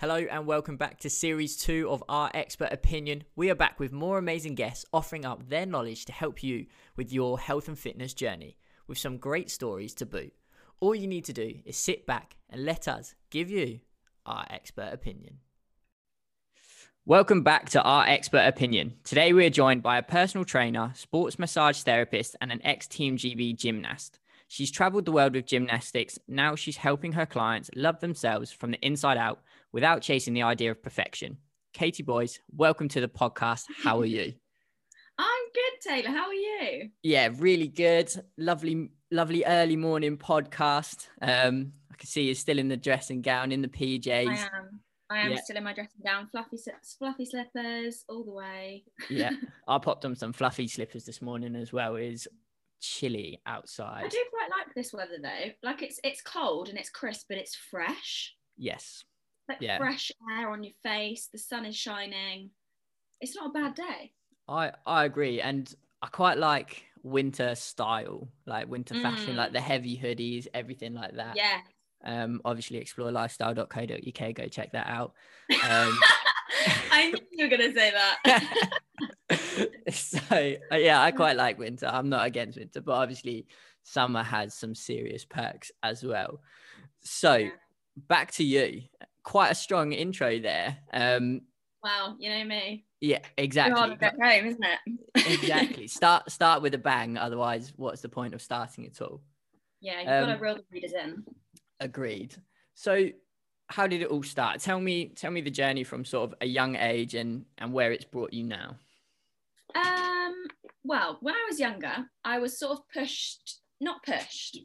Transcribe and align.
Hello 0.00 0.16
and 0.16 0.46
welcome 0.46 0.78
back 0.78 0.98
to 1.00 1.10
series 1.10 1.58
two 1.58 1.86
of 1.90 2.02
Our 2.08 2.30
Expert 2.32 2.72
Opinion. 2.72 3.24
We 3.36 3.50
are 3.50 3.54
back 3.54 3.78
with 3.78 3.92
more 3.92 4.16
amazing 4.16 4.54
guests 4.54 4.86
offering 4.94 5.26
up 5.26 5.50
their 5.50 5.66
knowledge 5.66 6.06
to 6.06 6.12
help 6.12 6.42
you 6.42 6.64
with 6.96 7.12
your 7.12 7.38
health 7.38 7.68
and 7.68 7.78
fitness 7.78 8.14
journey 8.14 8.56
with 8.86 8.96
some 8.96 9.18
great 9.18 9.50
stories 9.50 9.92
to 9.96 10.06
boot. 10.06 10.32
All 10.80 10.94
you 10.94 11.06
need 11.06 11.26
to 11.26 11.34
do 11.34 11.56
is 11.66 11.76
sit 11.76 12.06
back 12.06 12.38
and 12.48 12.64
let 12.64 12.88
us 12.88 13.14
give 13.28 13.50
you 13.50 13.80
our 14.24 14.46
expert 14.48 14.88
opinion. 14.90 15.40
Welcome 17.04 17.42
back 17.42 17.68
to 17.68 17.82
Our 17.82 18.06
Expert 18.06 18.46
Opinion. 18.46 18.94
Today 19.04 19.34
we 19.34 19.44
are 19.44 19.50
joined 19.50 19.82
by 19.82 19.98
a 19.98 20.02
personal 20.02 20.46
trainer, 20.46 20.92
sports 20.94 21.38
massage 21.38 21.82
therapist, 21.82 22.36
and 22.40 22.50
an 22.50 22.62
ex 22.64 22.86
Team 22.86 23.18
GB 23.18 23.54
gymnast. 23.54 24.18
She's 24.48 24.70
traveled 24.70 25.04
the 25.04 25.12
world 25.12 25.34
with 25.34 25.44
gymnastics. 25.44 26.18
Now 26.26 26.56
she's 26.56 26.78
helping 26.78 27.12
her 27.12 27.26
clients 27.26 27.70
love 27.76 28.00
themselves 28.00 28.50
from 28.50 28.70
the 28.70 28.80
inside 28.80 29.18
out 29.18 29.42
without 29.72 30.02
chasing 30.02 30.34
the 30.34 30.42
idea 30.42 30.70
of 30.70 30.82
perfection. 30.82 31.38
Katie 31.72 32.02
Boys, 32.02 32.40
welcome 32.56 32.88
to 32.88 33.00
the 33.00 33.08
podcast. 33.08 33.64
How 33.82 34.00
are 34.00 34.06
you? 34.06 34.32
I'm 35.18 35.42
good, 35.54 35.90
Taylor. 35.90 36.16
How 36.16 36.28
are 36.28 36.34
you? 36.34 36.90
Yeah, 37.02 37.28
really 37.36 37.68
good. 37.68 38.10
Lovely, 38.38 38.90
lovely 39.10 39.44
early 39.44 39.76
morning 39.76 40.16
podcast. 40.16 41.08
Um, 41.20 41.72
I 41.92 41.96
can 41.96 42.06
see 42.08 42.22
you're 42.22 42.34
still 42.34 42.58
in 42.58 42.68
the 42.68 42.76
dressing 42.76 43.20
gown, 43.20 43.52
in 43.52 43.62
the 43.62 43.68
PJs. 43.68 44.28
I 44.28 44.34
am. 44.34 44.80
I 45.10 45.18
am 45.18 45.32
yeah. 45.32 45.38
still 45.42 45.56
in 45.56 45.64
my 45.64 45.74
dressing 45.74 46.00
gown, 46.04 46.28
fluffy, 46.30 46.56
fluffy 46.98 47.26
slippers 47.26 48.04
all 48.08 48.24
the 48.24 48.32
way. 48.32 48.84
yeah, 49.08 49.32
I 49.68 49.78
popped 49.78 50.04
on 50.04 50.14
some 50.14 50.32
fluffy 50.32 50.68
slippers 50.68 51.04
this 51.04 51.20
morning 51.20 51.56
as 51.56 51.72
well. 51.72 51.96
Is 51.96 52.26
chilly 52.80 53.40
outside. 53.44 54.04
I 54.04 54.08
do 54.08 54.24
quite 54.30 54.50
like 54.50 54.74
this 54.74 54.92
weather 54.92 55.18
though. 55.20 55.50
Like 55.62 55.82
it's 55.82 56.00
it's 56.02 56.22
cold 56.22 56.68
and 56.68 56.78
it's 56.78 56.90
crisp, 56.90 57.26
but 57.28 57.38
it's 57.38 57.56
fresh. 57.56 58.34
Yes, 58.56 59.04
like 59.50 59.60
yeah. 59.60 59.78
fresh 59.78 60.12
air 60.38 60.50
on 60.50 60.62
your 60.62 60.74
face. 60.82 61.28
The 61.32 61.38
sun 61.38 61.66
is 61.66 61.76
shining. 61.76 62.50
It's 63.20 63.36
not 63.36 63.50
a 63.50 63.52
bad 63.52 63.74
day. 63.74 64.12
I 64.48 64.72
I 64.86 65.04
agree, 65.04 65.40
and 65.40 65.72
I 66.02 66.06
quite 66.08 66.38
like 66.38 66.84
winter 67.02 67.54
style, 67.54 68.28
like 68.46 68.68
winter 68.68 68.94
mm. 68.94 69.02
fashion, 69.02 69.36
like 69.36 69.52
the 69.52 69.60
heavy 69.60 69.98
hoodies, 69.98 70.46
everything 70.54 70.94
like 70.94 71.16
that. 71.16 71.36
Yeah. 71.36 71.60
Um, 72.02 72.40
obviously 72.44 72.82
explorelifestyle.co.uk. 72.82 74.34
Go 74.34 74.48
check 74.48 74.72
that 74.72 74.86
out. 74.86 75.12
Um, 75.50 75.98
I 76.90 77.10
knew 77.10 77.20
you 77.32 77.44
were 77.44 77.56
gonna 77.56 77.72
say 77.74 77.92
that. 77.92 78.70
so 79.90 80.54
uh, 80.72 80.76
yeah, 80.76 81.02
I 81.02 81.10
quite 81.10 81.36
like 81.44 81.58
winter. 81.58 81.86
I'm 81.86 82.08
not 82.08 82.26
against 82.26 82.58
winter, 82.58 82.80
but 82.80 82.92
obviously 82.92 83.46
summer 83.82 84.22
has 84.22 84.54
some 84.54 84.74
serious 84.74 85.24
perks 85.24 85.70
as 85.82 86.02
well. 86.02 86.40
So 87.02 87.36
yeah. 87.36 87.50
back 88.08 88.32
to 88.32 88.44
you 88.44 88.82
quite 89.30 89.52
a 89.52 89.54
strong 89.54 89.92
intro 89.92 90.40
there. 90.40 90.76
Um, 90.92 91.42
wow, 91.84 92.16
you 92.18 92.30
know 92.30 92.44
me. 92.44 92.84
Yeah, 93.00 93.20
exactly. 93.38 93.96
Get 93.96 94.14
home, 94.20 94.46
isn't 94.46 94.64
it? 94.64 95.00
exactly. 95.14 95.86
Start 96.00 96.30
start 96.32 96.62
with 96.62 96.74
a 96.74 96.78
bang. 96.78 97.16
Otherwise, 97.16 97.72
what's 97.76 98.02
the 98.02 98.08
point 98.08 98.34
of 98.34 98.42
starting 98.42 98.86
at 98.86 99.00
all? 99.00 99.22
Yeah, 99.80 100.00
you've 100.00 100.08
um, 100.08 100.26
got 100.26 100.34
to 100.34 100.42
reel 100.42 100.56
the 100.56 100.64
readers 100.72 100.92
in. 100.92 101.24
Agreed. 101.78 102.34
So, 102.74 103.08
how 103.68 103.86
did 103.86 104.02
it 104.02 104.08
all 104.08 104.24
start? 104.24 104.60
Tell 104.60 104.80
me, 104.80 105.12
tell 105.14 105.30
me 105.30 105.40
the 105.40 105.50
journey 105.50 105.84
from 105.84 106.04
sort 106.04 106.30
of 106.30 106.36
a 106.40 106.46
young 106.46 106.74
age 106.74 107.14
and 107.14 107.44
and 107.58 107.72
where 107.72 107.92
it's 107.92 108.04
brought 108.04 108.32
you 108.32 108.42
now. 108.42 108.76
Um. 109.76 110.34
Well, 110.82 111.18
when 111.20 111.34
I 111.34 111.46
was 111.48 111.60
younger, 111.60 111.94
I 112.24 112.38
was 112.38 112.58
sort 112.58 112.72
of 112.72 112.88
pushed, 112.92 113.60
not 113.80 114.02
pushed. 114.02 114.58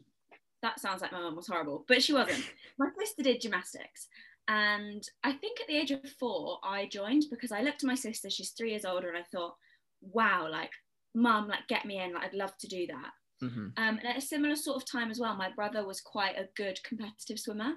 That 0.62 0.80
sounds 0.80 1.02
like 1.02 1.12
my 1.12 1.20
mum 1.20 1.36
was 1.36 1.46
horrible, 1.46 1.84
but 1.86 2.02
she 2.02 2.12
wasn't. 2.12 2.44
my 2.78 2.88
sister 2.98 3.22
did 3.22 3.40
gymnastics, 3.40 4.08
and 4.48 5.02
I 5.24 5.32
think 5.32 5.60
at 5.60 5.66
the 5.66 5.76
age 5.76 5.90
of 5.90 6.00
four, 6.20 6.58
I 6.62 6.88
joined 6.90 7.24
because 7.30 7.52
I 7.52 7.62
looked 7.62 7.82
at 7.82 7.88
my 7.88 7.94
sister, 7.94 8.30
she's 8.30 8.50
three 8.50 8.70
years 8.70 8.84
older, 8.84 9.08
and 9.08 9.18
I 9.18 9.24
thought, 9.32 9.54
wow, 10.00 10.48
like, 10.50 10.70
mum, 11.14 11.48
like, 11.48 11.66
get 11.68 11.84
me 11.84 12.00
in, 12.00 12.14
like, 12.14 12.24
I'd 12.26 12.34
love 12.34 12.56
to 12.58 12.68
do 12.68 12.86
that. 12.86 13.10
Mm-hmm. 13.42 13.66
Um, 13.76 13.98
and 13.98 14.06
at 14.06 14.18
a 14.18 14.20
similar 14.22 14.56
sort 14.56 14.76
of 14.76 14.90
time 14.90 15.10
as 15.10 15.18
well, 15.18 15.36
my 15.36 15.50
brother 15.50 15.86
was 15.86 16.00
quite 16.00 16.38
a 16.38 16.48
good 16.56 16.78
competitive 16.84 17.38
swimmer. 17.38 17.74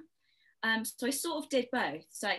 Um, 0.63 0.83
so 0.85 1.07
I 1.07 1.09
sort 1.09 1.43
of 1.43 1.49
did 1.49 1.67
both. 1.71 2.05
So 2.11 2.29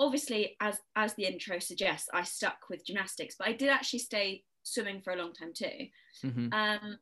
obviously, 0.00 0.56
as 0.60 0.78
as 0.94 1.14
the 1.14 1.24
intro 1.24 1.58
suggests, 1.58 2.08
I 2.12 2.22
stuck 2.22 2.58
with 2.68 2.86
gymnastics, 2.86 3.36
but 3.38 3.48
I 3.48 3.52
did 3.52 3.68
actually 3.68 4.00
stay 4.00 4.44
swimming 4.62 5.00
for 5.00 5.12
a 5.12 5.16
long 5.16 5.32
time 5.32 5.52
too. 5.54 5.86
Mm-hmm. 6.24 6.52
Um, 6.52 6.98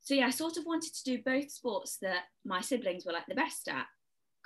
so 0.00 0.14
yeah, 0.14 0.26
I 0.26 0.30
sort 0.30 0.56
of 0.56 0.64
wanted 0.66 0.94
to 0.94 1.04
do 1.04 1.22
both 1.24 1.50
sports 1.50 1.98
that 2.02 2.24
my 2.44 2.60
siblings 2.60 3.04
were 3.04 3.12
like 3.12 3.26
the 3.28 3.34
best 3.34 3.68
at. 3.68 3.86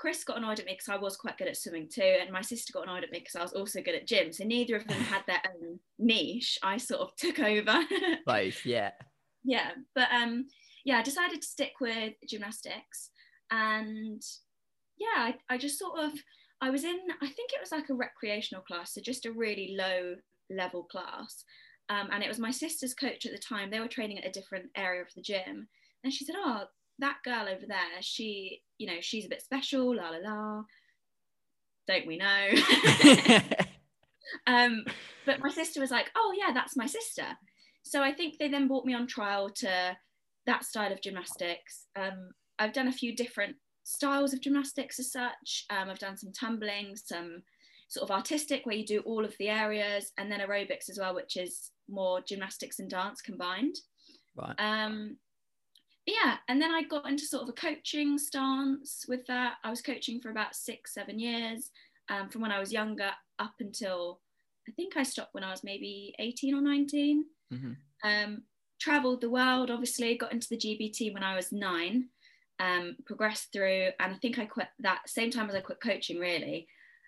Chris 0.03 0.25
got 0.25 0.39
annoyed 0.39 0.59
at 0.59 0.67
me 0.67 0.73
because 0.73 0.89
I 0.89 0.97
was 0.97 1.17
quite 1.17 1.39
good 1.39 1.47
at 1.47 1.57
swimming 1.57 1.89
too, 1.89 2.03
and 2.03 2.33
my 2.33 2.41
sister 2.41 2.73
got 2.73 2.89
annoyed 2.89 3.05
at 3.05 3.13
me 3.13 3.21
because 3.21 3.37
I 3.37 3.43
was 3.43 3.53
also 3.53 3.81
good 3.81 3.95
at 3.95 4.09
gym. 4.09 4.33
So 4.33 4.43
neither 4.43 4.75
of 4.75 4.85
them 4.89 4.99
had 5.01 5.23
their 5.29 5.41
own 5.47 5.79
niche. 5.97 6.59
I 6.61 6.77
sort 6.79 7.03
of 7.03 7.15
took 7.15 7.39
over. 7.39 7.79
Both, 8.27 8.67
yeah. 8.67 8.91
Yeah, 9.45 9.71
but 9.95 10.09
um, 10.13 10.47
yeah, 10.85 10.99
I 10.99 11.03
decided 11.03 11.41
to 11.41 11.47
stick 11.47 11.75
with 11.81 12.15
gymnastics, 12.29 13.11
and 13.53 14.21
yeah, 14.99 15.07
I, 15.19 15.35
I 15.49 15.57
just 15.57 15.79
sort 15.79 16.01
of 16.01 16.11
I 16.61 16.71
was 16.71 16.83
in 16.83 16.99
I 17.23 17.27
think 17.27 17.53
it 17.53 17.61
was 17.61 17.71
like 17.71 17.89
a 17.89 17.95
recreational 17.95 18.65
class, 18.65 18.95
so 18.95 19.01
just 19.01 19.25
a 19.25 19.31
really 19.31 19.77
low 19.79 20.17
level 20.51 20.83
class. 20.83 21.45
Um, 21.91 22.09
and 22.11 22.25
it 22.25 22.29
was 22.29 22.41
my 22.41 22.51
sister's 22.51 22.93
coach 22.93 23.25
at 23.25 23.31
the 23.31 23.39
time. 23.39 23.71
They 23.71 23.79
were 23.79 23.87
training 23.87 24.19
at 24.19 24.27
a 24.27 24.33
different 24.33 24.67
area 24.77 25.03
of 25.03 25.15
the 25.15 25.23
gym, 25.23 25.69
and 26.03 26.13
she 26.13 26.25
said, 26.25 26.35
"Oh, 26.37 26.65
that 26.99 27.19
girl 27.25 27.47
over 27.49 27.67
there, 27.67 28.01
she, 28.01 28.63
you 28.79 28.87
know, 28.87 29.01
she's 29.01 29.27
a 29.27 29.29
bit 29.29 29.43
special, 29.43 29.97
la 29.97 30.11
la 30.11 30.19
la. 30.19 30.63
Don't 31.89 32.07
we 32.07 32.17
know? 32.17 32.49
um, 34.47 34.85
but 35.27 35.41
my 35.41 35.51
sister 35.51 35.81
was 35.81 35.91
like, 35.91 36.11
oh 36.17 36.35
yeah, 36.37 36.53
that's 36.53 36.77
my 36.77 36.87
sister. 36.87 37.27
So 37.83 38.03
I 38.03 38.13
think 38.13 38.39
they 38.39 38.49
then 38.49 38.69
brought 38.69 38.85
me 38.85 38.95
on 38.95 39.07
trial 39.07 39.51
to 39.57 39.97
that 40.47 40.65
style 40.65 40.93
of 40.93 41.03
gymnastics. 41.03 41.87
Um, 41.97 42.31
I've 42.59 42.73
done 42.73 42.89
a 42.89 42.93
few 42.93 43.15
different 43.15 43.57
styles 43.85 44.33
of 44.33 44.41
gymnastics 44.41 44.99
as 44.99 45.11
such. 45.11 45.65
Um, 45.71 45.91
I've 45.91 45.99
done 45.99 46.17
some 46.17 46.33
tumbling, 46.33 46.97
some 46.97 47.43
sort 47.89 48.09
of 48.09 48.17
artistic 48.17 48.65
where 48.65 48.77
you 48.77 48.87
do 48.87 49.01
all 49.01 49.25
of 49.25 49.35
the 49.39 49.49
areas, 49.49 50.13
and 50.19 50.31
then 50.31 50.41
aerobics 50.41 50.89
as 50.89 50.99
well, 50.99 51.15
which 51.15 51.37
is 51.37 51.73
more 51.89 52.21
gymnastics 52.21 52.79
and 52.79 52.89
dance 52.89 53.21
combined. 53.21 53.77
Right. 54.37 54.55
Um, 54.59 55.17
yeah, 56.07 56.37
and 56.49 56.61
then 56.61 56.73
I 56.73 56.83
got 56.83 57.09
into 57.09 57.25
sort 57.25 57.45
of 57.45 57.49
a 57.49 57.53
coaching 57.53 58.19
stance 58.19 59.05
with 59.09 59.25
that. 59.27 59.55
I 59.63 59.71
was 59.71 59.83
coaching 59.83 60.21
for 60.21 60.31
about 60.31 60.57
six, 60.57 60.95
seven 60.95 61.19
years 61.19 61.71
um, 62.11 62.29
from 62.29 62.43
when 62.43 62.51
I 62.51 62.59
was 62.59 62.73
younger 62.73 63.11
up 63.39 63.55
until 63.61 64.21
I 64.69 64.73
think 64.73 64.97
I 64.97 65.05
stopped 65.05 65.35
when 65.35 65.45
I 65.45 65.51
was 65.51 65.63
maybe 65.63 66.15
18 66.19 66.55
or 66.55 66.61
19. 66.61 67.25
Mm-hmm. 67.53 67.73
Um, 68.09 68.43
traveled 68.81 69.21
the 69.21 69.31
world, 69.31 69.71
obviously, 69.71 70.17
got 70.17 70.33
into 70.33 70.49
the 70.51 70.57
GBT 70.57 71.15
when 71.15 71.23
I 71.23 71.37
was 71.37 71.53
nine, 71.53 72.09
um, 72.59 72.97
progressed 73.07 73.53
through, 73.53 73.91
and 74.01 74.15
I 74.15 74.17
think 74.17 74.39
I 74.39 74.45
quit 74.47 74.69
that 74.81 75.09
same 75.09 75.31
time 75.31 75.49
as 75.49 75.55
I 75.55 75.61
quit 75.61 75.81
coaching, 75.81 76.19
really. 76.19 76.67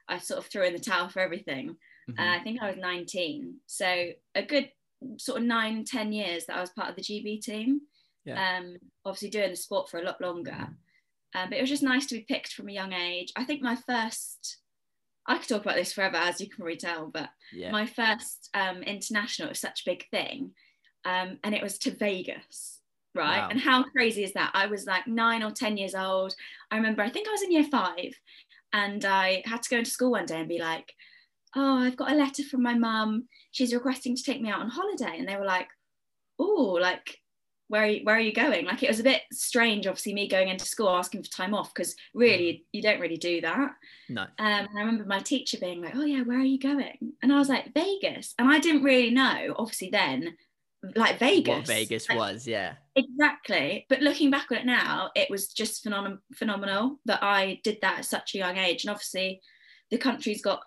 I 0.08 0.18
sort 0.18 0.38
of 0.38 0.46
threw 0.46 0.64
in 0.64 0.72
the 0.72 0.78
towel 0.78 1.08
for 1.08 1.20
everything. 1.20 1.76
Mm-hmm. 2.08 2.20
Uh, 2.20 2.36
I 2.36 2.40
think 2.44 2.62
I 2.62 2.68
was 2.68 2.76
19. 2.78 3.56
So 3.66 4.10
a 4.34 4.42
good 4.42 4.70
sort 5.18 5.40
of 5.40 5.46
nine 5.46 5.84
ten 5.84 6.12
years 6.12 6.46
that 6.46 6.56
I 6.56 6.60
was 6.60 6.70
part 6.70 6.90
of 6.90 6.96
the 6.96 7.02
GB 7.02 7.42
team 7.42 7.80
yeah. 8.24 8.58
um, 8.58 8.76
obviously 9.04 9.30
doing 9.30 9.50
the 9.50 9.56
sport 9.56 9.88
for 9.88 9.98
a 9.98 10.04
lot 10.04 10.20
longer. 10.20 10.68
Um, 11.34 11.48
but 11.48 11.58
it 11.58 11.60
was 11.60 11.70
just 11.70 11.82
nice 11.82 12.06
to 12.06 12.14
be 12.14 12.26
picked 12.28 12.52
from 12.52 12.68
a 12.68 12.72
young 12.72 12.92
age. 12.92 13.32
I 13.36 13.44
think 13.44 13.60
my 13.60 13.76
first, 13.88 14.58
I 15.26 15.38
could 15.38 15.48
talk 15.48 15.62
about 15.62 15.76
this 15.76 15.92
forever, 15.92 16.16
as 16.16 16.40
you 16.40 16.48
can 16.48 16.56
probably 16.56 16.76
tell, 16.76 17.08
but 17.12 17.28
yeah. 17.52 17.72
my 17.72 17.86
first 17.86 18.50
um, 18.54 18.82
international 18.82 19.48
was 19.48 19.58
such 19.58 19.80
a 19.80 19.90
big 19.90 20.08
thing. 20.10 20.52
Um, 21.04 21.38
and 21.42 21.54
it 21.54 21.62
was 21.62 21.78
to 21.78 21.90
Vegas, 21.90 22.80
right? 23.14 23.40
Wow. 23.40 23.48
And 23.50 23.60
how 23.60 23.82
crazy 23.82 24.22
is 24.22 24.32
that? 24.34 24.52
I 24.54 24.66
was 24.66 24.86
like 24.86 25.06
nine 25.06 25.42
or 25.42 25.50
10 25.50 25.76
years 25.76 25.94
old. 25.94 26.34
I 26.70 26.76
remember, 26.76 27.02
I 27.02 27.10
think 27.10 27.28
I 27.28 27.32
was 27.32 27.42
in 27.42 27.52
year 27.52 27.64
five, 27.64 28.14
and 28.72 29.04
I 29.04 29.42
had 29.44 29.62
to 29.62 29.70
go 29.70 29.78
into 29.78 29.90
school 29.90 30.12
one 30.12 30.26
day 30.26 30.38
and 30.38 30.48
be 30.48 30.58
like, 30.58 30.92
oh, 31.56 31.78
I've 31.78 31.96
got 31.96 32.12
a 32.12 32.16
letter 32.16 32.42
from 32.42 32.62
my 32.62 32.74
mum. 32.74 33.28
She's 33.52 33.74
requesting 33.74 34.16
to 34.16 34.22
take 34.22 34.40
me 34.40 34.50
out 34.50 34.60
on 34.60 34.68
holiday. 34.68 35.16
And 35.18 35.28
they 35.28 35.36
were 35.36 35.44
like, 35.44 35.68
oh, 36.38 36.78
like, 36.80 37.18
where 37.74 37.82
are, 37.82 37.88
you, 37.88 38.04
where 38.04 38.14
are 38.14 38.20
you 38.20 38.32
going? 38.32 38.66
Like 38.66 38.84
it 38.84 38.88
was 38.88 39.00
a 39.00 39.02
bit 39.02 39.22
strange, 39.32 39.88
obviously, 39.88 40.14
me 40.14 40.28
going 40.28 40.46
into 40.46 40.64
school 40.64 40.88
asking 40.90 41.24
for 41.24 41.30
time 41.30 41.54
off 41.54 41.74
because 41.74 41.96
really 42.14 42.52
mm. 42.52 42.62
you 42.70 42.82
don't 42.82 43.00
really 43.00 43.16
do 43.16 43.40
that. 43.40 43.72
No. 44.08 44.22
Um, 44.22 44.28
and 44.38 44.68
I 44.76 44.80
remember 44.80 45.04
my 45.06 45.18
teacher 45.18 45.58
being 45.60 45.82
like, 45.82 45.96
"Oh 45.96 46.04
yeah, 46.04 46.22
where 46.22 46.38
are 46.38 46.44
you 46.44 46.60
going?" 46.60 47.14
And 47.20 47.32
I 47.32 47.38
was 47.38 47.48
like, 47.48 47.74
"Vegas," 47.74 48.32
and 48.38 48.48
I 48.48 48.60
didn't 48.60 48.84
really 48.84 49.10
know, 49.10 49.56
obviously, 49.58 49.90
then 49.90 50.36
like 50.94 51.18
Vegas. 51.18 51.56
What 51.56 51.66
Vegas 51.66 52.08
like, 52.08 52.16
was, 52.16 52.46
yeah. 52.46 52.74
Exactly. 52.94 53.86
But 53.88 54.02
looking 54.02 54.30
back 54.30 54.52
on 54.52 54.58
it 54.58 54.66
now, 54.66 55.10
it 55.16 55.28
was 55.28 55.48
just 55.48 55.84
phenom- 55.84 56.20
phenomenal 56.32 57.00
that 57.06 57.24
I 57.24 57.60
did 57.64 57.78
that 57.82 57.98
at 57.98 58.04
such 58.04 58.36
a 58.36 58.38
young 58.38 58.56
age. 58.56 58.84
And 58.84 58.92
obviously, 58.92 59.40
the 59.90 59.98
country's 59.98 60.42
got 60.42 60.60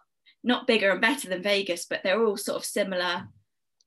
not 0.44 0.68
bigger 0.68 0.92
and 0.92 1.00
better 1.00 1.30
than 1.30 1.42
Vegas, 1.42 1.86
but 1.90 2.02
they're 2.04 2.22
all 2.22 2.36
sort 2.36 2.58
of 2.58 2.66
similar, 2.66 3.30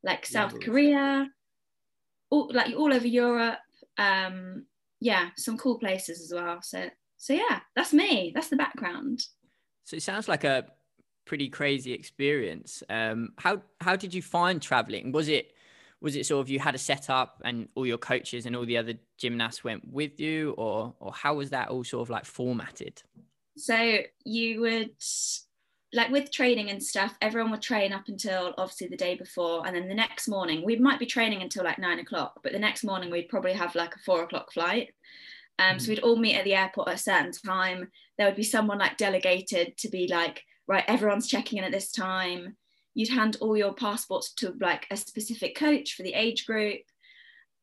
like 0.03 0.25
South 0.25 0.55
yeah, 0.55 0.67
Korea, 0.67 1.31
all 2.31 2.51
like 2.53 2.75
all 2.75 2.93
over 2.93 3.07
Europe. 3.07 3.59
Um, 3.99 4.67
yeah, 5.01 5.31
some 5.37 5.59
cool 5.59 5.79
places 5.79 6.21
as 6.23 6.33
well. 6.33 6.63
So 6.63 6.89
so 7.17 7.35
yeah, 7.35 7.61
that's 7.77 7.93
me. 7.93 8.33
That's 8.35 8.49
the 8.49 8.57
background. 8.57 9.25
So 9.85 9.97
it 9.97 10.03
sounds 10.03 10.29
like 10.29 10.45
a 10.45 10.67
pretty 11.27 11.49
crazy 11.49 11.93
experience. 11.93 12.83
Um, 12.89 13.31
how 13.39 13.63
how 13.81 13.97
did 13.97 14.15
you 14.15 14.23
find 14.23 14.61
traveling? 14.61 15.13
Was 15.13 15.29
it 15.29 15.53
was 16.01 16.17
it 16.17 16.25
sort 16.27 16.41
of 16.41 16.49
you 16.49 16.59
had 16.59 16.75
a 16.75 16.79
setup 16.79 17.43
and 17.45 17.69
all 17.75 17.87
your 17.87 17.99
coaches 17.99 18.47
and 18.47 18.57
all 18.57 18.65
the 18.65 18.79
other 18.79 18.95
gymnasts 19.19 19.63
went 19.63 19.87
with 19.87 20.19
you, 20.19 20.53
or 20.53 20.95
or 21.01 21.13
how 21.13 21.35
was 21.35 21.51
that 21.51 21.69
all 21.69 21.85
sort 21.85 22.03
of 22.03 22.11
like 22.11 22.25
formatted? 22.25 23.03
So 23.57 23.99
you 24.25 24.61
would 24.61 24.91
like 25.93 26.11
with 26.11 26.31
training 26.31 26.71
and 26.71 26.83
stuff, 26.83 27.17
everyone 27.21 27.51
would 27.51 27.63
train 27.63 27.93
up 27.93 28.05
until 28.09 28.55
obviously 28.59 28.87
the 28.87 28.97
day 28.97 29.17
before, 29.17 29.67
and 29.67 29.75
then 29.75 29.89
the 29.89 29.95
next 29.95 30.29
morning 30.29 30.65
we 30.65 30.77
might 30.77 30.99
be 30.99 31.07
training 31.07 31.43
until 31.43 31.65
like 31.65 31.79
nine 31.79 31.99
o'clock, 31.99 32.41
but 32.43 32.53
the 32.53 32.59
next 32.59 32.85
morning 32.85 33.11
we'd 33.11 33.29
probably 33.29 33.53
have 33.53 33.75
like 33.75 33.95
a 33.95 33.99
four 34.01 34.23
o'clock 34.23 34.53
flight. 34.53 34.95
Um. 35.59 35.79
So 35.79 35.91
we'd 35.91 36.01
all 36.01 36.17
meet 36.17 36.37
at 36.37 36.45
the 36.45 36.55
airport 36.55 36.89
at 36.89 36.95
a 36.95 36.99
certain 36.99 37.33
time. 37.33 37.89
There 38.17 38.27
would 38.27 38.37
be 38.37 38.43
someone 38.43 38.79
like 38.79 38.97
delegated 38.97 39.77
to 39.79 39.89
be 39.89 40.09
like, 40.09 40.43
right, 40.67 40.85
everyone's 40.87 41.29
checking 41.29 41.59
in 41.59 41.65
at 41.65 41.73
this 41.73 41.91
time. 41.91 42.57
You'd 42.95 43.11
hand 43.11 43.37
all 43.41 43.57
your 43.57 43.75
passports 43.75 44.33
to 44.35 44.55
like 44.61 44.87
a 44.91 44.97
specific 44.97 45.57
coach 45.57 45.95
for 45.95 46.03
the 46.03 46.15
age 46.15 46.47
group. 46.47 46.81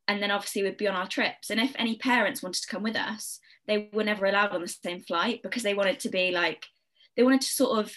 And 0.07 0.21
then 0.21 0.31
obviously 0.31 0.63
we'd 0.63 0.77
be 0.77 0.88
on 0.88 0.95
our 0.95 1.07
trips. 1.07 1.50
And 1.50 1.59
if 1.59 1.74
any 1.77 1.97
parents 1.97 2.41
wanted 2.41 2.62
to 2.62 2.68
come 2.68 2.83
with 2.83 2.95
us, 2.95 3.39
they 3.68 3.89
were 3.91 4.03
never 4.03 4.25
allowed 4.25 4.51
on 4.51 4.62
the 4.62 4.68
same 4.68 5.01
flight 5.01 5.41
because 5.44 5.63
they 5.63 5.74
wanted 5.74 6.00
to 6.01 6.09
be 6.09 6.31
like, 6.31 6.65
they 7.15 7.24
wanted 7.24 7.41
to 7.41 7.47
sort 7.47 7.79
of 7.79 7.94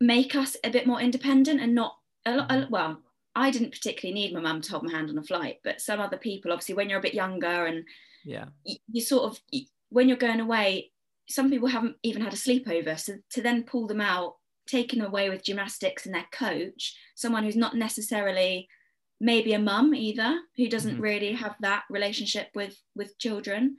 make 0.00 0.34
us 0.34 0.56
a 0.64 0.70
bit 0.70 0.86
more 0.86 1.00
independent 1.00 1.60
and 1.60 1.74
not 1.74 1.96
a 2.26 2.36
lot, 2.36 2.50
a, 2.50 2.66
well, 2.70 3.00
I 3.34 3.50
didn't 3.50 3.72
particularly 3.72 4.14
need 4.14 4.32
my 4.32 4.40
mum 4.40 4.60
to 4.62 4.70
hold 4.70 4.84
my 4.84 4.92
hand 4.92 5.10
on 5.10 5.18
a 5.18 5.22
flight, 5.22 5.58
but 5.64 5.80
some 5.80 6.00
other 6.00 6.16
people, 6.16 6.52
obviously, 6.52 6.74
when 6.74 6.88
you're 6.88 7.00
a 7.00 7.02
bit 7.02 7.14
younger 7.14 7.66
and 7.66 7.84
yeah, 8.24 8.46
you, 8.64 8.76
you 8.90 9.00
sort 9.00 9.24
of 9.24 9.40
when 9.90 10.08
you're 10.08 10.16
going 10.16 10.40
away, 10.40 10.92
some 11.28 11.50
people 11.50 11.68
haven't 11.68 11.96
even 12.02 12.22
had 12.22 12.32
a 12.32 12.36
sleepover, 12.36 12.98
so 12.98 13.14
to 13.30 13.42
then 13.42 13.64
pull 13.64 13.86
them 13.86 14.00
out, 14.00 14.36
taking 14.66 15.00
away 15.00 15.30
with 15.30 15.44
gymnastics 15.44 16.06
and 16.06 16.14
their 16.14 16.26
coach, 16.32 16.96
someone 17.14 17.44
who's 17.44 17.56
not 17.56 17.76
necessarily 17.76 18.68
maybe 19.20 19.52
a 19.52 19.58
mum 19.58 19.94
either, 19.94 20.38
who 20.56 20.68
doesn't 20.68 20.94
mm-hmm. 20.94 21.02
really 21.02 21.32
have 21.32 21.54
that 21.60 21.84
relationship 21.90 22.48
with 22.54 22.76
with 22.94 23.18
children. 23.18 23.76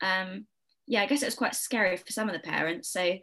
Um, 0.00 0.46
yeah, 0.86 1.02
I 1.02 1.06
guess 1.06 1.22
it 1.22 1.26
was 1.26 1.34
quite 1.34 1.54
scary 1.54 1.96
for 1.96 2.12
some 2.12 2.28
of 2.28 2.34
the 2.34 2.40
parents. 2.40 2.90
So 2.90 3.16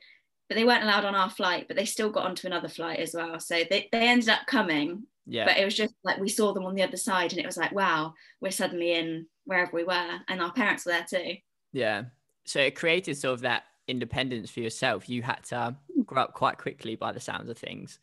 but 0.50 0.56
they 0.56 0.66
weren't 0.66 0.84
allowed 0.84 1.06
on 1.06 1.16
our 1.16 1.30
flight, 1.30 1.68
but 1.68 1.78
they 1.78 1.86
still 1.86 2.10
got 2.10 2.26
onto 2.26 2.48
another 2.48 2.68
flight 2.68 3.00
as 3.00 3.14
well. 3.14 3.40
So 3.40 3.62
they, 3.70 3.88
they 3.92 4.08
ended 4.10 4.30
up 4.30 4.48
coming. 4.48 5.04
Yeah. 5.28 5.46
But 5.46 5.58
it 5.58 5.64
was 5.64 5.76
just 5.76 5.94
like 6.04 6.18
we 6.18 6.28
saw 6.28 6.54
them 6.54 6.66
on 6.66 6.74
the 6.74 6.82
other 6.82 6.98
side 6.98 7.32
and 7.32 7.40
it 7.40 7.46
was 7.46 7.56
like, 7.56 7.72
wow, 7.72 8.16
we're 8.42 8.50
suddenly 8.50 8.94
in 8.94 9.28
wherever 9.46 9.70
we 9.72 9.84
were. 9.84 10.20
And 10.28 10.42
our 10.42 10.52
parents 10.52 10.86
were 10.86 10.92
there 10.94 11.06
too. 11.08 11.36
Yeah. 11.72 12.06
So 12.46 12.60
it 12.60 12.74
created 12.76 13.16
sort 13.16 13.36
of 13.36 13.42
that 13.42 13.66
independence 13.88 14.50
for 14.50 14.62
yourself. 14.62 15.08
You 15.08 15.22
had 15.22 15.44
to 15.46 15.76
grow 16.04 16.24
up 16.24 16.34
quite 16.34 16.58
quickly 16.58 16.96
by 16.96 17.12
the 17.12 17.20
sounds 17.20 17.48
of 17.48 17.58
things. 17.60 18.00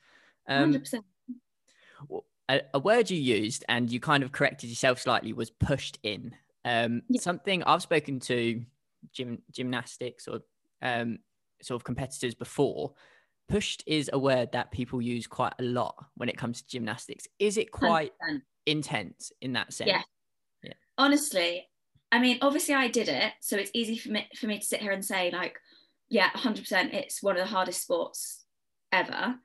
Um, 0.47 0.73
100%. 0.73 1.03
A, 2.49 2.61
a, 2.75 2.79
word 2.79 3.11
you 3.11 3.19
used 3.19 3.65
and 3.69 3.91
you 3.91 3.99
kind 3.99 4.23
of 4.23 4.31
corrected 4.31 4.71
yourself 4.71 5.01
slightly 5.01 5.33
was 5.33 5.51
pushed 5.51 5.99
in. 6.05 6.33
Um, 6.65 7.03
yeah. 7.09 7.21
Something 7.21 7.65
I've 7.65 7.83
spoken 7.83 8.21
to 8.21 8.65
gym, 9.13 9.43
gymnastics 9.51 10.29
or 10.29 10.43
um, 10.81 11.19
sort 11.63 11.81
of 11.81 11.85
competitors 11.85 12.35
before, 12.35 12.93
pushed 13.49 13.83
is 13.87 14.11
a 14.13 14.19
word 14.19 14.53
that 14.53 14.71
people 14.73 15.01
use 15.01 15.27
quite 15.27 15.55
a 15.59 15.63
lot 15.63 15.95
when 16.17 16.29
it 16.29 16.37
comes 16.37 16.63
to 16.63 16.69
gymnastics. 16.69 17.27
Is 17.39 17.57
it 17.57 17.71
quite 17.71 18.13
100%. 18.31 18.41
intense 18.67 19.33
in 19.41 19.53
that 19.55 19.73
sense? 19.73 19.91
Yeah. 19.91 20.03
yeah. 20.63 20.73
Honestly, 20.99 21.69
I 22.13 22.19
mean, 22.19 22.39
obviously 22.43 22.75
I 22.75 22.89
did 22.89 23.09
it, 23.09 23.33
so 23.41 23.57
it's 23.57 23.71
easy 23.75 23.97
for 23.99 24.11
me 24.11 24.29
for 24.37 24.47
me 24.47 24.59
to 24.59 24.65
sit 24.65 24.81
here 24.81 24.93
and 24.93 25.05
say 25.05 25.31
like, 25.31 25.59
yeah, 26.09 26.31
100%, 26.31 26.95
it's 26.95 27.23
one 27.23 27.37
of 27.37 27.41
the 27.41 27.53
hardest 27.53 27.83
sports 27.83 28.45
ever. 28.93 29.37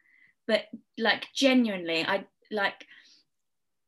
But 0.47 0.65
like 0.97 1.27
genuinely, 1.33 2.05
I 2.05 2.25
like 2.51 2.85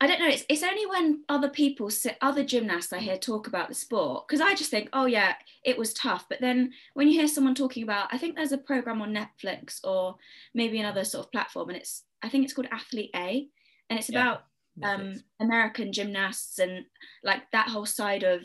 I 0.04 0.06
don't 0.06 0.20
know. 0.20 0.28
It's, 0.28 0.44
it's 0.50 0.62
only 0.62 0.84
when 0.84 1.24
other 1.30 1.48
people, 1.48 1.88
other 2.20 2.44
gymnasts 2.44 2.92
I 2.92 2.98
hear 2.98 3.16
talk 3.16 3.46
about 3.46 3.68
the 3.68 3.74
sport, 3.74 4.28
because 4.28 4.42
I 4.42 4.54
just 4.54 4.70
think, 4.70 4.90
oh 4.92 5.06
yeah, 5.06 5.34
it 5.64 5.78
was 5.78 5.94
tough. 5.94 6.26
But 6.28 6.42
then 6.42 6.72
when 6.92 7.08
you 7.08 7.18
hear 7.18 7.26
someone 7.26 7.54
talking 7.54 7.82
about, 7.82 8.12
I 8.12 8.18
think 8.18 8.36
there's 8.36 8.52
a 8.52 8.58
program 8.58 9.00
on 9.00 9.14
Netflix 9.14 9.82
or 9.82 10.16
maybe 10.52 10.78
another 10.78 11.04
sort 11.04 11.24
of 11.24 11.32
platform, 11.32 11.70
and 11.70 11.78
it's 11.78 12.02
I 12.22 12.28
think 12.28 12.44
it's 12.44 12.52
called 12.52 12.68
Athlete 12.70 13.12
A, 13.16 13.48
and 13.88 13.98
it's 13.98 14.10
yeah, 14.10 14.20
about 14.20 14.44
um, 14.82 15.22
American 15.40 15.90
gymnasts 15.90 16.58
and 16.58 16.84
like 17.22 17.50
that 17.52 17.70
whole 17.70 17.86
side 17.86 18.24
of, 18.24 18.42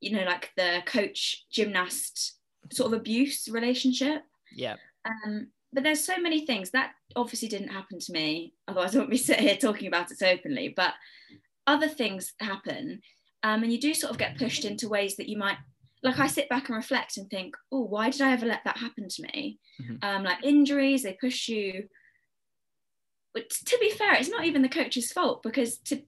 you 0.00 0.12
know, 0.12 0.24
like 0.24 0.50
the 0.58 0.82
coach 0.84 1.46
gymnast 1.50 2.34
sort 2.70 2.92
of 2.92 3.00
abuse 3.00 3.48
relationship. 3.48 4.24
Yeah. 4.54 4.76
Um, 5.06 5.48
but 5.72 5.82
there's 5.82 6.04
so 6.04 6.18
many 6.18 6.44
things 6.44 6.70
that 6.70 6.92
obviously 7.16 7.48
didn't 7.48 7.68
happen 7.68 7.98
to 7.98 8.12
me 8.12 8.52
otherwise 8.68 8.94
i 8.94 8.98
wouldn't 8.98 9.10
be 9.10 9.16
sitting 9.16 9.46
here 9.46 9.56
talking 9.56 9.88
about 9.88 10.10
it 10.10 10.18
so 10.18 10.26
openly 10.26 10.72
but 10.74 10.94
other 11.66 11.88
things 11.88 12.32
happen 12.40 13.00
um, 13.42 13.62
and 13.62 13.72
you 13.72 13.80
do 13.80 13.94
sort 13.94 14.10
of 14.10 14.18
get 14.18 14.36
pushed 14.36 14.64
into 14.64 14.88
ways 14.88 15.16
that 15.16 15.28
you 15.28 15.38
might 15.38 15.56
like 16.02 16.18
i 16.18 16.26
sit 16.26 16.48
back 16.48 16.68
and 16.68 16.76
reflect 16.76 17.16
and 17.16 17.28
think 17.30 17.54
oh 17.72 17.80
why 17.82 18.10
did 18.10 18.20
i 18.20 18.32
ever 18.32 18.46
let 18.46 18.64
that 18.64 18.78
happen 18.78 19.08
to 19.08 19.22
me? 19.22 19.58
Mm-hmm. 19.80 19.96
um, 20.02 20.24
like 20.24 20.44
injuries 20.44 21.02
they 21.02 21.16
push 21.20 21.48
you 21.48 21.84
but 23.32 23.48
to 23.50 23.78
be 23.78 23.90
fair 23.90 24.14
it's 24.14 24.28
not 24.28 24.44
even 24.44 24.62
the 24.62 24.68
coach's 24.68 25.12
fault 25.12 25.42
because 25.42 25.78
to 25.78 26.02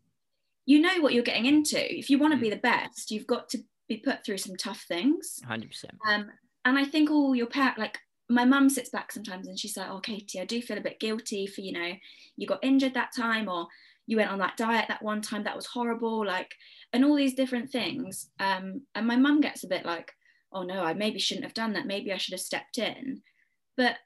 you 0.65 0.81
know 0.81 1.01
what 1.01 1.13
you're 1.13 1.25
getting 1.25 1.47
into. 1.47 1.99
If 1.99 2.09
you 2.09 2.19
want 2.19 2.35
to 2.35 2.41
be 2.41 2.49
the 2.49 2.57
best 2.57 3.11
you've 3.11 3.27
got 3.27 3.49
to 3.49 3.59
be 3.89 3.97
put 3.97 4.25
through 4.25 4.39
some 4.39 4.57
tough 4.57 4.85
things. 4.87 5.41
100% 5.49 5.85
um, 6.09 6.31
and 6.65 6.79
i 6.79 6.85
think 6.85 7.11
all 7.11 7.35
your 7.35 7.47
parents 7.47 7.79
like 7.79 7.99
my 8.29 8.45
mum 8.45 8.69
sits 8.69 8.91
back 8.91 9.13
sometimes 9.13 9.49
and 9.49 9.59
she's 9.59 9.77
like, 9.77 9.91
"Oh, 9.91 10.01
Katie, 10.01 10.41
I 10.41 10.45
do 10.45 10.63
feel 10.63 10.79
a 10.79 10.83
bit 10.83 11.01
guilty 11.01 11.47
for 11.47 11.61
you 11.61 11.73
know 11.73 11.93
you 12.37 12.47
got 12.47 12.65
injured 12.65 12.95
that 12.95 13.15
time 13.15 13.49
or 13.49 13.69
you 14.07 14.17
went 14.17 14.31
on 14.31 14.39
that 14.39 14.57
diet 14.57 14.87
that 14.89 15.03
one 15.03 15.23
time 15.23 15.45
that 15.45 15.57
was 15.57 15.67
horrible, 15.67 16.27
like, 16.27 16.53
and 16.93 17.05
all 17.05 17.15
these 17.15 17.35
different 17.35 17.71
things." 17.71 18.31
Um, 18.39 18.83
and 18.95 19.07
my 19.07 19.17
mum 19.17 19.41
gets 19.41 19.65
a 19.65 19.69
bit 19.69 19.85
like, 19.85 20.13
"Oh 20.53 20.63
no, 20.63 20.83
I 20.83 20.95
maybe 20.95 21.19
shouldn't 21.19 21.45
have 21.45 21.55
done 21.55 21.75
that. 21.75 21.87
Maybe 21.87 22.13
I 22.13 22.17
should 22.19 22.33
have 22.33 22.41
stepped 22.41 22.79
in." 22.79 23.23
But 23.77 23.97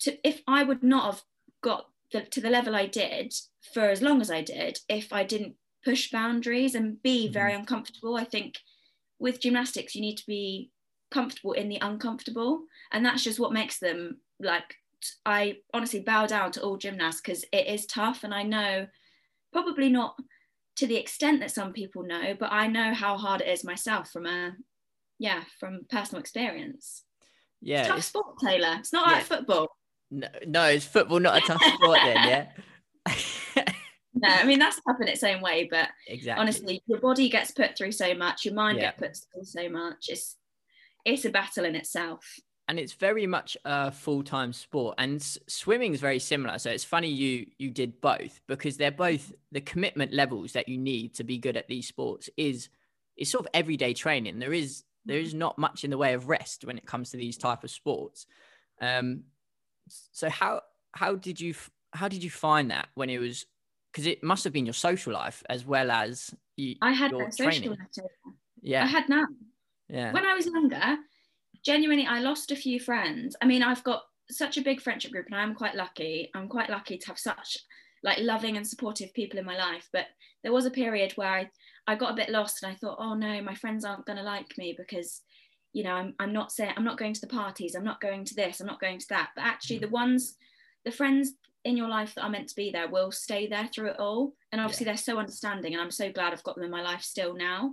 to, 0.00 0.16
if 0.26 0.42
I 0.46 0.62
would 0.64 0.82
not 0.82 1.14
have 1.14 1.22
got 1.62 1.86
the, 2.12 2.22
to 2.22 2.40
the 2.40 2.50
level 2.50 2.74
I 2.74 2.86
did 2.86 3.34
for 3.74 3.82
as 3.82 4.02
long 4.02 4.20
as 4.20 4.30
I 4.30 4.42
did, 4.42 4.78
if 4.88 5.12
I 5.12 5.24
didn't 5.24 5.56
push 5.84 6.10
boundaries 6.10 6.74
and 6.74 7.02
be 7.02 7.24
mm-hmm. 7.24 7.32
very 7.32 7.54
uncomfortable, 7.54 8.16
I 8.16 8.24
think 8.24 8.54
with 9.18 9.40
gymnastics 9.40 9.94
you 9.94 10.00
need 10.00 10.16
to 10.16 10.26
be 10.26 10.70
comfortable 11.10 11.52
in 11.52 11.68
the 11.68 11.78
uncomfortable 11.80 12.62
and 12.92 13.04
that's 13.04 13.24
just 13.24 13.40
what 13.40 13.52
makes 13.52 13.78
them 13.78 14.18
like 14.40 14.74
i 15.24 15.56
honestly 15.72 16.00
bow 16.00 16.26
down 16.26 16.50
to 16.50 16.62
all 16.62 16.76
gymnasts 16.76 17.20
because 17.20 17.44
it 17.52 17.66
is 17.66 17.86
tough 17.86 18.24
and 18.24 18.34
i 18.34 18.42
know 18.42 18.86
probably 19.52 19.88
not 19.88 20.16
to 20.76 20.86
the 20.86 20.96
extent 20.96 21.40
that 21.40 21.50
some 21.50 21.72
people 21.72 22.02
know 22.02 22.34
but 22.38 22.52
i 22.52 22.66
know 22.66 22.92
how 22.92 23.16
hard 23.16 23.40
it 23.40 23.48
is 23.48 23.64
myself 23.64 24.10
from 24.10 24.26
a 24.26 24.52
yeah 25.18 25.42
from 25.58 25.80
personal 25.90 26.20
experience 26.20 27.04
yeah 27.60 27.80
it's 27.80 27.88
tough 27.88 27.98
it's, 27.98 28.06
sport 28.06 28.38
taylor 28.44 28.76
it's 28.78 28.92
not 28.92 29.08
yeah. 29.08 29.14
like 29.14 29.24
football 29.24 29.68
no, 30.10 30.28
no 30.46 30.64
it's 30.64 30.84
football 30.84 31.20
not 31.20 31.38
a 31.38 31.46
tough 31.46 31.62
sport 31.62 31.98
then 32.04 32.16
yeah 32.28 32.46
no, 34.14 34.28
I 34.28 34.44
mean 34.44 34.58
that's 34.58 34.80
tough 34.86 35.00
in 35.00 35.08
its 35.08 35.22
own 35.22 35.40
way, 35.40 35.68
but 35.70 35.88
exactly. 36.06 36.40
honestly, 36.40 36.82
your 36.86 37.00
body 37.00 37.28
gets 37.28 37.50
put 37.50 37.76
through 37.76 37.92
so 37.92 38.14
much, 38.14 38.44
your 38.44 38.54
mind 38.54 38.78
yeah. 38.78 38.92
gets 38.98 39.24
put 39.24 39.34
through 39.34 39.44
so 39.44 39.68
much. 39.68 40.06
It's 40.08 40.36
it's 41.08 41.24
a 41.24 41.30
battle 41.30 41.64
in 41.64 41.74
itself 41.74 42.24
and 42.68 42.78
it's 42.78 42.92
very 42.92 43.26
much 43.26 43.56
a 43.64 43.90
full-time 43.90 44.52
sport 44.52 44.94
and 44.98 45.22
swimming 45.46 45.94
is 45.94 46.00
very 46.00 46.18
similar 46.18 46.58
so 46.58 46.70
it's 46.70 46.84
funny 46.84 47.08
you 47.08 47.46
you 47.58 47.70
did 47.70 48.00
both 48.00 48.40
because 48.46 48.76
they're 48.76 48.90
both 48.90 49.32
the 49.52 49.60
commitment 49.60 50.12
levels 50.12 50.52
that 50.52 50.68
you 50.68 50.78
need 50.78 51.14
to 51.14 51.24
be 51.24 51.38
good 51.38 51.56
at 51.56 51.68
these 51.68 51.88
sports 51.88 52.28
is 52.36 52.68
is 53.16 53.30
sort 53.30 53.44
of 53.44 53.50
everyday 53.54 53.94
training 53.94 54.38
there 54.38 54.52
is 54.52 54.84
there 55.06 55.18
is 55.18 55.34
not 55.34 55.58
much 55.58 55.84
in 55.84 55.90
the 55.90 55.98
way 55.98 56.12
of 56.12 56.28
rest 56.28 56.64
when 56.64 56.76
it 56.76 56.86
comes 56.86 57.10
to 57.10 57.16
these 57.16 57.38
type 57.38 57.64
of 57.64 57.70
sports 57.70 58.26
um 58.80 59.22
so 59.88 60.28
how 60.28 60.60
how 60.92 61.14
did 61.14 61.40
you 61.40 61.54
how 61.92 62.08
did 62.08 62.22
you 62.22 62.30
find 62.30 62.70
that 62.70 62.88
when 62.94 63.08
it 63.08 63.18
was 63.18 63.46
because 63.92 64.06
it 64.06 64.22
must 64.22 64.44
have 64.44 64.52
been 64.52 64.66
your 64.66 64.74
social 64.74 65.12
life 65.12 65.42
as 65.48 65.64
well 65.64 65.90
as 65.90 66.34
you, 66.56 66.76
I 66.82 66.92
had 66.92 67.10
training. 67.10 67.32
social 67.36 67.70
life. 67.70 68.34
Yeah, 68.60 68.84
I 68.84 68.86
had 68.86 69.08
none. 69.08 69.36
Yeah. 69.88 70.12
When 70.12 70.26
I 70.26 70.34
was 70.34 70.46
younger, 70.46 70.96
genuinely, 71.64 72.06
I 72.06 72.20
lost 72.20 72.50
a 72.50 72.56
few 72.56 72.78
friends. 72.78 73.36
I 73.40 73.46
mean, 73.46 73.62
I've 73.62 73.84
got 73.84 74.02
such 74.30 74.56
a 74.58 74.62
big 74.62 74.80
friendship 74.80 75.12
group, 75.12 75.26
and 75.26 75.36
I'm 75.36 75.54
quite 75.54 75.74
lucky. 75.74 76.30
I'm 76.34 76.48
quite 76.48 76.70
lucky 76.70 76.98
to 76.98 77.06
have 77.08 77.18
such 77.18 77.58
like 78.04 78.18
loving 78.20 78.56
and 78.56 78.66
supportive 78.66 79.12
people 79.14 79.38
in 79.38 79.44
my 79.44 79.56
life. 79.56 79.88
But 79.92 80.06
there 80.42 80.52
was 80.52 80.66
a 80.66 80.70
period 80.70 81.12
where 81.12 81.32
I, 81.32 81.50
I 81.86 81.96
got 81.96 82.12
a 82.12 82.16
bit 82.16 82.28
lost, 82.28 82.62
and 82.62 82.70
I 82.70 82.76
thought, 82.76 82.98
oh 83.00 83.14
no, 83.14 83.42
my 83.42 83.54
friends 83.54 83.84
aren't 83.84 84.06
going 84.06 84.18
to 84.18 84.22
like 84.22 84.56
me 84.56 84.74
because, 84.76 85.22
you 85.72 85.84
know, 85.84 85.92
I'm 85.92 86.14
I'm 86.18 86.32
not 86.32 86.52
saying 86.52 86.74
I'm 86.76 86.84
not 86.84 86.98
going 86.98 87.14
to 87.14 87.20
the 87.20 87.26
parties, 87.26 87.74
I'm 87.74 87.84
not 87.84 88.00
going 88.00 88.24
to 88.26 88.34
this, 88.34 88.60
I'm 88.60 88.66
not 88.66 88.80
going 88.80 88.98
to 88.98 89.08
that. 89.10 89.30
But 89.34 89.44
actually, 89.44 89.78
mm. 89.78 89.82
the 89.82 89.88
ones, 89.88 90.36
the 90.84 90.92
friends 90.92 91.32
in 91.64 91.76
your 91.76 91.88
life 91.88 92.14
that 92.14 92.22
are 92.22 92.30
meant 92.30 92.48
to 92.48 92.56
be 92.56 92.70
there 92.70 92.88
will 92.88 93.10
stay 93.10 93.48
there 93.48 93.68
through 93.74 93.88
it 93.88 93.98
all. 93.98 94.32
And 94.52 94.60
obviously, 94.60 94.86
yeah. 94.86 94.92
they're 94.92 94.98
so 94.98 95.18
understanding, 95.18 95.72
and 95.72 95.82
I'm 95.82 95.90
so 95.90 96.12
glad 96.12 96.32
I've 96.32 96.44
got 96.44 96.54
them 96.54 96.64
in 96.64 96.70
my 96.70 96.82
life 96.82 97.02
still 97.02 97.34
now. 97.34 97.72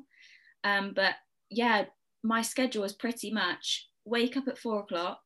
Um, 0.63 0.93
but 0.95 1.13
yeah, 1.49 1.85
my 2.25 2.41
schedule 2.41 2.81
was 2.81 2.93
pretty 2.93 3.31
much 3.31 3.87
wake 4.03 4.35
up 4.35 4.47
at 4.47 4.57
four 4.57 4.79
o'clock, 4.79 5.21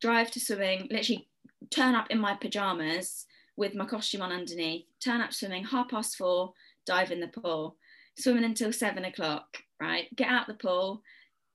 drive 0.00 0.30
to 0.30 0.40
swimming, 0.40 0.88
literally 0.90 1.28
turn 1.70 1.94
up 1.94 2.10
in 2.10 2.18
my 2.18 2.34
pajamas 2.34 3.26
with 3.56 3.74
my 3.74 3.84
costume 3.84 4.22
on 4.22 4.32
underneath, 4.32 4.86
turn 5.04 5.20
up 5.20 5.34
swimming 5.34 5.64
half 5.64 5.90
past 5.90 6.16
four, 6.16 6.54
dive 6.86 7.10
in 7.10 7.20
the 7.20 7.28
pool, 7.28 7.76
swimming 8.18 8.44
until 8.44 8.72
seven 8.72 9.04
o'clock, 9.04 9.58
right? 9.78 10.06
Get 10.16 10.28
out 10.28 10.46
the 10.46 10.54
pool, 10.54 11.02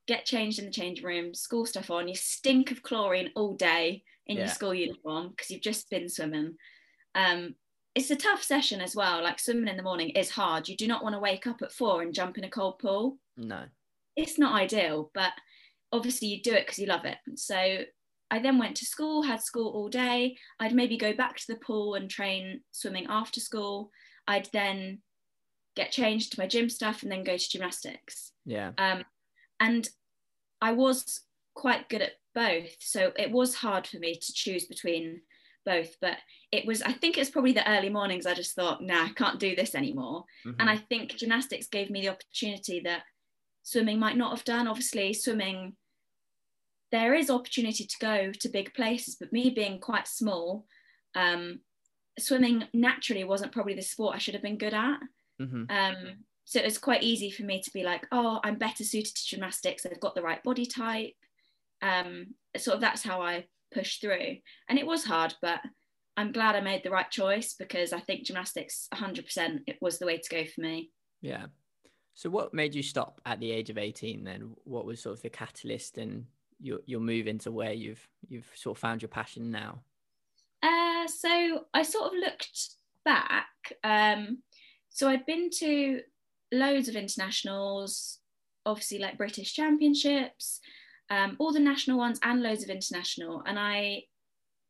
get 0.08 0.26
changed 0.26 0.60
in 0.60 0.66
the 0.66 0.72
change 0.72 1.02
room, 1.02 1.34
school 1.34 1.66
stuff 1.66 1.90
on, 1.90 2.08
you 2.08 2.16
stink 2.16 2.70
of 2.70 2.84
chlorine 2.84 3.32
all 3.36 3.56
day 3.56 4.04
in 4.28 4.38
yeah. 4.38 4.44
your 4.44 4.54
school 4.54 4.76
uniform 4.76 5.30
because 5.30 5.50
you've 5.50 5.62
just 5.62 5.90
been 5.90 6.08
swimming. 6.08 6.56
Um, 7.16 7.56
it's 7.96 8.12
a 8.12 8.16
tough 8.16 8.44
session 8.44 8.80
as 8.80 8.96
well. 8.96 9.24
Like 9.24 9.40
swimming 9.40 9.70
in 9.70 9.78
the 9.78 9.84
morning 9.84 10.10
is 10.10 10.30
hard. 10.30 10.70
You 10.70 10.78
do 10.78 10.86
not 10.86 11.02
want 11.02 11.16
to 11.16 11.20
wake 11.20 11.48
up 11.48 11.64
at 11.64 11.72
four 11.72 12.04
and 12.04 12.14
jump 12.14 12.38
in 12.38 12.44
a 12.44 12.50
cold 12.50 12.78
pool. 12.78 13.18
No. 13.38 13.64
It's 14.16 14.40
not 14.40 14.60
ideal, 14.60 15.12
but 15.14 15.34
obviously 15.92 16.28
you 16.28 16.42
do 16.42 16.54
it 16.54 16.66
because 16.66 16.80
you 16.80 16.88
love 16.88 17.06
it. 17.06 17.18
So 17.36 17.84
I 18.32 18.40
then 18.40 18.58
went 18.58 18.76
to 18.78 18.86
school, 18.86 19.22
had 19.22 19.42
school 19.42 19.72
all 19.72 19.90
day. 19.90 20.38
I'd 20.60 20.74
maybe 20.74 20.98
go 20.98 21.14
back 21.14 21.38
to 21.38 21.46
the 21.48 21.60
pool 21.60 21.96
and 21.96 22.10
train 22.10 22.62
swimming 22.72 23.06
after 23.10 23.40
school. 23.40 23.92
I'd 24.28 24.50
then 24.52 25.00
get 25.76 25.92
changed 25.92 26.32
to 26.32 26.40
my 26.40 26.48
gym 26.48 26.70
stuff 26.70 27.04
and 27.04 27.12
then 27.12 27.24
go 27.24 27.38
to 27.38 27.50
gymnastics. 27.50 28.32
Yeah. 28.46 28.72
Um, 28.78 29.04
and 29.60 29.88
I 30.62 30.72
was 30.72 31.22
quite 31.54 31.90
good 31.90 32.02
at 32.02 32.14
both. 32.34 32.76
So 32.80 33.12
it 33.18 33.32
was 33.32 33.56
hard 33.56 33.88
for 33.88 34.00
me 34.00 34.16
to 34.16 34.34
choose 34.34 34.66
between 34.66 35.22
both. 35.66 35.96
But 36.02 36.18
it 36.52 36.66
was, 36.66 36.82
I 36.82 36.94
think 36.94 37.18
it's 37.18 37.30
probably 37.30 37.54
the 37.54 37.70
early 37.70 37.90
mornings. 37.90 38.26
I 38.26 38.34
just 38.34 38.56
thought, 38.56 38.82
nah, 38.84 39.06
I 39.06 39.10
can't 39.16 39.40
do 39.40 39.56
this 39.56 39.76
anymore. 39.76 40.24
Mm-hmm. 40.46 40.62
And 40.62 40.70
I 40.70 40.78
think 40.78 41.16
gymnastics 41.16 41.68
gave 41.68 41.90
me 41.90 42.02
the 42.02 42.10
opportunity 42.10 42.82
that 42.82 43.04
swimming 43.66 44.00
might 44.00 44.16
not 44.16 44.32
have 44.32 44.46
done. 44.46 44.68
Obviously, 44.68 45.12
swimming, 45.12 45.76
there 46.92 47.14
is 47.14 47.30
opportunity 47.30 47.84
to 47.84 47.96
go 48.00 48.32
to 48.32 48.48
big 48.48 48.74
places, 48.74 49.18
but 49.20 49.34
me 49.34 49.50
being 49.50 49.80
quite 49.80 50.08
small, 50.08 50.66
um, 51.16 51.60
swimming 52.18 52.64
naturally 52.74 53.26
wasn't 53.26 53.52
probably 53.52 53.74
the 53.74 53.82
sport 53.82 54.16
I 54.16 54.20
should 54.20 54.36
have 54.36 54.44
been 54.44 54.60
good 54.60 54.74
at. 54.74 55.00
Mm-hmm. 55.42 55.64
Um, 55.70 55.96
so 56.46 56.60
it 56.60 56.66
was 56.66 56.78
quite 56.78 57.02
easy 57.02 57.32
for 57.32 57.42
me 57.42 57.60
to 57.60 57.72
be 57.74 57.84
like, 57.84 58.06
oh, 58.12 58.40
I'm 58.44 58.60
better 58.60 58.84
suited 58.84 59.16
to 59.16 59.26
gymnastics. 59.26 59.86
I've 59.86 60.00
got 60.00 60.14
the 60.14 60.22
right 60.22 60.44
body 60.44 60.68
type. 60.68 61.14
Um, 61.82 62.36
sort 62.56 62.76
of 62.76 62.82
that's 62.82 63.04
how 63.04 63.22
I 63.22 63.46
pushed 63.74 64.00
through. 64.00 64.38
And 64.70 64.78
it 64.78 64.86
was 64.86 65.04
hard, 65.04 65.34
but 65.42 65.60
I'm 66.16 66.32
glad 66.32 66.56
I 66.56 66.62
made 66.62 66.84
the 66.84 66.92
right 66.92 67.10
choice 67.10 67.56
because 67.58 67.94
I 67.94 68.00
think 68.00 68.26
gymnastics 68.26 68.88
100% 68.94 69.62
it 69.66 69.78
was 69.82 69.98
the 69.98 70.06
way 70.06 70.20
to 70.20 70.30
go 70.30 70.46
for 70.46 70.62
me. 70.62 70.92
Yeah. 71.22 71.48
So 72.16 72.30
what 72.30 72.54
made 72.54 72.74
you 72.74 72.82
stop 72.82 73.20
at 73.26 73.42
the 73.42 73.52
age 73.52 73.70
of 73.70 73.78
18 73.78 74.24
then? 74.24 74.56
What 74.64 74.86
was 74.86 75.02
sort 75.02 75.18
of 75.18 75.22
the 75.22 75.30
catalyst 75.30 75.98
and 75.98 76.26
your 76.62 76.80
your 76.86 77.02
move 77.02 77.28
into 77.28 77.52
where 77.52 77.74
you've 77.74 78.08
you've 78.28 78.50
sort 78.56 78.78
of 78.78 78.82
found 78.82 79.02
your 79.02 79.10
passion 79.10 79.52
now? 79.52 79.82
Uh, 80.64 81.06
so 81.08 81.66
I 81.74 81.84
sort 81.84 82.14
of 82.14 82.20
looked 82.20 82.76
back. 83.04 83.48
Um, 83.84 84.40
so 84.90 85.10
I'd 85.10 85.26
been 85.26 85.50
to 85.60 86.02
loads 86.54 86.88
of 86.88 86.96
internationals, 86.96 88.20
obviously 88.66 89.00
like 89.00 89.18
British 89.18 89.54
championships, 89.54 90.62
um, 91.10 91.36
all 91.38 91.52
the 91.52 91.60
national 91.60 91.98
ones 91.98 92.18
and 92.24 92.42
loads 92.42 92.64
of 92.64 92.70
international. 92.70 93.44
And 93.46 93.60
I 93.60 94.04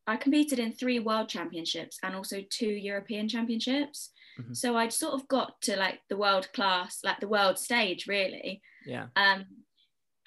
I 0.08 0.16
competed 0.16 0.58
in 0.58 0.72
three 0.72 0.98
world 0.98 1.28
championships 1.28 1.98
and 2.02 2.16
also 2.16 2.42
two 2.50 2.66
European 2.66 3.28
championships. 3.28 4.10
Mm-hmm. 4.40 4.54
So 4.54 4.76
I'd 4.76 4.92
sort 4.92 5.14
of 5.14 5.28
got 5.28 5.60
to 5.62 5.76
like 5.76 6.00
the 6.08 6.16
world 6.16 6.48
class, 6.52 7.00
like 7.04 7.20
the 7.20 7.28
world 7.28 7.58
stage, 7.58 8.06
really. 8.06 8.62
Yeah. 8.84 9.06
Um, 9.16 9.46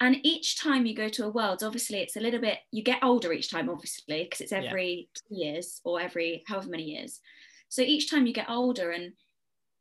and 0.00 0.16
each 0.22 0.60
time 0.60 0.86
you 0.86 0.94
go 0.94 1.08
to 1.10 1.26
a 1.26 1.30
world, 1.30 1.62
obviously 1.62 1.98
it's 1.98 2.16
a 2.16 2.20
little 2.20 2.40
bit. 2.40 2.58
You 2.72 2.82
get 2.82 3.04
older 3.04 3.32
each 3.32 3.50
time, 3.50 3.68
obviously, 3.68 4.24
because 4.24 4.40
it's 4.40 4.52
every 4.52 5.08
yeah. 5.28 5.52
years 5.52 5.80
or 5.84 6.00
every 6.00 6.42
however 6.46 6.70
many 6.70 6.84
years. 6.84 7.20
So 7.68 7.82
each 7.82 8.10
time 8.10 8.26
you 8.26 8.32
get 8.32 8.50
older 8.50 8.90
and 8.90 9.12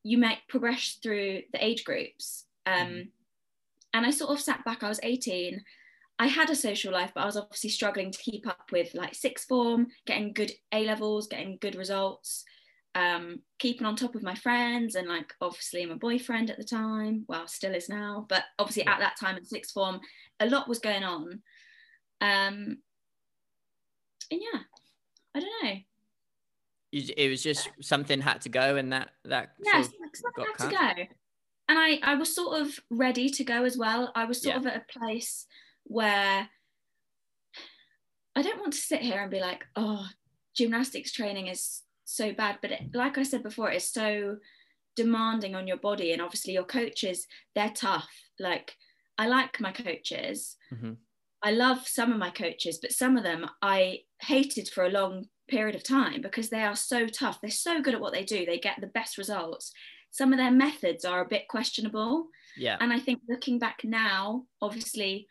you 0.03 0.17
might 0.17 0.39
progress 0.49 0.99
through 1.01 1.43
the 1.53 1.63
age 1.63 1.85
groups. 1.85 2.45
Um, 2.65 2.87
mm. 2.87 3.07
And 3.93 4.05
I 4.05 4.11
sort 4.11 4.31
of 4.31 4.41
sat 4.41 4.63
back, 4.65 4.83
I 4.83 4.89
was 4.89 4.99
18. 5.01 5.63
I 6.19 6.27
had 6.27 6.49
a 6.49 6.55
social 6.55 6.91
life, 6.91 7.11
but 7.15 7.21
I 7.21 7.25
was 7.25 7.37
obviously 7.37 7.69
struggling 7.69 8.11
to 8.11 8.19
keep 8.19 8.45
up 8.45 8.71
with 8.73 8.93
like 8.93 9.15
sixth 9.15 9.47
form, 9.47 9.87
getting 10.05 10.33
good 10.33 10.51
A 10.73 10.85
levels, 10.85 11.27
getting 11.27 11.57
good 11.61 11.75
results, 11.75 12.43
um, 12.99 13.41
keeping 13.59 13.85
on 13.85 13.95
top 13.95 14.15
of 14.15 14.23
my 14.23 14.35
friends, 14.35 14.95
and 14.95 15.07
like 15.07 15.33
obviously 15.41 15.85
my 15.85 15.95
boyfriend 15.95 16.49
at 16.49 16.57
the 16.57 16.63
time, 16.63 17.25
well, 17.27 17.47
still 17.47 17.73
is 17.73 17.89
now, 17.89 18.25
but 18.27 18.43
obviously 18.57 18.85
at 18.85 18.99
that 18.99 19.17
time 19.19 19.37
in 19.37 19.45
sixth 19.45 19.71
form, 19.71 19.99
a 20.39 20.47
lot 20.47 20.67
was 20.67 20.79
going 20.79 21.03
on. 21.03 21.41
Um, 22.21 22.77
and 24.31 24.41
yeah, 24.41 24.61
I 25.35 25.39
don't 25.39 25.63
know 25.63 25.79
it 26.91 27.29
was 27.29 27.43
just 27.43 27.69
something 27.81 28.19
had 28.19 28.41
to 28.41 28.49
go 28.49 28.75
and 28.75 28.91
that 28.91 29.09
that 29.25 29.49
yeah 29.63 29.81
something 29.81 29.99
had 30.37 30.57
cut. 30.57 30.69
to 30.69 30.75
go 30.75 31.07
and 31.67 31.77
I, 31.77 31.99
I 32.01 32.15
was 32.15 32.33
sort 32.33 32.61
of 32.61 32.79
ready 32.89 33.29
to 33.29 33.43
go 33.43 33.63
as 33.63 33.77
well 33.77 34.11
i 34.15 34.25
was 34.25 34.41
sort 34.41 34.55
yeah. 34.55 34.59
of 34.59 34.65
at 34.65 34.75
a 34.77 34.99
place 34.99 35.45
where 35.83 36.49
i 38.35 38.41
don't 38.41 38.59
want 38.59 38.73
to 38.73 38.79
sit 38.79 39.01
here 39.01 39.21
and 39.21 39.29
be 39.29 39.39
like 39.39 39.65
oh 39.75 40.05
gymnastics 40.55 41.11
training 41.11 41.47
is 41.47 41.83
so 42.15 42.33
bad 42.33 42.57
but 42.61 42.71
it, 42.71 42.81
like 42.93 43.17
i 43.17 43.23
said 43.23 43.43
before 43.43 43.69
it's 43.69 43.91
so 43.91 44.37
demanding 44.95 45.55
on 45.55 45.67
your 45.67 45.77
body 45.77 46.11
and 46.11 46.21
obviously 46.21 46.53
your 46.53 46.63
coaches 46.63 47.25
they're 47.55 47.71
tough 47.75 48.09
like 48.39 48.75
i 49.17 49.27
like 49.27 49.59
my 49.61 49.71
coaches 49.71 50.57
mm-hmm. 50.73 50.93
i 51.43 51.51
love 51.51 51.87
some 51.87 52.11
of 52.11 52.17
my 52.17 52.29
coaches 52.29 52.79
but 52.81 52.91
some 52.91 53.17
of 53.17 53.23
them 53.23 53.45
i 53.61 53.99
hated 54.21 54.67
for 54.67 54.85
a 54.85 54.89
long 54.89 55.25
period 55.49 55.75
of 55.75 55.83
time 55.83 56.21
because 56.21 56.49
they 56.49 56.63
are 56.63 56.75
so 56.75 57.07
tough. 57.07 57.41
They're 57.41 57.51
so 57.51 57.81
good 57.81 57.95
at 57.95 58.01
what 58.01 58.13
they 58.13 58.23
do. 58.23 58.45
They 58.45 58.59
get 58.59 58.79
the 58.79 58.87
best 58.87 59.17
results. 59.17 59.73
Some 60.11 60.31
of 60.31 60.39
their 60.39 60.51
methods 60.51 61.03
are 61.03 61.21
a 61.21 61.27
bit 61.27 61.47
questionable. 61.49 62.27
Yeah. 62.57 62.77
And 62.79 62.93
I 62.93 62.99
think 62.99 63.21
looking 63.27 63.59
back 63.59 63.81
now, 63.83 64.45
obviously, 64.61 65.27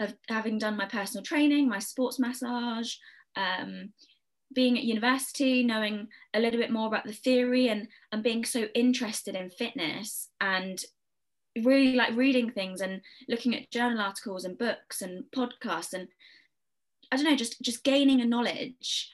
of 0.00 0.14
having 0.28 0.58
done 0.58 0.76
my 0.76 0.86
personal 0.86 1.24
training, 1.24 1.68
my 1.68 1.78
sports 1.78 2.18
massage, 2.18 2.94
um, 3.36 3.92
being 4.54 4.78
at 4.78 4.84
university, 4.84 5.62
knowing 5.62 6.08
a 6.34 6.40
little 6.40 6.58
bit 6.60 6.70
more 6.70 6.86
about 6.86 7.04
the 7.04 7.12
theory 7.12 7.68
and, 7.68 7.88
and 8.12 8.22
being 8.22 8.44
so 8.44 8.64
interested 8.74 9.34
in 9.34 9.50
fitness 9.50 10.28
and 10.40 10.82
really 11.64 11.94
like 11.94 12.16
reading 12.16 12.50
things 12.50 12.80
and 12.80 13.00
looking 13.28 13.54
at 13.54 13.70
journal 13.70 14.00
articles 14.00 14.44
and 14.44 14.58
books 14.58 15.02
and 15.02 15.24
podcasts 15.34 15.92
and 15.92 16.08
I 17.10 17.16
don't 17.16 17.24
know, 17.24 17.36
just 17.36 17.60
just 17.62 17.84
gaining 17.84 18.20
a 18.20 18.26
knowledge 18.26 19.10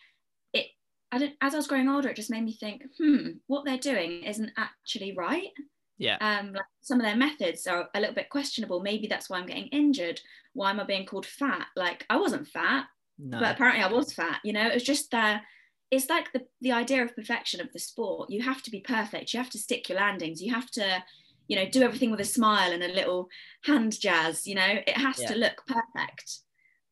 It 0.53 0.67
I 1.13 1.19
don't, 1.19 1.35
as 1.41 1.55
I 1.55 1.57
was 1.57 1.69
growing 1.69 1.89
older, 1.89 2.09
it 2.09 2.17
just 2.17 2.31
made 2.31 2.45
me 2.45 2.53
think, 2.53 2.83
hmm, 2.99 3.29
what 3.47 3.65
they're 3.65 3.79
doing 3.79 4.25
isn't 4.25 4.51
actually 4.57 5.15
right. 5.17 5.51
Yeah. 5.97 6.17
Um, 6.21 6.53
like 6.53 6.65
some 6.81 6.99
of 6.99 7.07
their 7.07 7.17
methods 7.17 7.67
are 7.67 7.89
a 7.95 8.01
little 8.01 8.15
bit 8.15 8.29
questionable. 8.29 8.81
Maybe 8.81 9.07
that's 9.07 9.31
why 9.31 9.39
I'm 9.39 9.47
getting 9.47 9.69
injured. 9.69 10.21
Why 10.53 10.71
am 10.71 10.81
I 10.81 10.85
being 10.85 11.07
called 11.07 11.25
fat? 11.27 11.67
Like 11.77 12.05
I 12.11 12.17
wasn't 12.17 12.49
fat, 12.49 12.87
no. 13.19 13.39
but 13.39 13.55
apparently 13.55 13.83
I 13.83 13.93
was 13.93 14.13
fat. 14.13 14.41
You 14.45 14.53
know, 14.53 14.67
it 14.67 14.75
was 14.75 14.83
just 14.83 15.11
there. 15.11 15.43
It's 15.91 16.09
like 16.09 16.33
the 16.33 16.43
the 16.61 16.73
idea 16.73 17.03
of 17.03 17.15
perfection 17.15 17.61
of 17.61 17.73
the 17.73 17.79
sport. 17.79 18.31
You 18.31 18.43
have 18.43 18.63
to 18.63 18.71
be 18.71 18.81
perfect. 18.81 19.33
You 19.33 19.41
have 19.41 19.51
to 19.51 19.59
stick 19.59 19.89
your 19.89 19.99
landings. 19.99 20.43
You 20.43 20.53
have 20.55 20.71
to, 20.73 21.03
you 21.49 21.57
know, 21.57 21.69
do 21.69 21.83
everything 21.83 22.11
with 22.11 22.21
a 22.21 22.25
smile 22.25 22.73
and 22.73 22.83
a 22.83 22.93
little 22.93 23.29
hand 23.65 23.99
jazz. 24.01 24.47
You 24.47 24.57
know, 24.57 24.79
it 24.87 24.97
has 24.97 25.21
yeah. 25.21 25.29
to 25.29 25.35
look 25.37 25.63
perfect. 25.67 26.41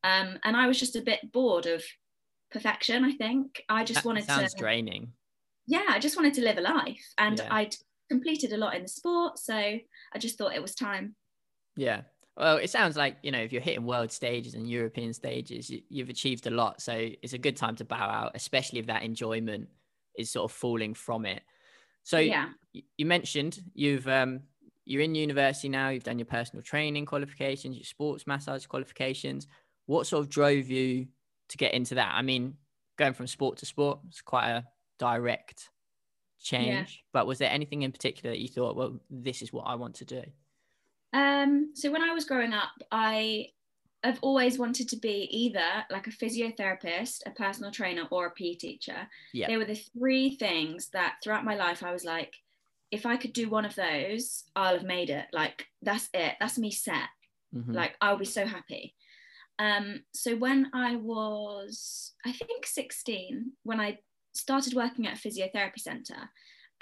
Um, 0.03 0.37
and 0.43 0.55
I 0.55 0.67
was 0.67 0.79
just 0.79 0.95
a 0.95 1.01
bit 1.01 1.31
bored 1.31 1.65
of 1.65 1.83
perfection. 2.51 3.03
I 3.03 3.13
think 3.13 3.63
I 3.69 3.83
just 3.83 4.03
that 4.03 4.05
wanted 4.05 4.25
sounds 4.25 4.53
to. 4.53 4.59
draining. 4.59 5.13
Yeah, 5.65 5.85
I 5.89 5.99
just 5.99 6.17
wanted 6.17 6.33
to 6.35 6.41
live 6.41 6.57
a 6.57 6.61
life, 6.61 7.13
and 7.17 7.39
yeah. 7.39 7.47
I'd 7.49 7.75
completed 8.09 8.51
a 8.51 8.57
lot 8.57 8.75
in 8.75 8.81
the 8.83 8.87
sport, 8.87 9.39
so 9.39 9.55
I 9.55 10.19
just 10.19 10.37
thought 10.37 10.53
it 10.53 10.61
was 10.61 10.75
time. 10.75 11.15
Yeah. 11.75 12.01
Well, 12.37 12.57
it 12.57 12.69
sounds 12.69 12.95
like 12.95 13.17
you 13.21 13.31
know 13.31 13.39
if 13.39 13.51
you're 13.51 13.61
hitting 13.61 13.85
world 13.85 14.11
stages 14.11 14.53
and 14.53 14.69
European 14.69 15.13
stages, 15.13 15.69
you, 15.69 15.81
have 15.99 16.09
achieved 16.09 16.47
a 16.47 16.51
lot. 16.51 16.81
So 16.81 16.93
it's 17.21 17.33
a 17.33 17.37
good 17.37 17.55
time 17.55 17.75
to 17.77 17.85
bow 17.85 17.95
out, 17.95 18.31
especially 18.35 18.79
if 18.79 18.87
that 18.87 19.03
enjoyment 19.03 19.69
is 20.17 20.31
sort 20.31 20.49
of 20.49 20.55
falling 20.55 20.93
from 20.93 21.25
it. 21.25 21.43
So 22.03 22.17
yeah. 22.17 22.49
you 22.97 23.05
mentioned 23.05 23.61
you've 23.73 24.07
um, 24.07 24.41
you're 24.85 25.01
in 25.01 25.15
university 25.15 25.69
now. 25.69 25.89
You've 25.89 26.03
done 26.03 26.19
your 26.19 26.25
personal 26.25 26.63
training 26.63 27.05
qualifications, 27.05 27.77
your 27.77 27.85
sports 27.85 28.25
massage 28.25 28.65
qualifications. 28.65 29.47
What 29.85 30.07
sort 30.07 30.23
of 30.23 30.29
drove 30.29 30.69
you 30.69 31.07
to 31.49 31.57
get 31.57 31.73
into 31.73 31.95
that. 31.95 32.13
I 32.13 32.21
mean, 32.21 32.55
going 32.97 33.13
from 33.13 33.27
sport 33.27 33.57
to 33.57 33.65
sport 33.65 33.99
is 34.11 34.21
quite 34.21 34.49
a 34.49 34.65
direct 34.99 35.69
change. 36.41 36.67
Yeah. 36.67 37.03
But 37.13 37.27
was 37.27 37.37
there 37.37 37.49
anything 37.49 37.83
in 37.83 37.91
particular 37.91 38.33
that 38.33 38.41
you 38.41 38.47
thought, 38.47 38.75
well, 38.75 38.99
this 39.09 39.41
is 39.41 39.53
what 39.53 39.63
I 39.63 39.75
want 39.75 39.95
to 39.95 40.05
do? 40.05 40.23
Um, 41.13 41.71
so 41.75 41.91
when 41.91 42.03
I 42.03 42.13
was 42.13 42.25
growing 42.25 42.53
up, 42.53 42.71
I 42.91 43.47
have 44.03 44.19
always 44.21 44.59
wanted 44.59 44.89
to 44.89 44.97
be 44.97 45.27
either 45.31 45.85
like 45.89 46.07
a 46.07 46.11
physiotherapist, 46.11 47.21
a 47.25 47.31
personal 47.31 47.71
trainer, 47.71 48.03
or 48.11 48.27
a 48.27 48.31
PE 48.31 48.55
teacher. 48.55 49.07
Yeah. 49.33 49.47
They 49.47 49.57
were 49.57 49.65
the 49.65 49.81
three 49.97 50.35
things 50.35 50.89
that 50.89 51.15
throughout 51.23 51.45
my 51.45 51.55
life 51.55 51.83
I 51.83 51.93
was 51.93 52.03
like, 52.03 52.33
if 52.91 53.05
I 53.05 53.17
could 53.17 53.33
do 53.33 53.49
one 53.49 53.65
of 53.65 53.75
those, 53.75 54.43
I'll 54.55 54.73
have 54.73 54.83
made 54.83 55.09
it. 55.09 55.25
Like 55.31 55.65
that's 55.81 56.09
it. 56.13 56.35
That's 56.39 56.57
me 56.57 56.71
set. 56.71 57.09
Mm-hmm. 57.55 57.71
Like 57.71 57.95
I'll 58.01 58.17
be 58.17 58.25
so 58.25 58.45
happy. 58.45 58.95
Um, 59.59 60.01
so 60.13 60.35
when 60.35 60.69
I 60.73 60.95
was, 60.95 62.13
I 62.25 62.31
think 62.31 62.65
16, 62.65 63.51
when 63.63 63.79
I 63.79 63.99
started 64.33 64.73
working 64.73 65.07
at 65.07 65.17
a 65.17 65.27
physiotherapy 65.27 65.79
centre, 65.79 66.29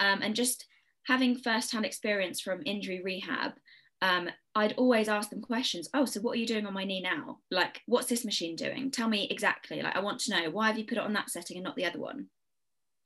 um, 0.00 0.22
and 0.22 0.34
just 0.34 0.66
having 1.06 1.36
first-hand 1.36 1.84
experience 1.84 2.40
from 2.40 2.62
injury 2.64 3.02
rehab, 3.04 3.52
um, 4.02 4.28
I'd 4.56 4.72
always 4.72 5.08
ask 5.08 5.30
them 5.30 5.40
questions. 5.40 5.88
Oh, 5.94 6.04
so 6.04 6.20
what 6.20 6.32
are 6.32 6.38
you 6.38 6.46
doing 6.46 6.66
on 6.66 6.74
my 6.74 6.84
knee 6.84 7.00
now? 7.00 7.38
Like, 7.52 7.80
what's 7.86 8.08
this 8.08 8.24
machine 8.24 8.56
doing? 8.56 8.90
Tell 8.90 9.08
me 9.08 9.28
exactly. 9.30 9.80
Like, 9.80 9.96
I 9.96 10.00
want 10.00 10.18
to 10.20 10.30
know 10.32 10.50
why 10.50 10.66
have 10.66 10.76
you 10.76 10.84
put 10.84 10.98
it 10.98 11.04
on 11.04 11.12
that 11.14 11.30
setting 11.30 11.56
and 11.56 11.64
not 11.64 11.76
the 11.76 11.86
other 11.86 12.00
one? 12.00 12.26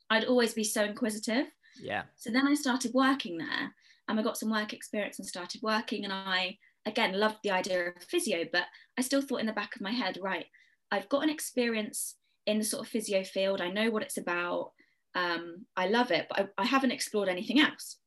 I'd 0.09 0.25
always 0.25 0.55
be 0.55 0.65
so 0.65 0.85
inquisitive. 0.85 1.47
Yeah. 1.81 2.05
So 2.17 2.31
then 2.31 2.49
I 2.49 2.55
started 2.55 2.95
working 2.95 3.37
there 3.37 3.75
and 4.09 4.19
I 4.19 4.23
got 4.23 4.39
some 4.39 4.51
work 4.51 4.73
experience 4.73 5.19
and 5.19 5.29
started 5.29 5.61
working. 5.63 6.05
And 6.05 6.13
I, 6.15 6.57
again, 6.87 7.13
loved 7.13 7.39
the 7.43 7.51
idea 7.51 7.89
of 7.89 8.03
physio, 8.03 8.47
but 8.51 8.65
I 8.99 9.03
still 9.03 9.21
thought 9.21 9.41
in 9.41 9.47
the 9.47 9.53
back 9.53 9.77
of 9.77 9.83
my 9.83 9.93
head, 9.93 10.19
right, 10.23 10.47
I've 10.91 11.11
got 11.11 11.23
an 11.25 11.31
experience 11.31 12.17
in 12.47 12.59
the 12.59 12.65
sort 12.65 12.87
of 12.87 12.91
physio 12.91 13.23
field. 13.23 13.61
I 13.61 13.69
know 13.69 13.91
what 13.91 14.03
it's 14.03 14.17
about. 14.17 14.73
Um, 15.15 15.67
I 15.77 15.89
love 15.89 16.11
it, 16.11 16.27
but 16.31 16.41
I, 16.41 16.63
I 16.63 16.65
haven't 16.65 16.93
explored 16.93 17.29
anything 17.29 17.61
else. 17.61 17.99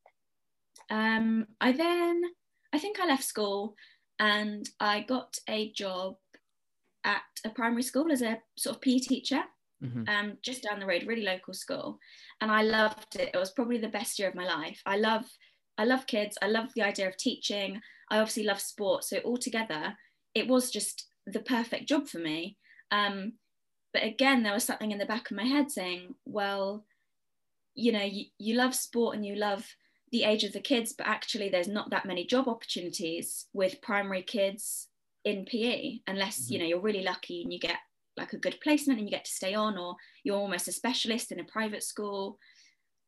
Um, 0.90 1.46
I 1.62 1.72
then 1.72 2.24
I 2.74 2.80
think 2.80 3.00
I 3.00 3.08
left 3.08 3.24
school 3.24 3.76
and 4.20 4.68
I 4.80 5.02
got 5.02 5.38
a 5.48 5.72
job 5.72 6.16
at 7.04 7.22
a 7.46 7.50
primary 7.50 7.84
school 7.84 8.12
as 8.12 8.22
a 8.22 8.38
sort 8.58 8.76
of 8.76 8.82
PE 8.82 9.00
teacher, 9.00 9.42
mm-hmm. 9.84 10.04
um, 10.08 10.38
just 10.42 10.64
down 10.64 10.80
the 10.80 10.86
road, 10.86 11.06
really 11.08 11.24
local 11.24 11.54
school, 11.54 11.98
and 12.42 12.52
I 12.52 12.64
loved 12.64 13.16
it. 13.16 13.32
It 13.34 13.38
was 13.38 13.52
probably 13.52 13.78
the 13.78 13.88
best 13.88 14.20
year 14.20 14.28
of 14.28 14.36
my 14.36 14.46
life. 14.46 14.82
I 14.86 14.98
love, 14.98 15.26
I 15.78 15.86
love 15.86 16.06
kids. 16.08 16.38
I 16.42 16.48
love 16.48 16.74
the 16.76 16.84
idea 16.84 17.08
of 17.08 17.18
teaching. 17.18 17.80
I 18.12 18.20
obviously 18.20 18.44
love 18.44 18.60
sport, 18.60 19.04
so 19.04 19.20
altogether, 19.24 19.96
it 20.36 20.48
was 20.48 20.72
just 20.72 21.08
the 21.26 21.40
perfect 21.40 21.88
job 21.88 22.08
for 22.08 22.20
me. 22.20 22.58
Um, 22.92 23.34
but 23.94 24.04
again, 24.04 24.44
there 24.44 24.54
was 24.54 24.64
something 24.64 24.92
in 24.92 25.00
the 25.00 25.06
back 25.06 25.32
of 25.32 25.38
my 25.38 25.46
head 25.46 25.72
saying, 25.72 26.14
well, 26.26 26.86
you 27.76 27.92
know, 27.92 28.04
you, 28.04 28.26
you 28.38 28.56
love 28.56 28.76
sport 28.76 29.16
and 29.16 29.26
you 29.26 29.36
love 29.36 29.66
the 30.12 30.24
age 30.24 30.44
of 30.44 30.54
the 30.54 30.60
kids, 30.60 30.94
but 30.98 31.08
actually 31.08 31.50
there's 31.50 31.68
not 31.68 31.90
that 31.92 32.06
many 32.06 32.26
job 32.26 32.48
opportunities 32.48 33.48
with 33.54 33.82
primary 33.82 34.24
kids 34.24 34.88
in 35.26 35.46
PE 35.46 36.00
unless 36.08 36.42
mm-hmm. 36.42 36.54
you 36.54 36.60
know 36.60 36.66
you're 36.66 36.80
really 36.80 37.04
lucky 37.04 37.44
and 37.44 37.52
you 37.52 37.60
get 37.60 37.78
like 38.18 38.34
a 38.34 38.38
good 38.38 38.60
placement 38.62 39.00
and 39.00 39.08
you 39.08 39.16
get 39.16 39.26
to 39.26 39.32
stay 39.32 39.54
on, 39.54 39.78
or 39.78 39.96
you're 40.24 40.38
almost 40.38 40.68
a 40.68 40.72
specialist 40.72 41.32
in 41.32 41.40
a 41.40 41.46
private 41.46 41.84
school. 41.84 42.38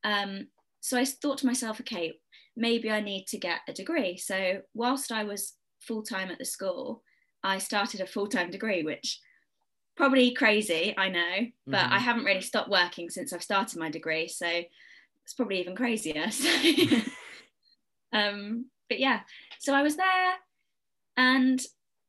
Um, 0.04 0.48
so 0.80 0.98
I 0.98 1.06
thought 1.06 1.40
to 1.40 1.46
myself, 1.46 1.80
okay, 1.82 2.14
maybe 2.56 2.90
I 2.90 3.02
need 3.02 3.26
to 3.28 3.38
get 3.38 3.60
a 3.68 3.74
degree. 3.74 4.18
So 4.18 4.62
whilst 4.74 5.12
I 5.12 5.24
was 5.24 5.54
full 5.80 6.04
time 6.04 6.32
at 6.32 6.40
the 6.40 6.46
school, 6.46 7.04
I 7.44 7.58
started 7.58 8.02
a 8.02 8.08
full 8.08 8.28
time 8.28 8.52
degree, 8.52 8.84
which 8.84 9.20
probably 9.96 10.34
crazy, 10.34 10.96
I 10.98 11.10
know, 11.10 11.48
but 11.68 11.78
mm-hmm. 11.78 11.94
I 11.94 12.00
haven't 12.00 12.24
really 12.24 12.42
stopped 12.42 12.70
working 12.70 13.10
since 13.10 13.34
I've 13.34 13.44
started 13.44 13.78
my 13.78 13.90
degree. 13.90 14.28
So 14.28 14.64
it's 15.32 15.38
probably 15.38 15.62
even 15.62 15.76
crazier. 15.76 16.28
So, 16.32 16.50
um, 18.18 18.66
but 18.90 19.00
yeah, 19.00 19.22
so 19.60 19.74
I 19.74 19.82
was 19.82 19.96
there 19.96 20.34
and 21.16 21.62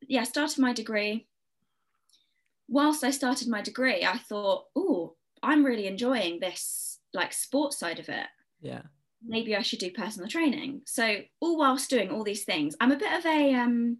yeah, 0.08 0.24
started 0.24 0.58
my 0.58 0.72
degree. 0.72 1.28
Whilst 2.68 3.04
I 3.04 3.10
started 3.12 3.46
my 3.46 3.62
degree, 3.62 4.04
I 4.04 4.18
thought, 4.18 4.64
oh, 4.74 5.14
I'm 5.40 5.64
really 5.64 5.86
enjoying 5.86 6.40
this 6.40 6.98
like 7.14 7.32
sports 7.32 7.78
side 7.78 8.00
of 8.00 8.08
it. 8.08 8.26
Yeah. 8.60 8.82
Maybe 9.24 9.54
I 9.54 9.62
should 9.62 9.78
do 9.78 9.92
personal 9.92 10.28
training. 10.28 10.82
So 10.86 11.18
all 11.40 11.56
whilst 11.56 11.90
doing 11.90 12.10
all 12.10 12.24
these 12.24 12.44
things, 12.44 12.74
I'm 12.80 12.90
a 12.90 12.96
bit 12.96 13.12
of 13.16 13.24
a 13.24 13.54
um, 13.54 13.98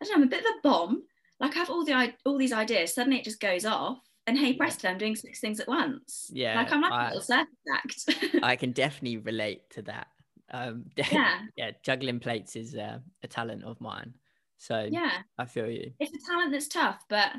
I 0.00 0.04
don't 0.04 0.10
know, 0.10 0.22
I'm 0.22 0.28
a 0.28 0.30
bit 0.30 0.44
of 0.44 0.50
a 0.50 0.60
bomb. 0.64 1.04
Like 1.38 1.54
I 1.54 1.60
have 1.60 1.70
all 1.70 1.84
the 1.84 2.12
all 2.24 2.38
these 2.38 2.52
ideas, 2.52 2.92
suddenly 2.92 3.18
it 3.18 3.24
just 3.24 3.38
goes 3.38 3.64
off 3.64 4.00
and 4.26 4.38
hey 4.38 4.54
presto 4.54 4.88
i'm 4.88 4.98
doing 4.98 5.16
six 5.16 5.40
things 5.40 5.60
at 5.60 5.68
once. 5.68 6.30
Yeah 6.32 6.56
like 6.56 6.72
i'm 6.72 6.80
like 6.80 6.92
I, 6.92 7.04
a 7.04 7.06
little 7.08 7.22
circus 7.22 7.54
act. 7.72 8.14
I 8.42 8.56
can 8.56 8.72
definitely 8.72 9.18
relate 9.18 9.68
to 9.70 9.82
that. 9.82 10.08
Um 10.50 10.86
yeah. 10.96 11.40
yeah 11.56 11.70
juggling 11.82 12.20
plates 12.20 12.56
is 12.56 12.74
uh, 12.74 12.98
a 13.22 13.28
talent 13.28 13.64
of 13.64 13.80
mine. 13.80 14.14
So 14.58 14.88
yeah. 14.90 15.18
I 15.38 15.44
feel 15.44 15.68
you. 15.68 15.92
It's 16.00 16.12
a 16.12 16.30
talent 16.30 16.52
that's 16.52 16.68
tough 16.68 17.02
but 17.08 17.32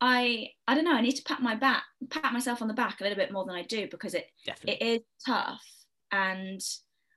i 0.00 0.48
i 0.68 0.74
don't 0.74 0.84
know 0.84 0.94
i 0.94 1.00
need 1.00 1.16
to 1.16 1.24
pat 1.24 1.42
my 1.42 1.54
back 1.54 1.82
pat 2.08 2.32
myself 2.32 2.62
on 2.62 2.68
the 2.68 2.74
back 2.74 3.00
a 3.00 3.02
little 3.02 3.18
bit 3.18 3.32
more 3.32 3.44
than 3.44 3.56
i 3.56 3.62
do 3.62 3.88
because 3.90 4.14
it 4.14 4.26
definitely. 4.46 4.86
it 4.86 4.94
is 4.94 5.02
tough. 5.26 5.62
And 6.12 6.60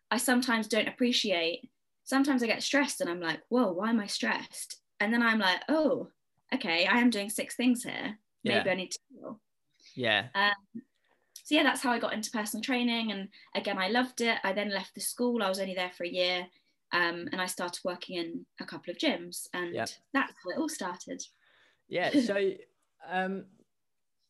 i 0.10 0.18
sometimes 0.18 0.68
don't 0.68 0.88
appreciate 0.88 1.70
sometimes 2.04 2.42
i 2.42 2.48
get 2.48 2.64
stressed 2.64 3.02
and 3.02 3.10
i'm 3.10 3.22
like 3.22 3.40
whoa 3.50 3.72
why 3.72 3.90
am 3.90 4.00
i 4.00 4.08
stressed? 4.08 4.78
And 5.00 5.14
then 5.14 5.22
i'm 5.22 5.40
like 5.40 5.62
oh 5.70 6.10
okay 6.54 6.86
i 6.88 7.00
am 7.00 7.10
doing 7.10 7.30
six 7.30 7.56
things 7.56 7.84
here 7.84 8.18
maybe 8.44 8.62
yeah. 8.66 8.72
I 8.72 8.76
need 8.76 8.92
to 8.92 9.00
heal. 9.10 9.40
Yeah. 9.96 10.28
Um, 10.36 10.82
so 11.44 11.56
yeah, 11.56 11.64
that's 11.64 11.82
how 11.82 11.92
I 11.92 12.00
got 12.00 12.14
into 12.14 12.32
personal 12.32 12.64
training, 12.64 13.12
and 13.12 13.28
again, 13.56 13.78
I 13.78 13.90
loved 13.90 14.22
it. 14.22 14.38
I 14.44 14.54
then 14.54 14.70
left 14.70 14.96
the 14.96 15.02
school. 15.02 15.44
I 15.44 15.50
was 15.50 15.60
only 15.60 15.74
there 15.74 15.92
for 15.98 16.06
a 16.06 16.10
year, 16.10 16.46
um, 16.94 17.28
and 17.32 17.42
I 17.42 17.46
started 17.46 17.80
working 17.84 18.18
in 18.18 18.46
a 18.60 18.66
couple 18.66 18.92
of 18.92 18.98
gyms, 18.98 19.48
and 19.54 19.76
that's 19.76 20.02
how 20.14 20.50
it 20.52 20.58
all 20.58 20.70
started. 20.70 21.22
Yeah. 21.88 22.12
So, 22.22 22.52
um, 23.10 23.46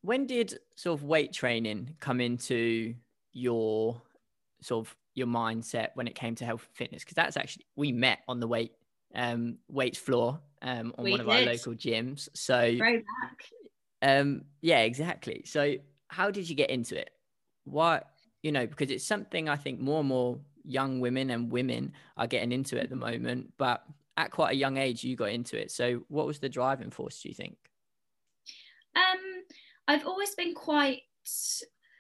when 0.02 0.26
did 0.26 0.58
sort 0.76 1.00
of 1.00 1.06
weight 1.06 1.34
training 1.34 1.96
come 2.00 2.22
into 2.22 2.96
your 3.34 4.02
sort 4.62 4.88
of 4.88 4.96
your 5.14 5.28
mindset 5.28 5.90
when 5.96 6.08
it 6.08 6.16
came 6.16 6.36
to 6.36 6.46
health 6.46 6.66
and 6.68 6.76
fitness? 6.76 7.04
Because 7.04 7.16
that's 7.16 7.38
actually 7.38 7.66
we 7.76 7.92
met 7.92 8.20
on 8.28 8.40
the 8.40 8.48
weight 8.48 8.72
um 9.14 9.58
weights 9.68 10.00
floor 10.00 10.40
um 10.62 10.94
on 10.98 11.04
we 11.04 11.12
one 11.12 11.20
of 11.20 11.30
our 11.30 11.42
local 11.42 11.74
gyms. 11.74 12.30
So. 12.34 12.78
Um, 14.02 14.46
yeah, 14.62 14.80
exactly. 14.80 15.44
So, 15.46 15.76
how 16.08 16.32
did 16.32 16.50
you 16.50 16.56
get 16.56 16.70
into 16.70 17.00
it? 17.00 17.12
What 17.66 18.08
you 18.44 18.52
know, 18.52 18.66
because 18.66 18.90
it's 18.90 19.06
something 19.06 19.48
I 19.48 19.56
think 19.56 19.80
more 19.80 20.00
and 20.00 20.10
more 20.10 20.40
young 20.64 21.00
women 21.00 21.30
and 21.30 21.52
women 21.52 21.94
are 22.18 22.28
getting 22.28 22.52
into 22.52 22.80
at 22.80 22.90
the 22.90 22.96
moment. 22.96 23.54
But 23.58 23.84
at 24.18 24.32
quite 24.32 24.54
a 24.54 24.58
young 24.58 24.78
age, 24.78 25.04
you 25.04 25.16
got 25.16 25.30
into 25.30 25.60
it. 25.60 25.72
So, 25.72 26.04
what 26.08 26.26
was 26.26 26.40
the 26.40 26.50
driving 26.50 26.92
force? 26.92 27.22
Do 27.22 27.30
you 27.30 27.36
think? 27.36 27.58
Um, 28.96 29.44
I've 29.88 30.06
always 30.06 30.36
been 30.36 30.54
quite 30.54 31.02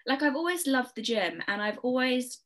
like 0.07 0.23
I've 0.23 0.35
always 0.35 0.67
loved 0.67 0.95
the 0.95 1.01
gym, 1.01 1.41
and 1.47 1.61
I've 1.61 1.79
always 1.79 2.39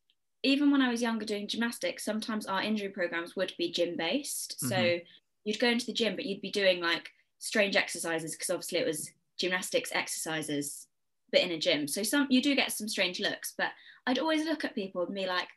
even 0.43 0.69
when 0.69 0.81
I 0.81 0.91
was 0.91 1.01
younger 1.01 1.25
doing 1.25 1.47
gymnastics, 1.47 2.05
sometimes 2.05 2.45
our 2.45 2.61
injury 2.61 2.89
programs 2.89 3.35
would 3.35 3.53
be 3.57 3.71
gym 3.71 3.97
based. 3.97 4.57
Mm-hmm. 4.59 4.67
So 4.67 4.99
you'd 5.43 5.59
go 5.59 5.69
into 5.69 5.87
the 5.87 5.93
gym, 5.93 6.15
but 6.15 6.25
you'd 6.25 6.41
be 6.41 6.51
doing 6.51 6.81
like 6.81 7.09
strange 7.39 7.75
exercises 7.75 8.33
because 8.33 8.51
obviously 8.51 8.79
it 8.79 8.85
was 8.85 9.11
gymnastics 9.39 9.91
exercises 9.93 10.87
but 11.31 11.41
in 11.41 11.51
a 11.51 11.57
gym. 11.57 11.87
So 11.87 12.03
some 12.03 12.27
you 12.29 12.41
do 12.41 12.55
get 12.55 12.71
some 12.71 12.87
strange 12.87 13.19
looks 13.19 13.53
but 13.57 13.71
i'd 14.07 14.19
always 14.19 14.45
look 14.45 14.63
at 14.63 14.75
people 14.75 15.05
and 15.05 15.15
be 15.15 15.25
like 15.25 15.47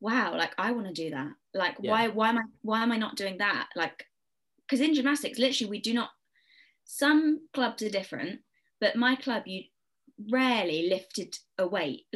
wow 0.00 0.36
like 0.36 0.52
i 0.58 0.72
want 0.72 0.86
to 0.86 0.92
do 0.92 1.10
that. 1.10 1.30
Like 1.54 1.76
yeah. 1.80 1.90
why 1.90 2.08
why 2.08 2.28
am 2.30 2.38
i 2.38 2.42
why 2.62 2.82
am 2.82 2.92
i 2.92 2.96
not 2.96 3.16
doing 3.16 3.38
that? 3.38 3.68
Like 3.76 4.06
because 4.66 4.80
in 4.80 4.94
gymnastics 4.94 5.38
literally 5.38 5.70
we 5.70 5.80
do 5.80 5.94
not 5.94 6.10
some 6.84 7.40
clubs 7.52 7.82
are 7.82 7.90
different 7.90 8.40
but 8.80 8.96
my 8.96 9.14
club 9.16 9.44
you 9.46 9.62
rarely 10.30 10.88
lifted 10.88 11.36
a 11.58 11.66
weight. 11.66 12.06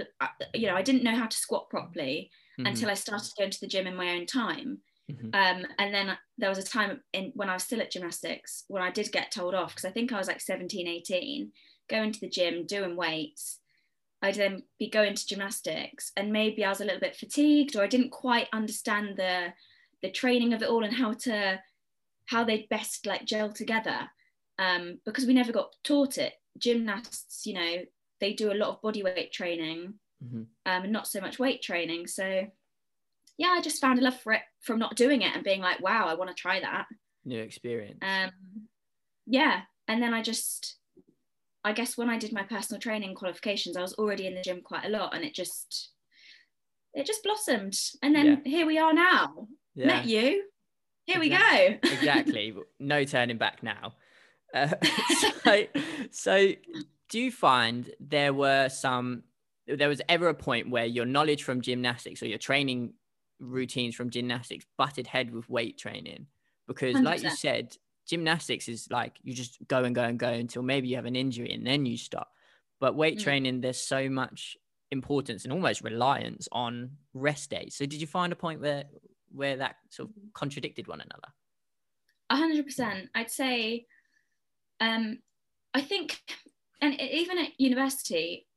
You 0.54 0.66
know 0.68 0.74
i 0.74 0.82
didn't 0.82 1.04
know 1.04 1.16
how 1.16 1.26
to 1.26 1.36
squat 1.36 1.70
properly 1.70 2.30
mm-hmm. 2.58 2.66
until 2.66 2.90
i 2.90 2.94
started 2.94 3.30
going 3.38 3.50
to 3.50 3.60
the 3.60 3.68
gym 3.68 3.86
in 3.86 3.96
my 3.96 4.10
own 4.10 4.26
time 4.26 4.80
Mm-hmm. 5.10 5.26
Um, 5.34 5.66
and 5.78 5.94
then 5.94 6.18
there 6.36 6.48
was 6.48 6.58
a 6.58 6.64
time 6.64 7.00
in 7.12 7.32
when 7.34 7.48
I 7.48 7.54
was 7.54 7.62
still 7.62 7.80
at 7.80 7.92
gymnastics 7.92 8.64
when 8.68 8.82
I 8.82 8.90
did 8.90 9.12
get 9.12 9.30
told 9.30 9.54
off 9.54 9.74
because 9.74 9.84
I 9.84 9.92
think 9.92 10.12
I 10.12 10.18
was 10.18 10.26
like 10.26 10.40
17, 10.40 10.86
18, 10.86 11.52
going 11.88 12.12
to 12.12 12.20
the 12.20 12.28
gym, 12.28 12.66
doing 12.66 12.96
weights. 12.96 13.60
I'd 14.22 14.34
then 14.34 14.62
be 14.78 14.90
going 14.90 15.14
to 15.14 15.26
gymnastics 15.26 16.10
and 16.16 16.32
maybe 16.32 16.64
I 16.64 16.70
was 16.70 16.80
a 16.80 16.84
little 16.84 17.00
bit 17.00 17.16
fatigued 17.16 17.76
or 17.76 17.82
I 17.82 17.86
didn't 17.86 18.10
quite 18.10 18.48
understand 18.52 19.16
the 19.16 19.52
the 20.02 20.10
training 20.10 20.52
of 20.52 20.62
it 20.62 20.68
all 20.68 20.84
and 20.84 20.94
how 20.94 21.12
to 21.12 21.60
how 22.26 22.44
they 22.44 22.66
best 22.68 23.06
like 23.06 23.24
gel 23.24 23.52
together 23.52 24.08
um, 24.58 24.98
because 25.04 25.26
we 25.26 25.34
never 25.34 25.52
got 25.52 25.74
taught 25.84 26.18
it. 26.18 26.34
Gymnasts, 26.58 27.46
you 27.46 27.54
know, 27.54 27.76
they 28.20 28.32
do 28.32 28.52
a 28.52 28.54
lot 28.54 28.70
of 28.70 28.82
body 28.82 29.02
weight 29.02 29.32
training 29.32 29.94
mm-hmm. 30.24 30.38
um, 30.38 30.82
and 30.82 30.92
not 30.92 31.06
so 31.06 31.20
much 31.20 31.38
weight 31.38 31.62
training. 31.62 32.06
So 32.06 32.46
yeah, 33.38 33.48
I 33.48 33.60
just 33.60 33.80
found 33.80 33.98
a 33.98 34.02
love 34.02 34.18
for 34.20 34.32
it 34.32 34.42
from 34.62 34.78
not 34.78 34.96
doing 34.96 35.22
it 35.22 35.34
and 35.34 35.44
being 35.44 35.60
like, 35.60 35.80
wow, 35.80 36.06
I 36.06 36.14
want 36.14 36.30
to 36.30 36.40
try 36.40 36.60
that. 36.60 36.86
New 37.24 37.40
experience. 37.40 37.98
Um, 38.02 38.30
yeah. 39.26 39.62
And 39.88 40.02
then 40.02 40.14
I 40.14 40.22
just, 40.22 40.76
I 41.64 41.72
guess 41.72 41.96
when 41.96 42.08
I 42.08 42.18
did 42.18 42.32
my 42.32 42.42
personal 42.42 42.80
training 42.80 43.14
qualifications, 43.14 43.76
I 43.76 43.82
was 43.82 43.94
already 43.94 44.26
in 44.26 44.34
the 44.34 44.42
gym 44.42 44.62
quite 44.62 44.86
a 44.86 44.88
lot 44.88 45.14
and 45.14 45.24
it 45.24 45.34
just, 45.34 45.90
it 46.94 47.06
just 47.06 47.22
blossomed. 47.22 47.76
And 48.02 48.14
then 48.14 48.42
yeah. 48.44 48.50
here 48.50 48.66
we 48.66 48.78
are 48.78 48.92
now. 48.92 49.48
Yeah. 49.74 49.86
Met 49.86 50.06
you. 50.06 50.44
Here 51.04 51.20
we 51.20 51.28
go. 51.28 51.36
exactly. 51.82 52.54
No 52.80 53.04
turning 53.04 53.38
back 53.38 53.62
now. 53.62 53.94
Uh, 54.54 54.68
so, 55.44 55.64
so 56.10 56.52
do 57.10 57.20
you 57.20 57.30
find 57.30 57.90
there 58.00 58.32
were 58.32 58.68
some 58.68 59.22
there 59.66 59.88
was 59.88 60.00
ever 60.08 60.28
a 60.28 60.34
point 60.34 60.70
where 60.70 60.84
your 60.84 61.04
knowledge 61.04 61.42
from 61.42 61.60
gymnastics 61.60 62.22
or 62.22 62.26
your 62.26 62.38
training 62.38 62.92
routines 63.38 63.94
from 63.94 64.10
gymnastics 64.10 64.66
butted 64.76 65.06
head 65.06 65.32
with 65.32 65.48
weight 65.48 65.78
training 65.78 66.26
because 66.66 67.02
100%. 67.02 67.02
like 67.02 67.22
you 67.22 67.30
said 67.30 67.76
gymnastics 68.06 68.68
is 68.68 68.88
like 68.90 69.18
you 69.22 69.34
just 69.34 69.58
go 69.68 69.84
and 69.84 69.94
go 69.94 70.02
and 70.04 70.18
go 70.18 70.28
until 70.30 70.62
maybe 70.62 70.88
you 70.88 70.96
have 70.96 71.06
an 71.06 71.16
injury 71.16 71.52
and 71.52 71.66
then 71.66 71.84
you 71.86 71.96
stop. 71.96 72.32
But 72.78 72.94
weight 72.94 73.18
Mm. 73.18 73.22
training, 73.22 73.60
there's 73.62 73.80
so 73.80 74.08
much 74.08 74.56
importance 74.90 75.44
and 75.44 75.52
almost 75.52 75.82
reliance 75.82 76.48
on 76.52 76.98
rest 77.14 77.50
days. 77.50 77.74
So 77.74 77.86
did 77.86 78.00
you 78.00 78.06
find 78.06 78.32
a 78.32 78.36
point 78.36 78.60
where 78.60 78.84
where 79.32 79.56
that 79.56 79.76
sort 79.90 80.10
of 80.10 80.14
contradicted 80.34 80.86
one 80.86 81.00
another? 81.00 81.28
Hundred 82.30 82.64
percent. 82.64 83.10
I'd 83.14 83.30
say, 83.30 83.86
um, 84.80 85.22
I 85.74 85.82
think, 85.82 86.22
and 86.80 87.00
even 87.00 87.38
at 87.38 87.60
university, 87.60 88.48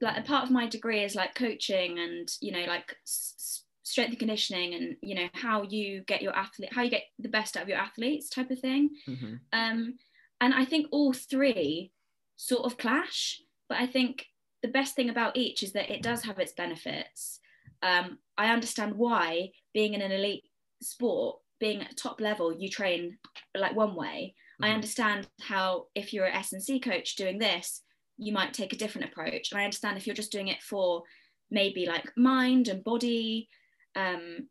like 0.00 0.18
a 0.18 0.22
part 0.26 0.44
of 0.44 0.50
my 0.52 0.66
degree 0.68 1.04
is 1.04 1.14
like 1.16 1.34
coaching 1.34 1.98
and 1.98 2.28
you 2.40 2.52
know 2.52 2.64
like 2.66 2.96
s- 3.04 3.63
strength 3.84 4.10
and 4.10 4.18
conditioning 4.18 4.74
and 4.74 4.96
you 5.02 5.14
know 5.14 5.28
how 5.34 5.62
you 5.62 6.02
get 6.04 6.22
your 6.22 6.34
athlete, 6.36 6.72
how 6.72 6.82
you 6.82 6.90
get 6.90 7.04
the 7.18 7.28
best 7.28 7.56
out 7.56 7.62
of 7.62 7.68
your 7.68 7.78
athletes 7.78 8.28
type 8.28 8.50
of 8.50 8.58
thing. 8.58 8.90
Mhm. 9.06 9.40
Um, 9.52 9.98
and 10.40 10.54
I 10.54 10.64
think 10.64 10.88
all 10.90 11.12
three 11.12 11.92
sort 12.36 12.64
of 12.64 12.78
clash, 12.78 13.40
but 13.68 13.78
I 13.78 13.86
think 13.86 14.26
the 14.62 14.68
best 14.68 14.96
thing 14.96 15.10
about 15.10 15.36
each 15.36 15.62
is 15.62 15.72
that 15.74 15.90
it 15.90 16.02
does 16.02 16.24
have 16.24 16.38
its 16.40 16.52
benefits. 16.52 17.40
Um, 17.82 18.18
I 18.38 18.52
understand 18.52 18.94
why 18.96 19.52
being 19.74 19.94
in 19.94 20.00
an 20.02 20.12
elite 20.12 20.44
sport, 20.82 21.40
being 21.60 21.82
at 21.82 21.96
top 21.96 22.20
level, 22.20 22.58
you 22.58 22.68
train 22.70 23.18
like 23.54 23.76
one 23.76 23.94
way. 23.94 24.34
I 24.62 24.70
Mhm. 24.70 24.74
understand 24.74 25.28
how 25.42 25.88
if 25.94 26.12
you're 26.12 26.26
an 26.26 26.34
S&C 26.34 26.80
coach 26.80 27.16
doing 27.16 27.38
this, 27.38 27.82
you 28.16 28.32
might 28.32 28.54
take 28.54 28.72
a 28.72 28.76
different 28.76 29.10
approach. 29.10 29.52
And 29.52 29.60
I 29.60 29.64
understand 29.64 29.98
if 29.98 30.06
you're 30.06 30.16
just 30.16 30.32
doing 30.32 30.48
it 30.48 30.62
for 30.62 31.02
maybe 31.50 31.86
like 31.86 32.16
mind 32.16 32.68
and 32.68 32.82
body, 32.82 33.48
um, 33.96 34.48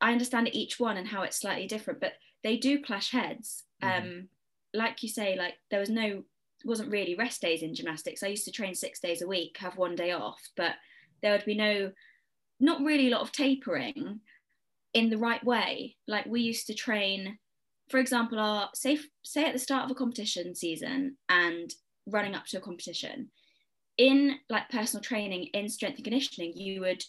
I 0.00 0.12
understand 0.12 0.54
each 0.54 0.78
one 0.78 0.96
and 0.96 1.08
how 1.08 1.22
it's 1.22 1.40
slightly 1.40 1.66
different, 1.66 2.00
but 2.00 2.14
they 2.42 2.56
do 2.56 2.82
clash 2.82 3.10
heads. 3.10 3.64
Mhm. 3.82 3.98
Um, 3.98 4.28
like 4.74 5.02
you 5.02 5.08
say, 5.08 5.36
like 5.36 5.54
there 5.70 5.80
was 5.80 5.90
no 5.90 6.24
wasn't 6.64 6.90
really 6.90 7.14
rest 7.14 7.40
days 7.40 7.62
in 7.62 7.74
gymnastics. 7.74 8.22
I 8.22 8.28
used 8.28 8.44
to 8.46 8.52
train 8.52 8.74
six 8.74 9.00
days 9.00 9.22
a 9.22 9.28
week, 9.28 9.56
have 9.58 9.76
one 9.76 9.94
day 9.94 10.10
off, 10.10 10.40
but 10.56 10.74
there 11.22 11.32
would 11.32 11.44
be 11.44 11.54
no, 11.54 11.92
not 12.60 12.80
really 12.82 13.08
a 13.08 13.10
lot 13.10 13.20
of 13.20 13.32
tapering 13.32 14.20
in 14.94 15.10
the 15.10 15.18
right 15.18 15.42
way. 15.44 15.96
Like 16.06 16.26
we 16.26 16.40
used 16.40 16.66
to 16.66 16.74
train, 16.74 17.38
for 17.88 17.98
example, 17.98 18.38
our 18.38 18.70
say 18.74 18.98
say 19.22 19.44
at 19.44 19.52
the 19.52 19.58
start 19.58 19.84
of 19.84 19.90
a 19.90 19.94
competition 19.94 20.54
season 20.54 21.16
and 21.28 21.72
running 22.06 22.34
up 22.34 22.46
to 22.46 22.58
a 22.58 22.60
competition. 22.60 23.30
In 23.96 24.36
like 24.48 24.68
personal 24.68 25.02
training 25.02 25.48
in 25.54 25.68
strength 25.68 25.96
and 25.96 26.04
conditioning, 26.04 26.52
you 26.56 26.80
would 26.80 27.04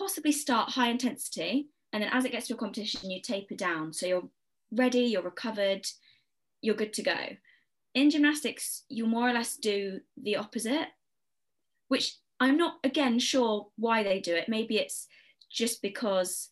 possibly 0.00 0.32
start 0.32 0.70
high 0.70 0.88
intensity, 0.88 1.68
and 1.92 2.02
then 2.02 2.10
as 2.12 2.24
it 2.24 2.32
gets 2.32 2.48
to 2.48 2.54
a 2.54 2.56
competition, 2.56 3.10
you 3.10 3.20
taper 3.20 3.54
down. 3.54 3.92
So 3.92 4.06
you're 4.06 4.28
ready, 4.72 5.00
you're 5.00 5.22
recovered, 5.22 5.86
you're 6.62 6.74
good 6.74 6.94
to 6.94 7.02
go. 7.02 7.18
In 7.94 8.10
gymnastics, 8.10 8.84
you 8.88 9.06
more 9.06 9.28
or 9.28 9.32
less 9.32 9.56
do 9.56 10.00
the 10.16 10.36
opposite, 10.36 10.88
which 11.88 12.16
I'm 12.38 12.56
not 12.56 12.78
again 12.84 13.18
sure 13.18 13.68
why 13.76 14.02
they 14.02 14.20
do 14.20 14.34
it. 14.34 14.48
Maybe 14.48 14.78
it's 14.78 15.06
just 15.50 15.82
because 15.82 16.50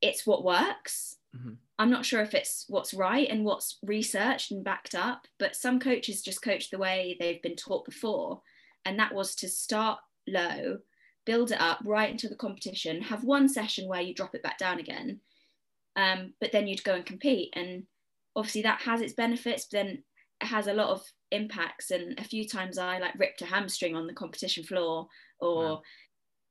it's 0.00 0.26
what 0.26 0.44
works. 0.44 1.16
Mhm. 1.36 1.58
I'm 1.78 1.90
not 1.90 2.06
sure 2.06 2.22
if 2.22 2.34
it's 2.34 2.64
what's 2.68 2.94
right 2.94 3.28
and 3.28 3.44
what's 3.44 3.78
researched 3.82 4.52
and 4.52 4.64
backed 4.64 4.94
up, 4.94 5.26
but 5.38 5.56
some 5.56 5.78
coaches 5.78 6.22
just 6.22 6.42
coach 6.42 6.70
the 6.70 6.78
way 6.78 7.16
they've 7.20 7.42
been 7.42 7.56
taught 7.56 7.84
before. 7.84 8.42
And 8.84 8.98
that 8.98 9.14
was 9.14 9.34
to 9.36 9.48
start 9.48 10.00
low, 10.26 10.78
build 11.28 11.52
it 11.52 11.60
up 11.60 11.78
right 11.84 12.10
into 12.10 12.26
the 12.28 12.42
competition, 12.44 13.02
have 13.02 13.22
one 13.22 13.48
session 13.50 13.86
where 13.86 14.00
you 14.00 14.14
drop 14.14 14.34
it 14.34 14.42
back 14.42 14.56
down 14.56 14.78
again, 14.80 15.20
um, 15.94 16.32
but 16.40 16.52
then 16.52 16.66
you'd 16.66 16.82
go 16.84 16.94
and 16.94 17.04
compete. 17.04 17.50
And 17.52 17.86
obviously 18.34 18.62
that 18.62 18.80
has 18.80 19.02
its 19.02 19.12
benefits, 19.12 19.66
but 19.66 19.76
then 19.78 19.88
it 20.40 20.46
has 20.46 20.68
a 20.68 20.72
lot 20.72 20.88
of 20.88 21.02
impacts. 21.30 21.90
And 21.90 22.18
a 22.18 22.24
few 22.24 22.48
times 22.48 22.78
I 22.78 22.98
like 22.98 23.18
ripped 23.18 23.42
a 23.42 23.46
hamstring 23.46 23.94
on 23.94 24.06
the 24.06 24.14
competition 24.14 24.64
floor, 24.64 25.08
or, 25.38 25.62
Wow. 25.62 25.82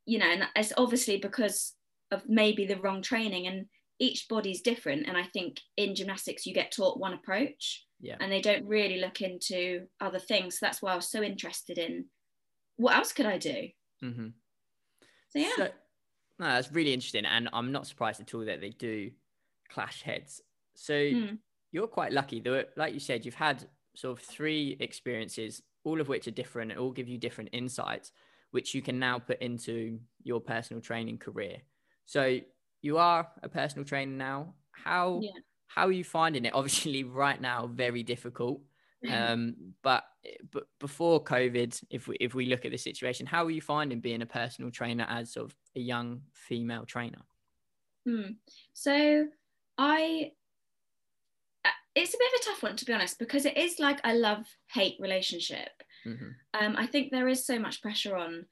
you 0.06 0.20
know, 0.20 0.30
and 0.30 0.44
it's 0.56 0.74
obviously 0.78 1.18
because 1.18 1.74
of 2.12 2.22
maybe 2.28 2.68
the 2.68 2.80
wrong 2.80 3.02
training. 3.02 3.48
And 3.48 3.66
each 4.00 4.28
body's 4.30 4.62
different. 4.62 5.08
And 5.08 5.18
I 5.18 5.24
think 5.24 5.60
in 5.76 5.96
gymnastics, 5.96 6.46
you 6.46 6.54
get 6.54 6.72
taught 6.72 7.00
one 7.00 7.14
approach 7.14 7.84
Yeah. 8.00 8.18
and 8.20 8.32
they 8.32 8.42
don't 8.42 8.68
really 8.68 9.00
look 9.00 9.22
into 9.22 9.88
other 10.00 10.20
things. 10.20 10.60
So 10.60 10.66
that's 10.68 10.84
why 10.84 10.92
I 10.94 10.96
was 10.96 11.10
so 11.10 11.24
interested 11.24 11.80
in 11.80 12.06
what 12.76 12.96
else 12.96 13.12
could 13.12 13.26
I 13.26 13.40
do? 13.40 13.70
hmm 14.02 14.30
So 15.38 15.44
yeah. 15.62 15.68
So, 15.68 15.74
no, 16.40 16.46
that's 16.48 16.72
really 16.72 16.94
interesting, 16.94 17.26
and 17.26 17.50
I'm 17.54 17.72
not 17.72 17.88
surprised 17.88 18.22
at 18.22 18.34
all 18.34 18.46
that 18.46 18.62
they 18.62 18.70
do 18.70 19.12
clash 19.70 20.04
heads. 20.04 20.42
So 20.76 20.94
Mm. 20.94 21.40
you're 21.72 21.88
quite 21.88 22.12
lucky, 22.14 22.40
though. 22.40 22.64
Like 22.76 22.94
you 22.94 23.00
said, 23.00 23.26
you've 23.26 23.34
had 23.36 23.68
sort 23.96 24.18
of 24.20 24.24
three 24.24 24.78
experiences, 24.80 25.64
all 25.84 26.00
of 26.00 26.08
which 26.08 26.28
are 26.28 26.32
different, 26.32 26.72
and 26.72 26.80
all 26.80 26.92
give 26.92 27.08
you 27.08 27.18
different 27.18 27.50
insights, 27.54 28.12
which 28.52 28.76
you 28.76 28.82
can 28.82 29.00
now 29.00 29.20
put 29.20 29.42
into 29.42 30.00
your 30.24 30.40
personal 30.40 30.82
training 30.82 31.18
career. 31.18 31.62
So 32.06 32.40
you 32.82 32.98
are 33.00 33.30
a 33.42 33.50
personal 33.50 33.86
trainer 33.86 34.12
now. 34.16 34.54
How 34.72 35.22
Yeah. 35.22 35.40
how 35.68 35.88
are 35.88 35.92
you 35.92 36.04
finding 36.04 36.46
it? 36.46 36.54
Obviously, 36.60 37.04
right 37.04 37.42
now, 37.42 37.68
very 37.68 38.04
difficult. 38.04 38.62
Um, 39.10 39.76
but 39.84 40.04
but 40.52 40.68
before 40.80 41.24
COVID, 41.24 41.84
if 41.90 42.08
we 42.08 42.18
if 42.20 42.34
we 42.34 42.48
look 42.48 42.66
at 42.66 42.72
the 42.72 42.78
situation, 42.78 43.26
how 43.26 43.46
are 43.46 43.52
you 43.52 43.62
finding 43.62 44.02
being 44.02 44.22
a 44.22 44.26
personal 44.26 44.72
trainer 44.72 45.06
as 45.08 45.32
sort 45.34 45.52
of 45.52 45.58
a 45.76 45.80
young 45.80 46.24
female 46.34 46.86
trainer? 46.86 47.22
Hmm. 48.06 48.32
So 48.74 49.28
I, 49.78 50.32
uh, 51.66 51.70
it's 51.96 52.14
a 52.14 52.18
bit 52.18 52.34
of 52.34 52.42
a 52.42 52.44
tough 52.46 52.64
one 52.64 52.76
to 52.78 52.86
be 52.86 52.94
honest 52.94 53.20
because 53.20 53.46
it 53.46 53.58
is 53.58 53.80
like 53.80 54.00
a 54.04 54.14
love 54.14 54.46
hate 54.72 54.98
relationship. 55.00 55.84
Mhm. 56.06 56.40
Um, 56.54 56.76
I 56.78 56.88
think 56.88 57.12
there 57.12 57.28
is 57.28 57.46
so 57.46 57.60
much 57.60 57.82
pressure 57.82 58.16
on. 58.18 58.48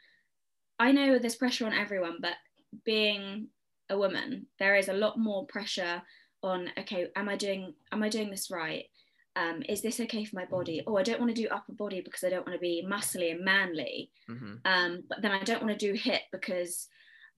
I 0.79 0.91
know 0.91 1.19
there's 1.19 1.35
pressure 1.35 1.65
on 1.65 1.73
everyone, 1.73 2.19
but 2.21 2.37
being 2.85 3.49
a 3.89 3.97
woman, 3.97 4.47
there 4.59 4.75
is 4.75 4.89
a 4.89 4.93
lot 4.93 5.19
more 5.19 5.47
pressure 5.47 6.03
on. 6.43 6.71
Okay, 6.79 7.09
am 7.15 7.29
I 7.29 7.37
doing 7.37 7.75
am 7.91 8.03
I 8.03 8.09
doing 8.09 8.31
this 8.31 8.51
right? 8.51 8.85
Um, 9.35 9.63
is 9.67 9.81
this 9.81 9.99
okay 9.99 10.23
for 10.25 10.35
my 10.37 10.45
body? 10.45 10.81
Oh, 10.87 10.95
I 10.97 11.03
don't 11.03 11.19
want 11.19 11.35
to 11.35 11.41
do 11.41 11.49
upper 11.49 11.73
body 11.73 12.01
because 12.01 12.23
I 12.23 12.29
don't 12.29 12.45
want 12.47 12.55
to 12.55 12.59
be 12.59 12.85
muscly 12.87 13.31
and 13.31 13.43
manly. 13.43 14.11
Mhm. 14.29 14.61
um, 14.65 15.03
but 15.09 15.21
then 15.21 15.31
I 15.31 15.43
don't 15.43 15.61
want 15.63 15.77
to 15.77 15.87
do 15.87 15.93
hip 15.93 16.21
because, 16.31 16.87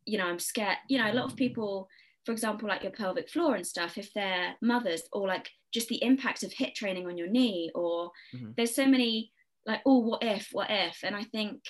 you 0.06 0.18
know, 0.18 0.28
I'm 0.28 0.40
scared. 0.40 0.78
You 0.90 1.00
know, 1.00 1.12
a 1.12 1.14
lot 1.14 1.26
of 1.26 1.36
people, 1.36 1.90
for 2.26 2.32
example, 2.34 2.70
like 2.70 2.84
your 2.84 2.92
pelvic 2.92 3.30
floor 3.30 3.56
and 3.56 3.66
stuff, 3.66 3.98
if 3.98 4.14
they're 4.14 4.56
mothers 4.62 5.04
or 5.12 5.28
like 5.28 5.50
just 5.74 5.90
the 5.90 6.02
impact 6.04 6.44
of 6.44 6.54
hip 6.54 6.76
training 6.76 7.08
on 7.08 7.18
your 7.18 7.28
knee, 7.28 7.72
or 7.76 8.12
Mhm. 8.34 8.56
there's 8.56 8.76
so 8.76 8.86
many 8.86 9.34
like, 9.66 9.82
oh, 9.86 10.00
what 10.00 10.24
if, 10.24 10.50
what 10.54 10.70
if? 10.70 11.04
And 11.04 11.16
I 11.16 11.24
think, 11.24 11.64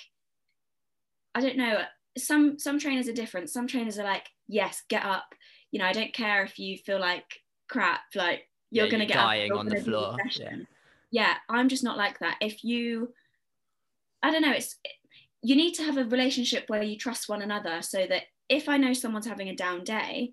I 1.34 1.40
don't 1.40 1.56
know, 1.56 1.84
some 2.16 2.58
some 2.58 2.78
trainers 2.78 3.08
are 3.08 3.12
different. 3.12 3.50
Some 3.50 3.66
trainers 3.66 3.98
are 3.98 4.04
like, 4.04 4.28
yes, 4.48 4.82
get 4.88 5.04
up. 5.04 5.34
You 5.70 5.78
know, 5.78 5.86
I 5.86 5.92
don't 5.92 6.12
care 6.14 6.42
if 6.44 6.58
you 6.58 6.78
feel 6.78 6.98
like 7.00 7.40
crap, 7.68 8.00
like 8.14 8.47
you're 8.70 8.86
Yeah, 8.86 8.90
gonna 8.90 9.06
get 9.06 9.14
dying 9.14 9.52
on 9.52 9.66
the 9.66 9.80
floor, 9.80 10.16
yeah. 10.36 10.56
yeah, 11.10 11.34
I'm 11.48 11.68
just 11.68 11.84
not 11.84 11.96
like 11.96 12.18
that. 12.20 12.36
If 12.40 12.64
you 12.64 13.14
I 14.22 14.30
don't 14.30 14.42
know, 14.42 14.52
it's 14.52 14.76
you 15.42 15.54
need 15.54 15.74
to 15.74 15.84
have 15.84 15.96
a 15.96 16.04
relationship 16.04 16.64
where 16.68 16.82
you 16.82 16.96
trust 16.98 17.28
one 17.28 17.42
another 17.42 17.80
so 17.82 18.06
that 18.06 18.24
if 18.48 18.68
I 18.68 18.76
know 18.76 18.92
someone's 18.92 19.26
having 19.26 19.48
a 19.48 19.54
down 19.54 19.84
day, 19.84 20.32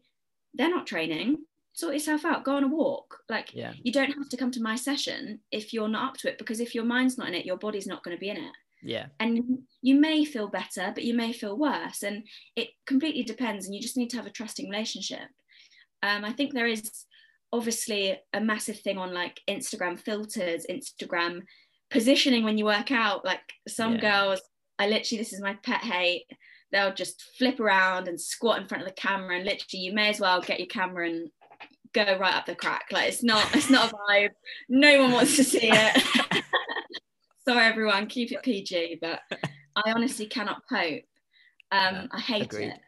they're 0.56 0.70
not 0.70 0.88
training, 0.88 1.46
sort 1.74 1.94
yourself 1.94 2.26
out, 2.26 2.44
go 2.44 2.56
on 2.56 2.64
a 2.64 2.68
walk. 2.68 3.20
Like 3.30 3.54
Yeah. 3.54 3.74
you 3.84 3.92
don't 3.92 4.12
have 4.14 4.30
to 4.30 4.38
come 4.38 4.50
to 4.52 4.62
my 4.62 4.76
session 4.76 5.42
if 5.52 5.74
you're 5.74 5.88
not 5.90 6.10
up 6.10 6.18
to 6.18 6.30
it 6.30 6.38
because 6.40 6.60
if 6.60 6.74
your 6.74 6.86
mind's 6.86 7.18
not 7.18 7.28
in 7.28 7.36
it, 7.36 7.46
your 7.46 7.58
body's 7.58 7.86
not 7.86 8.04
going 8.04 8.16
to 8.18 8.20
be 8.20 8.30
in 8.30 8.38
it. 8.38 8.52
Yeah. 8.82 9.08
And 9.20 9.60
you 9.82 9.96
may 9.96 10.26
feel 10.26 10.48
better, 10.48 10.92
but 10.96 11.04
you 11.04 11.14
may 11.14 11.34
feel 11.34 11.58
worse. 11.58 12.02
And 12.04 12.28
it 12.56 12.70
completely 12.88 13.24
depends. 13.24 13.66
And 13.66 13.76
you 13.76 13.82
just 13.82 13.98
need 13.98 14.10
to 14.12 14.18
have 14.18 14.28
a 14.28 14.32
trusting 14.32 14.70
relationship. 14.70 15.28
Um, 16.04 16.24
I 16.26 16.32
think 16.34 16.54
there 16.54 16.68
is 16.68 17.05
obviously 17.56 18.20
a 18.34 18.42
massive 18.42 18.80
thing 18.80 18.98
on 18.98 19.14
like 19.14 19.40
Instagram 19.50 19.98
filters, 20.00 20.66
Instagram 20.70 21.42
positioning 21.90 22.44
when 22.44 22.58
you 22.58 22.66
work 22.66 22.92
out. 22.92 23.24
Like 23.26 23.42
some 23.68 23.96
Yeah. 23.96 24.02
girls, 24.02 24.42
I 24.80 24.88
literally, 24.88 25.20
this 25.20 25.34
is 25.34 25.42
my 25.42 25.56
pet 25.64 25.82
hate. 25.82 26.26
They'll 26.72 26.94
just 26.94 27.22
flip 27.38 27.60
around 27.60 28.08
and 28.08 28.20
squat 28.20 28.60
in 28.62 28.68
front 28.68 28.84
of 28.84 28.90
the 28.90 28.96
camera, 28.96 29.36
and 29.38 29.46
literally, 29.46 29.84
you 29.84 29.94
may 29.94 30.10
as 30.10 30.20
well 30.20 30.42
get 30.42 30.60
your 30.60 30.68
camera 30.68 31.08
and 31.10 31.30
go 31.94 32.18
right 32.20 32.34
up 32.34 32.46
the 32.46 32.56
crack. 32.56 32.86
Like 32.92 33.08
it's 33.08 33.24
not, 33.24 33.56
it's 33.56 33.70
not 33.70 33.92
a 33.92 33.96
vibe. 33.96 34.32
No 34.68 35.04
one 35.04 35.12
wants 35.14 35.36
to 35.38 35.44
see 35.44 35.70
it. 35.72 36.44
Sorry, 37.48 37.64
everyone, 37.66 38.08
keep 38.08 38.32
it 38.32 38.44
PG. 38.44 38.98
But 39.02 39.22
I 39.76 39.92
honestly 39.92 40.26
cannot 40.26 40.64
cope. 40.68 41.04
Um, 41.72 41.96
Yeah, 41.96 42.08
I 42.12 42.20
hate 42.20 42.44
agreed. 42.44 42.70
it. 42.70 42.80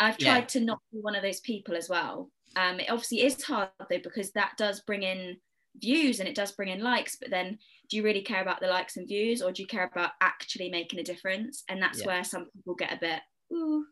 I've 0.00 0.18
Yeah. 0.20 0.34
tried 0.34 0.48
to 0.50 0.60
not 0.60 0.80
be 0.92 0.98
one 1.00 1.14
of 1.16 1.22
those 1.22 1.40
people 1.40 1.76
as 1.76 1.88
well. 1.88 2.30
Um, 2.56 2.80
it 2.80 2.90
obviously 2.90 3.22
is 3.22 3.42
hard 3.42 3.68
though 3.90 3.98
because 4.02 4.32
that 4.32 4.52
does 4.56 4.80
bring 4.80 5.02
in 5.02 5.36
views 5.80 6.18
and 6.18 6.28
it 6.28 6.34
does 6.34 6.52
bring 6.52 6.68
in 6.68 6.82
likes. 6.82 7.16
But 7.16 7.30
then, 7.30 7.58
do 7.88 7.96
you 7.96 8.02
really 8.02 8.22
care 8.22 8.42
about 8.42 8.60
the 8.60 8.66
likes 8.66 8.96
and 8.96 9.08
views, 9.08 9.42
or 9.42 9.52
do 9.52 9.62
you 9.62 9.68
care 9.68 9.84
about 9.84 10.10
actually 10.20 10.70
making 10.70 11.00
a 11.00 11.04
difference? 11.04 11.64
And 11.68 11.82
that's 11.82 12.00
Yeah. 12.00 12.06
where 12.06 12.24
some 12.24 12.50
people 12.50 12.74
get 12.74 12.92
a 12.92 12.96
bit. 12.96 13.20
Ooh, 13.52 13.86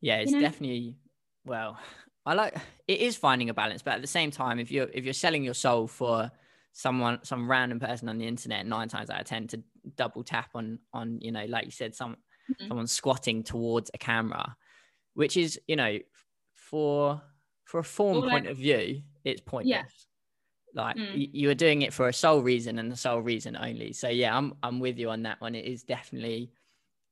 Yeah, 0.00 0.18
it's 0.18 0.32
know? 0.32 0.40
definitely 0.40 0.96
well, 1.44 1.78
I 2.26 2.34
like 2.34 2.54
it 2.86 3.00
is 3.00 3.16
finding 3.16 3.50
a 3.50 3.54
balance, 3.54 3.82
but 3.82 3.94
at 3.94 4.00
the 4.02 4.06
same 4.06 4.30
time, 4.30 4.58
if 4.58 4.70
you're 4.70 4.88
if 4.92 5.04
you're 5.04 5.14
selling 5.14 5.44
your 5.44 5.54
soul 5.54 5.86
for 5.86 6.30
someone 6.72 7.18
some 7.22 7.50
random 7.50 7.80
person 7.80 8.08
on 8.08 8.18
the 8.18 8.26
internet, 8.26 8.66
nine 8.66 8.88
times 8.88 9.10
out 9.10 9.20
of 9.20 9.26
ten 9.26 9.46
to 9.48 9.62
double 9.96 10.22
tap 10.22 10.50
on 10.54 10.78
on 10.92 11.18
you 11.20 11.32
know 11.32 11.44
like 11.46 11.64
you 11.64 11.70
said 11.70 11.94
some 11.94 12.16
mm-hmm. 12.50 12.68
someone 12.68 12.86
squatting 12.86 13.42
towards 13.42 13.90
a 13.94 13.98
camera, 13.98 14.54
which 15.14 15.36
is 15.36 15.58
you 15.66 15.76
know 15.76 15.98
for 16.54 17.22
for 17.70 17.78
a 17.78 17.84
form 17.84 18.28
point 18.28 18.48
of 18.48 18.56
view, 18.56 19.00
it's 19.24 19.40
pointless. 19.40 20.06
Yeah. 20.74 20.82
Like 20.82 20.96
mm. 20.96 21.30
you 21.32 21.50
are 21.50 21.54
doing 21.54 21.82
it 21.82 21.92
for 21.92 22.08
a 22.08 22.12
sole 22.12 22.42
reason 22.42 22.80
and 22.80 22.90
the 22.90 22.96
sole 22.96 23.20
reason 23.20 23.56
only. 23.56 23.92
So 23.92 24.08
yeah, 24.08 24.36
I'm 24.36 24.54
I'm 24.62 24.80
with 24.80 24.98
you 24.98 25.10
on 25.10 25.22
that 25.22 25.40
one. 25.40 25.54
It 25.54 25.66
is 25.66 25.84
definitely 25.84 26.50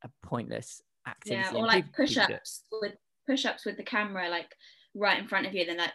a 0.03 0.11
pointless 0.25 0.83
activity. 1.07 1.49
Yeah, 1.53 1.59
or 1.61 1.67
like 1.67 1.93
push-ups 1.93 2.65
with 2.73 2.95
push-ups 3.27 3.65
with 3.65 3.77
the 3.77 3.85
camera 3.85 4.29
like 4.29 4.53
right 4.95 5.19
in 5.19 5.29
front 5.29 5.47
of 5.47 5.55
you. 5.55 5.65
Then 5.65 5.79
like 5.79 5.93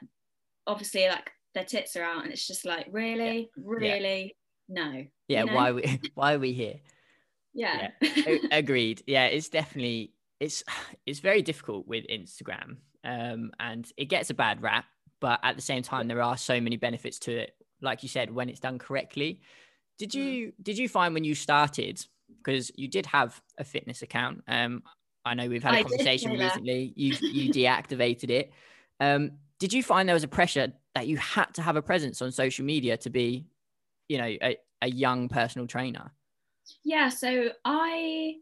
obviously 0.65 1.09
like 1.09 1.29
their 1.53 1.65
tits 1.65 1.97
are 1.97 2.03
out, 2.03 2.23
and 2.23 2.31
it's 2.31 2.47
just 2.47 2.65
like 2.65 2.87
really, 2.89 3.49
yeah. 3.55 3.63
really, 3.65 4.35
yeah. 4.69 4.83
no. 4.83 5.03
Yeah, 5.27 5.39
you 5.41 5.45
know? 5.47 5.55
why 5.55 5.71
we 5.73 5.99
why 6.15 6.33
are 6.35 6.39
we 6.39 6.53
here? 6.53 6.79
Yeah. 7.53 7.89
yeah. 8.01 8.37
Agreed. 8.51 9.03
Yeah, 9.07 9.25
it's 9.25 9.49
definitely 9.49 10.13
it's 10.39 10.63
it's 11.05 11.19
very 11.19 11.41
difficult 11.41 11.85
with 11.85 12.05
Instagram, 12.07 12.77
um, 13.03 13.51
and 13.59 13.91
it 13.97 14.05
gets 14.05 14.29
a 14.29 14.33
bad 14.33 14.61
rap 14.61 14.85
but 15.19 15.39
at 15.41 15.55
the 15.55 15.61
same 15.61 15.81
time 15.81 16.07
there 16.07 16.21
are 16.21 16.35
so 16.35 16.59
many 16.59 16.75
benefits 16.75 17.17
to 17.17 17.31
it 17.31 17.55
like 17.83 18.01
you 18.01 18.09
said 18.09 18.33
when 18.33 18.49
it's 18.49 18.59
done 18.59 18.79
correctly. 18.79 19.41
Did 19.99 20.11
mm. 20.11 20.15
you 20.15 20.53
did 20.61 20.77
you 20.77 20.89
find 20.89 21.13
when 21.13 21.23
you 21.23 21.35
started 21.35 22.03
because 22.37 22.71
you 22.75 22.87
did 22.87 23.05
have 23.05 23.39
a 23.57 23.63
fitness 23.63 24.01
account 24.01 24.43
um 24.47 24.81
i 25.23 25.33
know 25.33 25.47
we've 25.47 25.61
had 25.61 25.75
a 25.75 25.77
I 25.77 25.83
conversation 25.83 26.31
recently 26.31 26.93
you 26.95 27.15
you 27.21 27.53
deactivated 27.53 28.29
it. 28.29 28.53
Um 28.99 29.31
did 29.59 29.71
you 29.71 29.83
find 29.83 30.09
there 30.09 30.13
was 30.13 30.23
a 30.23 30.29
pressure 30.39 30.73
that 30.95 31.07
you 31.07 31.17
had 31.17 31.53
to 31.53 31.61
have 31.61 31.75
a 31.75 31.81
presence 31.81 32.21
on 32.21 32.31
social 32.31 32.65
media 32.65 32.97
to 32.97 33.09
be 33.09 33.45
you 34.09 34.17
know 34.17 34.25
a, 34.41 34.57
a 34.81 34.89
young 34.89 35.29
personal 35.29 35.67
trainer? 35.67 36.11
Yeah 36.83 37.09
so 37.09 37.49
i 37.65 38.35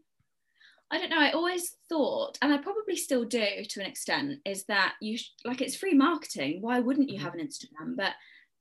I 0.92 0.98
don't 0.98 1.10
know. 1.10 1.18
I 1.18 1.30
always 1.30 1.74
thought, 1.88 2.36
and 2.42 2.52
I 2.52 2.58
probably 2.58 2.96
still 2.96 3.24
do 3.24 3.64
to 3.66 3.80
an 3.80 3.86
extent, 3.86 4.40
is 4.44 4.64
that 4.66 4.94
you 5.00 5.16
sh- 5.16 5.30
like 5.44 5.62
it's 5.62 5.74
free 5.74 5.94
marketing. 5.94 6.58
Why 6.60 6.80
wouldn't 6.80 7.08
you 7.08 7.16
mm-hmm. 7.16 7.24
have 7.24 7.34
an 7.34 7.40
Instagram? 7.40 7.96
But 7.96 8.12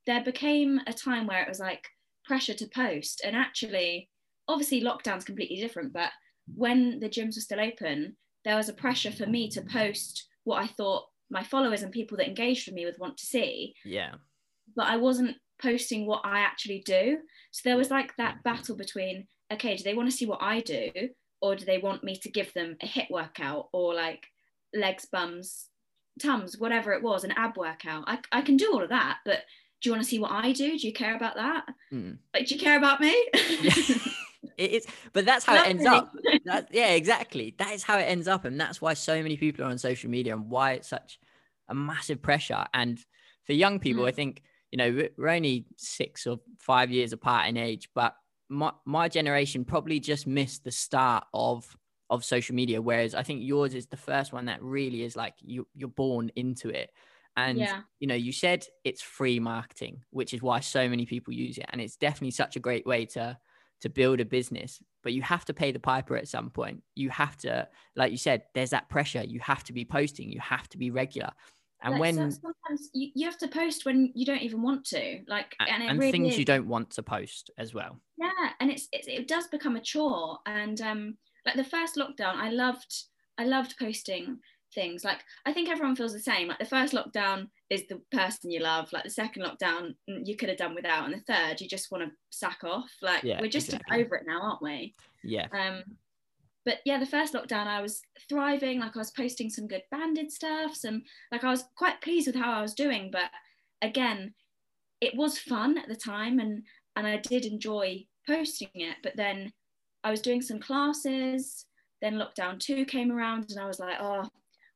there 0.08 0.24
became 0.24 0.80
a 0.88 0.94
time 0.94 1.28
where 1.28 1.41
it 1.41 1.50
was 1.50 1.60
like 1.60 1.86
pressure 2.24 2.54
to 2.54 2.67
post, 2.67 3.22
and 3.24 3.36
actually, 3.36 4.10
obviously, 4.48 4.82
lockdown's 4.82 5.26
completely 5.26 5.58
different. 5.58 5.91
But 5.91 6.12
when 6.56 7.02
the 7.02 7.10
gyms 7.10 7.36
were 7.36 7.41
still 7.41 7.60
open, 7.60 8.15
there 8.46 8.56
was 8.56 8.70
a 8.70 8.74
pressure 8.74 9.12
for 9.12 9.26
me 9.26 9.50
to 9.50 9.62
post 9.62 10.28
what 10.46 10.63
I 10.63 10.67
thought 10.67 11.04
my 11.30 11.44
followers 11.44 11.84
and 11.84 11.91
people 11.91 12.17
that 12.17 12.28
engaged 12.28 12.67
with 12.67 12.76
me 12.76 12.86
would 12.86 13.00
want 13.00 13.17
to 13.17 13.26
see. 13.26 13.74
Yeah. 13.84 14.15
But 14.76 14.88
I 14.88 14.98
wasn't 14.98 15.38
posting 15.62 16.06
what 16.06 16.22
I 16.24 16.39
actually 16.39 16.82
do. 16.86 17.17
So 17.52 17.62
there 17.65 17.78
was 17.78 17.91
like 17.91 18.15
that 18.17 18.44
battle 18.44 18.76
between, 18.76 19.28
okay, 19.52 19.76
do 19.76 19.84
they 19.84 19.94
want 19.94 20.10
to 20.10 20.15
see 20.15 20.26
what 20.26 20.41
I 20.41 20.62
do? 20.62 20.89
Or 21.41 21.56
do 21.56 21.65
they 21.65 21.77
want 21.77 22.04
me 22.04 22.15
to 22.17 22.30
give 22.30 22.54
them 22.54 22.77
a 22.82 22.88
HIIT 22.88 23.10
workout 23.10 23.69
or 23.71 23.93
like 23.93 24.27
legs 24.73 25.08
bums 25.12 25.67
tums 26.19 26.58
whatever 26.58 26.93
it 26.93 27.04
was 27.04 27.23
an 27.23 27.32
ab 27.32 27.58
workout? 27.58 28.04
I, 28.08 28.19
I 28.32 28.41
can 28.41 28.58
do 28.58 28.71
all 28.73 28.84
of 28.84 28.89
that 28.89 29.19
but 29.25 29.39
do 29.82 29.89
you 29.89 29.93
want 29.93 30.04
to 30.04 30.10
see 30.10 30.19
what 30.19 30.32
i 30.32 30.51
do? 30.51 30.77
Do 30.77 30.86
you 30.88 30.93
care 30.93 31.15
about 31.15 31.36
that? 31.36 31.65
Mm. 31.91 32.17
like 32.34 32.45
do 32.47 32.56
you 32.56 32.62
care 32.62 32.77
about 32.77 33.01
me? 33.01 33.12
It 34.58 34.71
is 34.71 34.88
but 35.13 35.25
that's 35.25 35.45
how 35.45 35.56
it 35.56 35.67
ends 35.67 35.86
up. 35.86 36.13
That, 36.45 36.69
yeah 36.71 36.89
exactly. 36.89 37.56
That 37.58 37.73
is 37.73 37.84
how 37.84 37.97
it 37.97 38.04
ends 38.04 38.27
up 38.27 38.45
and 38.45 38.60
that's 38.60 38.82
why 38.82 38.93
so 38.93 39.21
many 39.21 39.38
people 39.38 39.65
are 39.65 39.69
on 39.69 39.77
social 39.77 40.10
media 40.10 40.36
and 40.36 40.49
why 40.49 40.73
it's 40.73 40.89
such 40.89 41.19
a 41.67 41.73
massive 41.73 42.21
pressure. 42.21 42.65
And 42.73 42.99
for 43.45 43.54
young 43.54 43.80
people 43.80 44.04
mm. 44.04 44.08
i 44.08 44.12
think 44.12 44.41
you 44.71 44.77
know 44.77 45.08
we're 45.17 45.30
only 45.30 45.65
six 45.77 46.25
or 46.27 46.39
five 46.60 46.91
years 46.91 47.13
apart 47.13 47.47
in 47.47 47.58
age 47.58 47.89
but 47.93 48.15
my 48.51 48.71
my 48.85 49.07
generation 49.07 49.63
probably 49.63 49.99
just 49.99 50.27
missed 50.27 50.63
the 50.63 50.71
start 50.71 51.23
of 51.33 51.75
of 52.09 52.25
social 52.25 52.53
media 52.53 52.81
whereas 52.81 53.15
i 53.15 53.23
think 53.23 53.39
yours 53.41 53.73
is 53.73 53.87
the 53.87 53.97
first 53.97 54.33
one 54.33 54.45
that 54.45 54.61
really 54.61 55.03
is 55.03 55.15
like 55.15 55.33
you 55.39 55.65
you're 55.73 55.89
born 55.89 56.29
into 56.35 56.69
it. 56.69 56.91
And 57.37 57.57
yeah. 57.57 57.83
you 58.01 58.07
know 58.07 58.15
you 58.15 58.33
said 58.33 58.65
it's 58.83 59.01
free 59.01 59.39
marketing 59.39 60.01
which 60.09 60.33
is 60.33 60.41
why 60.41 60.59
so 60.59 60.89
many 60.89 61.05
people 61.05 61.33
use 61.33 61.57
it. 61.57 61.65
And 61.69 61.79
it's 61.79 61.95
definitely 61.95 62.31
such 62.31 62.57
a 62.57 62.59
great 62.59 62.85
way 62.85 63.05
to 63.15 63.37
to 63.79 63.89
build 63.89 64.19
a 64.19 64.25
business 64.25 64.79
but 65.01 65.13
you 65.13 65.21
have 65.21 65.45
to 65.45 65.53
pay 65.53 65.71
the 65.71 65.79
piper 65.79 66.17
at 66.17 66.27
some 66.27 66.49
point. 66.49 66.83
You 66.93 67.09
have 67.09 67.37
to 67.37 67.69
like 67.95 68.11
you 68.11 68.17
said 68.17 68.43
there's 68.53 68.71
that 68.71 68.89
pressure. 68.89 69.23
You 69.23 69.39
have 69.39 69.63
to 69.63 69.73
be 69.73 69.85
posting. 69.85 70.29
You 70.29 70.41
have 70.41 70.67
to 70.69 70.77
be 70.77 70.91
regular. 70.91 71.31
And 71.83 71.93
like, 71.93 72.01
when 72.01 72.15
sometimes 72.15 72.89
you, 72.93 73.09
you 73.15 73.25
have 73.25 73.39
to 73.39 73.47
post 73.47 73.85
when 73.85 74.11
you 74.13 74.25
don't 74.25 74.41
even 74.41 74.61
want 74.61 74.85
to 74.87 75.21
like 75.27 75.55
and, 75.59 75.83
and 75.83 75.99
really 75.99 76.11
things 76.11 76.33
is. 76.33 76.39
you 76.39 76.45
don't 76.45 76.67
want 76.67 76.91
to 76.91 77.03
post 77.03 77.49
as 77.57 77.73
well 77.73 77.99
yeah 78.21 78.49
and 78.60 78.71
it's, 78.71 78.88
it's 78.91 79.07
it 79.07 79.27
does 79.27 79.47
become 79.47 79.75
a 79.75 79.81
chore 79.81 80.38
and 80.45 80.81
um 80.81 81.17
like 81.45 81.55
the 81.55 81.63
first 81.63 81.95
lockdown 81.95 82.36
i 82.36 82.49
loved 82.49 83.05
i 83.38 83.43
loved 83.43 83.75
posting 83.77 84.38
things 84.73 85.03
like 85.03 85.19
i 85.45 85.51
think 85.51 85.69
everyone 85.69 85.95
feels 85.95 86.13
the 86.13 86.19
same 86.19 86.47
like 86.47 86.60
the 86.60 86.65
first 86.65 86.93
lockdown 86.93 87.47
is 87.69 87.88
the 87.88 87.99
person 88.12 88.49
you 88.49 88.60
love 88.62 88.91
like 88.93 89.03
the 89.03 89.10
second 89.10 89.43
lockdown 89.43 89.95
mm, 90.10 90.21
you 90.23 90.38
could 90.38 90.47
have 90.47 90.57
done 90.57 90.75
without 90.75 91.05
and 91.05 91.13
the 91.13 91.34
third 91.34 91.60
you 91.60 91.67
just 91.67 91.91
want 91.91 92.03
to 92.03 92.12
sack 92.29 92.60
off 92.63 92.89
like 93.01 93.23
yeah, 93.23 93.41
we're 93.41 93.49
just 93.49 93.67
exactly. 93.67 94.03
over 94.03 94.15
it 94.15 94.23
now 94.25 94.41
aren't 94.41 94.62
we 94.62 94.93
yeah 95.23 95.47
um 95.51 95.84
but 96.63 96.79
yeah, 96.86 96.99
the 96.99 97.05
first 97.05 97.34
lockdown, 97.34 97.67
I 97.67 97.81
was 97.81 98.01
thriving. 98.29 98.79
Like 98.79 98.95
I 98.95 98.99
was 98.99 99.12
posting 99.12 99.49
some 99.49 99.67
good 99.67 99.84
banded 99.89 100.31
stuff, 100.31 100.75
some 100.75 101.03
like 101.31 101.43
I 101.43 101.49
was 101.49 101.65
quite 101.75 102.01
pleased 102.01 102.27
with 102.27 102.36
how 102.36 102.51
I 102.51 102.62
was 102.62 102.73
doing. 102.73 103.10
But 103.12 103.31
again, 103.81 104.34
it 104.99 105.15
was 105.15 105.39
fun 105.39 105.77
at 105.77 105.88
the 105.88 105.95
time, 105.95 106.39
and 106.39 106.63
and 106.95 107.07
I 107.07 107.17
did 107.17 107.45
enjoy 107.45 108.05
posting 108.27 108.69
it. 108.73 108.97
But 109.03 109.15
then 109.15 109.51
I 110.03 110.12
was 110.12 110.21
doing 110.21 110.41
some 110.41 110.60
classes. 110.60 111.65
Then 112.01 112.15
lockdown 112.15 112.60
two 112.60 112.86
came 112.86 113.12
around, 113.12 113.47
and 113.49 113.60
I 113.60 113.67
was 113.67 113.79
like, 113.79 113.97
oh, 113.99 114.27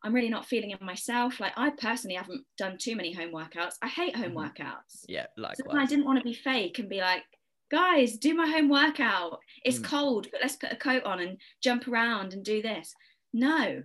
I'm 0.04 0.14
really 0.14 0.30
not 0.30 0.46
feeling 0.46 0.70
it 0.70 0.82
myself. 0.82 1.40
Like 1.40 1.54
I 1.58 1.72
personally 1.72 2.16
haven't 2.16 2.46
done 2.58 2.78
too 2.78 2.96
many 2.96 3.12
home 3.12 3.32
workouts. 3.32 3.74
I 3.82 3.88
hate 3.88 4.16
home 4.16 4.34
mm-hmm. 4.34 4.38
workouts. 4.38 5.06
Yeah, 5.08 5.26
likewise. 5.36 5.58
So 5.72 5.78
I 5.78 5.86
didn't 5.88 6.06
want 6.06 6.20
to 6.20 6.24
be 6.24 6.34
fake 6.34 6.78
and 6.78 6.88
be 6.88 7.00
like, 7.00 7.24
guys, 7.72 8.18
do 8.18 8.36
my 8.36 8.48
home 8.48 8.70
workout. 8.70 9.40
It's 9.64 9.80
mm. 9.80 9.86
cold, 9.86 10.28
but 10.32 10.42
let's 10.42 10.58
put 10.58 10.72
a 10.72 10.76
coat 10.76 11.04
on 11.06 11.20
and 11.22 11.38
jump 11.64 11.88
around 11.88 12.34
and 12.34 12.46
do 12.46 12.62
this. 12.62 12.94
No, 13.34 13.82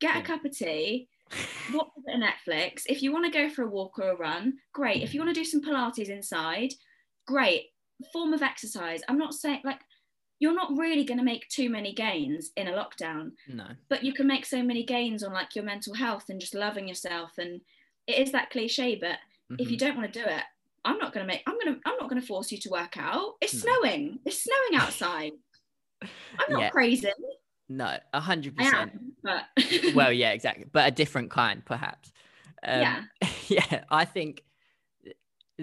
get 0.00 0.14
yeah. 0.14 0.20
a 0.20 0.24
cup 0.24 0.44
of 0.46 0.56
tea, 0.56 1.08
watch 1.74 1.88
a 2.08 2.16
Netflix. 2.16 2.82
If 2.86 3.02
you 3.02 3.12
want 3.12 3.30
to 3.30 3.38
go 3.38 3.50
for 3.50 3.62
a 3.62 3.68
walk 3.68 3.98
or 3.98 4.12
a 4.12 4.16
run, 4.16 4.54
great. 4.72 5.02
If 5.02 5.12
you 5.12 5.20
want 5.20 5.34
to 5.34 5.40
do 5.40 5.44
some 5.44 5.62
Pilates 5.62 6.08
inside, 6.08 6.72
great. 7.26 7.66
Form 8.12 8.32
of 8.32 8.42
exercise. 8.42 9.00
I'm 9.08 9.18
not 9.18 9.34
saying 9.34 9.60
like 9.64 9.80
you're 10.42 10.54
not 10.54 10.76
really 10.76 11.04
going 11.04 11.18
to 11.18 11.24
make 11.24 11.48
too 11.48 11.70
many 11.70 11.94
gains 11.94 12.50
in 12.56 12.66
a 12.66 12.72
lockdown. 12.72 13.30
No. 13.46 13.66
But 13.88 14.02
you 14.02 14.12
can 14.12 14.26
make 14.26 14.44
so 14.44 14.60
many 14.60 14.82
gains 14.82 15.22
on 15.22 15.32
like 15.32 15.54
your 15.54 15.64
mental 15.64 15.94
health 15.94 16.24
and 16.28 16.40
just 16.40 16.52
loving 16.52 16.88
yourself. 16.88 17.30
And 17.38 17.60
it 18.08 18.18
is 18.18 18.32
that 18.32 18.50
cliche, 18.50 18.96
but 18.96 19.10
mm-hmm. 19.10 19.54
if 19.60 19.70
you 19.70 19.76
mm-hmm. 19.76 19.86
don't 19.86 19.96
want 19.96 20.12
to 20.12 20.20
do 20.20 20.26
it, 20.28 20.42
I'm 20.84 20.98
not 20.98 21.12
going 21.12 21.24
to 21.24 21.32
make, 21.32 21.44
I'm 21.46 21.54
going 21.54 21.76
to, 21.76 21.80
I'm 21.86 21.96
not 21.96 22.10
going 22.10 22.20
to 22.20 22.26
force 22.26 22.50
you 22.50 22.58
to 22.58 22.70
work 22.70 22.96
out. 22.96 23.34
It's 23.40 23.54
no. 23.54 23.60
snowing. 23.60 24.18
It's 24.24 24.42
snowing 24.42 24.82
outside. 24.82 25.30
I'm 26.02 26.52
not 26.52 26.60
yeah. 26.62 26.70
crazy. 26.70 27.12
No, 27.68 27.96
a 28.12 28.20
hundred 28.20 28.56
percent. 28.56 28.92
But 29.22 29.44
well, 29.94 30.12
yeah, 30.12 30.32
exactly. 30.32 30.66
But 30.70 30.88
a 30.88 30.90
different 30.90 31.30
kind, 31.30 31.64
perhaps. 31.64 32.12
Um, 32.64 32.80
yeah. 32.80 33.02
Yeah. 33.48 33.84
I 33.90 34.04
think 34.04 34.44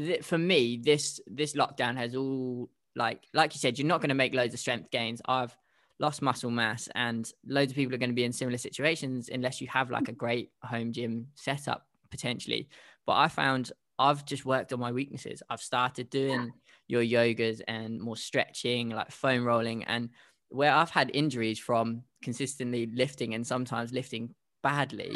that 0.08 0.26
for 0.26 0.38
me, 0.38 0.78
this, 0.84 1.20
this 1.28 1.54
lockdown 1.54 1.98
has 1.98 2.16
all 2.16 2.70
like, 2.96 3.24
like 3.34 3.54
you 3.54 3.60
said, 3.60 3.78
you're 3.78 3.88
not 3.88 4.02
going 4.02 4.10
to 4.10 4.16
make 4.16 4.34
loads 4.34 4.54
of 4.54 4.60
strength 4.60 4.92
gains. 4.92 5.22
I've 5.26 5.56
lost 6.00 6.22
muscle 6.22 6.50
mass 6.50 6.90
and 6.96 7.32
loads 7.46 7.72
of 7.72 7.76
people 7.76 7.94
are 7.94 8.00
going 8.00 8.10
to 8.10 8.16
be 8.16 8.24
in 8.24 8.34
similar 8.34 8.58
situations 8.58 9.30
unless 9.32 9.62
you 9.62 9.68
have 9.68 9.92
like 9.92 10.08
a 10.08 10.14
great 10.14 10.52
home 10.64 10.92
gym 10.92 11.28
setup 11.36 11.86
potentially. 12.10 12.70
But 13.06 13.14
I 13.14 13.28
found 13.28 13.72
I've 14.00 14.26
just 14.26 14.46
worked 14.46 14.72
on 14.72 14.80
my 14.80 14.92
weaknesses. 14.92 15.44
I've 15.50 15.62
started 15.62 16.10
doing 16.10 16.52
your 16.88 17.04
yogas 17.04 17.62
and 17.68 18.00
more 18.00 18.16
stretching, 18.16 18.90
like 18.90 19.12
foam 19.12 19.44
rolling. 19.44 19.84
And 19.84 20.10
where 20.48 20.74
I've 20.74 20.90
had 20.90 21.12
injuries 21.14 21.60
from 21.60 22.04
consistently 22.24 22.88
lifting 22.88 23.34
and 23.34 23.46
sometimes 23.46 23.92
lifting 23.92 24.34
badly, 24.64 25.16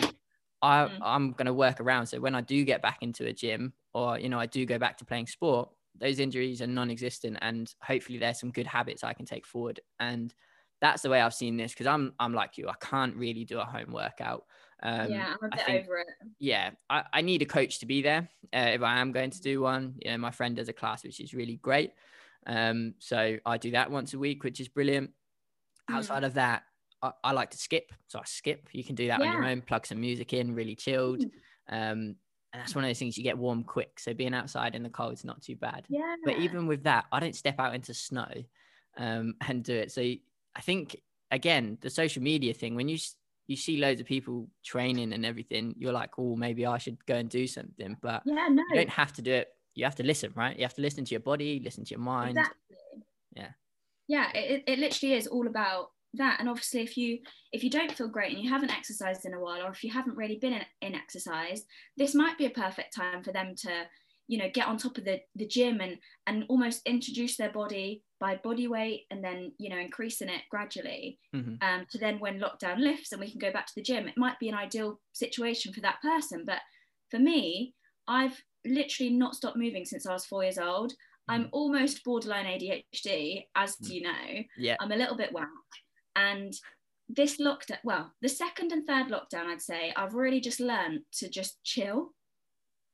I, 0.64 0.86
mm. 0.86 0.98
I'm 1.02 1.34
going 1.34 1.46
to 1.46 1.54
work 1.54 1.82
around. 1.82 2.08
So 2.08 2.20
when 2.22 2.34
I 2.34 2.42
do 2.42 2.64
get 2.64 2.82
back 2.82 3.00
into 3.02 3.26
a 3.26 3.34
gym 3.34 3.74
or, 3.94 4.18
you 4.18 4.30
know, 4.30 4.40
I 4.40 4.46
do 4.46 4.66
go 4.66 4.80
back 4.80 4.98
to 5.00 5.06
playing 5.06 5.28
sport, 5.28 5.70
those 6.00 6.20
injuries 6.20 6.62
are 6.62 6.68
non 6.68 6.90
existent. 6.90 7.38
And 7.42 7.72
hopefully 7.82 8.18
there's 8.18 8.40
some 8.40 8.50
good 8.50 8.66
habits 8.66 9.04
I 9.04 9.14
can 9.14 9.26
take 9.26 9.46
forward. 9.46 9.82
And 10.00 10.34
that's 10.80 11.02
the 11.02 11.10
way 11.10 11.22
I've 11.22 11.34
seen 11.34 11.58
this 11.58 11.74
because 11.74 11.86
I'm, 11.86 12.14
I'm 12.18 12.34
like 12.34 12.58
you, 12.58 12.70
I 12.70 12.76
can't 12.80 13.16
really 13.18 13.44
do 13.44 13.60
a 13.60 13.66
home 13.66 13.92
workout. 13.92 14.46
Um, 14.82 15.12
yeah, 15.12 15.34
I'm 15.42 15.50
a 15.52 15.56
bit 15.56 15.66
think, 15.66 15.86
over 15.86 15.98
it. 15.98 16.08
Yeah, 16.40 16.72
I, 16.90 17.04
I 17.12 17.22
need 17.22 17.42
a 17.42 17.46
coach 17.46 17.80
to 17.80 17.86
be 17.86 18.02
there 18.02 18.30
uh, 18.54 18.72
if 18.74 18.82
I 18.82 19.00
am 19.00 19.12
going 19.12 19.32
to 19.32 19.42
do 19.42 19.62
one. 19.62 19.96
You 20.00 20.12
know, 20.12 20.18
my 20.18 20.32
friend 20.32 20.56
does 20.56 20.70
a 20.70 20.74
class 20.74 21.04
which 21.04 21.20
is 21.20 21.34
really 21.34 21.58
great. 21.58 21.92
Um, 22.48 22.94
so 23.00 23.38
I 23.46 23.58
do 23.58 23.72
that 23.72 23.92
once 23.92 24.14
a 24.14 24.20
week, 24.20 24.44
which 24.44 24.62
is 24.62 24.70
brilliant. 24.70 25.12
Mm. 25.90 25.96
Outside 25.96 26.24
of 26.24 26.36
that, 26.36 26.64
I, 27.04 27.12
I, 27.24 27.32
like 27.34 27.52
to 27.52 27.58
skip, 27.58 27.92
so 28.08 28.20
I 28.20 28.24
skip. 28.26 28.70
You 28.72 28.84
can 28.84 28.96
do 28.96 29.08
that 29.08 29.20
yeah. 29.20 29.28
on 29.28 29.34
your 29.34 29.46
own. 29.46 29.62
Plug 29.62 29.86
some 29.86 30.02
music 30.02 30.34
in, 30.34 30.56
really 30.56 30.76
chilled. 30.76 31.20
Mm. 31.20 31.30
Um, 31.70 32.16
and 32.54 32.62
that's 32.62 32.76
one 32.76 32.84
of 32.84 32.90
those 32.90 33.00
things 33.00 33.18
you 33.18 33.24
get 33.24 33.38
warm 33.38 33.64
quick. 33.64 34.00
So 34.00 34.14
being 34.14 34.34
outside 34.34 34.76
in 34.76 34.84
the 34.84 34.90
cold 34.90 35.14
is 35.14 35.26
not 35.26 35.42
too 35.42 35.56
bad. 35.56 35.86
Yeah. 35.90 36.16
But 36.24 36.38
even 36.38 36.68
with 36.68 36.84
that, 36.84 37.06
I 37.12 37.20
don't 37.20 37.36
step 37.36 37.60
out 37.60 37.74
into 37.76 37.94
snow 37.94 38.32
um, 38.98 39.36
and 39.48 39.64
do 39.64 39.76
it. 39.76 39.92
So 39.92 40.02
I 40.02 40.62
think 40.62 40.96
again, 41.32 41.78
the 41.82 41.90
social 41.90 42.22
media 42.22 42.54
thing, 42.54 42.76
when 42.76 42.88
you 42.88 42.98
you 43.48 43.58
see 43.58 43.78
loads 43.78 44.00
of 44.00 44.08
people 44.08 44.48
training 44.64 45.12
and 45.12 45.26
everything, 45.26 45.76
you're 45.78 45.92
like, 45.92 46.12
oh, 46.18 46.36
maybe 46.36 46.66
I 46.66 46.78
should 46.78 47.04
go 47.06 47.16
and 47.16 47.30
do 47.30 47.46
something. 47.46 47.98
But 48.02 48.22
yeah, 48.26 48.48
no. 48.50 48.64
you 48.70 48.76
don't 48.76 48.90
have 48.90 49.12
to 49.14 49.22
do 49.22 49.34
it. 49.34 49.50
You 49.76 49.84
have 49.84 49.96
to 49.96 50.04
listen, 50.04 50.32
right? 50.36 50.56
You 50.56 50.64
have 50.64 50.76
to 50.76 50.82
listen 50.82 51.04
to 51.04 51.12
your 51.12 51.20
body, 51.20 51.60
listen 51.62 51.84
to 51.84 51.92
your 51.92 52.00
mind. 52.00 52.38
Exactly. 52.38 52.78
Yeah. 53.36 53.50
Yeah, 54.08 54.32
it, 54.34 54.64
it 54.68 54.80
literally 54.80 55.16
is 55.16 55.28
all 55.28 55.48
about 55.48 55.90
that 56.16 56.40
and 56.40 56.48
obviously 56.48 56.82
if 56.82 56.96
you 56.96 57.20
if 57.52 57.64
you 57.64 57.70
don't 57.70 57.92
feel 57.92 58.08
great 58.08 58.34
and 58.34 58.44
you 58.44 58.50
haven't 58.50 58.76
exercised 58.76 59.26
in 59.26 59.34
a 59.34 59.40
while 59.40 59.66
or 59.66 59.72
if 59.72 59.84
you 59.84 59.92
haven't 59.92 60.16
really 60.16 60.38
been 60.38 60.54
in, 60.54 60.62
in 60.82 60.96
exercise 60.96 61.64
this 61.98 62.14
might 62.14 62.38
be 62.38 62.46
a 62.46 62.52
perfect 62.52 62.96
time 62.96 63.24
for 63.24 63.32
them 63.32 63.54
to 63.56 63.70
you 64.28 64.38
know 64.38 64.50
get 64.54 64.68
on 64.68 64.78
top 64.78 64.98
of 64.98 65.06
the 65.06 65.20
the 65.36 65.48
gym 65.48 65.82
and 65.82 65.98
and 66.28 66.46
almost 66.50 66.82
introduce 66.86 67.36
their 67.38 67.52
body 67.52 68.04
by 68.20 68.40
body 68.44 68.68
weight 68.68 69.02
and 69.12 69.24
then 69.24 69.52
you 69.58 69.70
know 69.70 69.78
increasing 69.78 70.30
it 70.30 70.42
gradually 70.50 71.20
mm-hmm. 71.36 71.56
um, 71.62 71.86
to 71.92 71.98
then 71.98 72.20
when 72.20 72.40
lockdown 72.40 72.80
lifts 72.80 73.12
and 73.12 73.20
we 73.20 73.30
can 73.30 73.40
go 73.40 73.52
back 73.52 73.66
to 73.66 73.74
the 73.76 73.82
gym 73.82 74.08
it 74.08 74.18
might 74.18 74.40
be 74.40 74.50
an 74.50 74.56
ideal 74.56 75.00
situation 75.12 75.74
for 75.74 75.82
that 75.82 76.02
person 76.02 76.44
but 76.46 76.60
for 77.12 77.20
me 77.20 77.74
i've 78.08 78.42
literally 78.66 79.12
not 79.12 79.36
stopped 79.36 79.58
moving 79.58 79.84
since 79.84 80.06
i 80.06 80.14
was 80.14 80.26
four 80.26 80.44
years 80.44 80.58
old 80.58 80.94
i'm 81.28 81.42
mm-hmm. 81.42 81.50
almost 81.52 82.04
borderline 82.06 82.46
adhd 82.46 83.44
as 83.56 83.76
mm. 83.76 83.90
you 83.90 84.02
know 84.02 84.44
yeah 84.58 84.78
i'm 84.80 84.92
a 84.94 84.96
little 84.96 85.18
bit 85.18 85.34
whack 85.34 85.50
and 86.16 86.54
this 87.10 87.38
lockdown, 87.38 87.78
well, 87.84 88.12
the 88.22 88.30
second 88.30 88.72
and 88.72 88.86
third 88.88 89.08
lockdown, 89.08 89.48
I'd 89.48 89.62
say, 89.62 89.94
I've 89.96 90.14
really 90.14 90.40
just 90.40 90.60
learned 90.60 91.02
to 91.14 91.30
just 91.30 91.64
chill. 91.64 92.14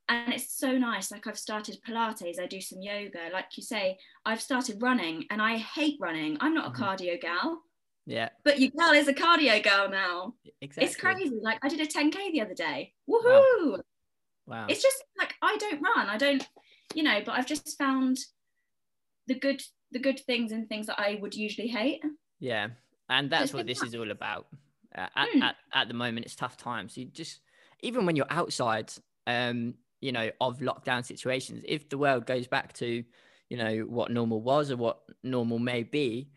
And 0.08 0.34
it's 0.34 0.58
so 0.58 0.78
nice. 0.78 1.12
Like 1.12 1.28
I've 1.28 1.38
started 1.38 1.78
Pilates, 1.88 2.40
I 2.40 2.48
do 2.48 2.60
some 2.60 2.82
yoga. 2.82 3.30
Like 3.32 3.46
you 3.56 3.64
say, 3.64 3.98
I've 4.26 4.42
started 4.42 4.82
running 4.82 5.26
and 5.30 5.42
I 5.42 5.58
hate 5.58 5.98
running. 6.02 6.38
I'm 6.42 6.56
not 6.56 6.68
a 6.68 6.70
mm-hmm. 6.72 6.84
cardio 6.84 7.22
gal. 7.22 7.62
Yeah. 8.08 8.30
But 8.44 8.60
your 8.60 8.72
girl 8.72 8.92
is 8.92 9.08
a 9.08 9.14
cardio 9.14 9.64
girl 9.64 9.88
now. 9.90 10.34
Exactly. 10.62 10.88
It's 10.88 10.96
crazy. 10.96 11.40
Like 11.42 11.60
I 11.62 11.70
did 11.70 11.80
a 11.80 11.86
10K 11.86 12.32
the 12.32 12.42
other 12.42 12.56
day. 12.56 12.94
Woohoo. 13.08 13.72
Wow. 13.72 13.80
wow. 14.48 14.66
It's 14.68 14.82
just 14.82 15.04
like 15.20 15.36
I 15.44 15.58
don't 15.58 15.82
run. 15.82 16.08
I 16.10 16.18
don't, 16.18 16.48
you 16.96 17.04
know, 17.04 17.22
but 17.24 17.34
I've 17.34 17.46
just 17.46 17.78
found 17.78 18.18
the 19.28 19.36
good 19.36 19.62
the 19.92 20.00
good 20.00 20.20
things 20.22 20.52
and 20.52 20.68
things 20.68 20.88
that 20.88 21.00
I 21.00 21.20
would 21.22 21.36
usually 21.36 21.68
hate. 21.68 22.02
Yeah 22.40 22.70
and 23.10 23.30
that's 23.30 23.54
what 23.54 23.66
this 23.66 23.82
is 23.84 23.96
all 23.96 24.12
about. 24.12 24.48
Uh, 24.96 25.08
at, 25.16 25.30
mm. 25.30 25.42
at, 25.42 25.56
at 25.74 25.88
the 25.88 25.94
moment, 25.94 26.26
it's 26.26 26.36
tough 26.36 26.58
times. 26.58 26.98
You 26.98 27.06
just 27.06 27.42
even 27.82 28.06
when 28.06 28.16
you're 28.16 28.26
outside, 28.30 28.92
um, 29.28 29.76
you 30.02 30.12
know, 30.12 30.30
of 30.42 30.60
lockdown 30.60 31.06
situations, 31.06 31.64
if 31.68 31.90
the 31.90 31.98
world 31.98 32.26
goes 32.26 32.48
back 32.48 32.74
to, 32.74 33.04
you 33.50 33.58
know, 33.58 33.80
what 33.80 34.12
normal 34.12 34.42
was 34.42 34.72
or 34.72 34.78
what 34.78 35.00
normal 35.24 35.60
may 35.60 35.84
be, 35.84 36.30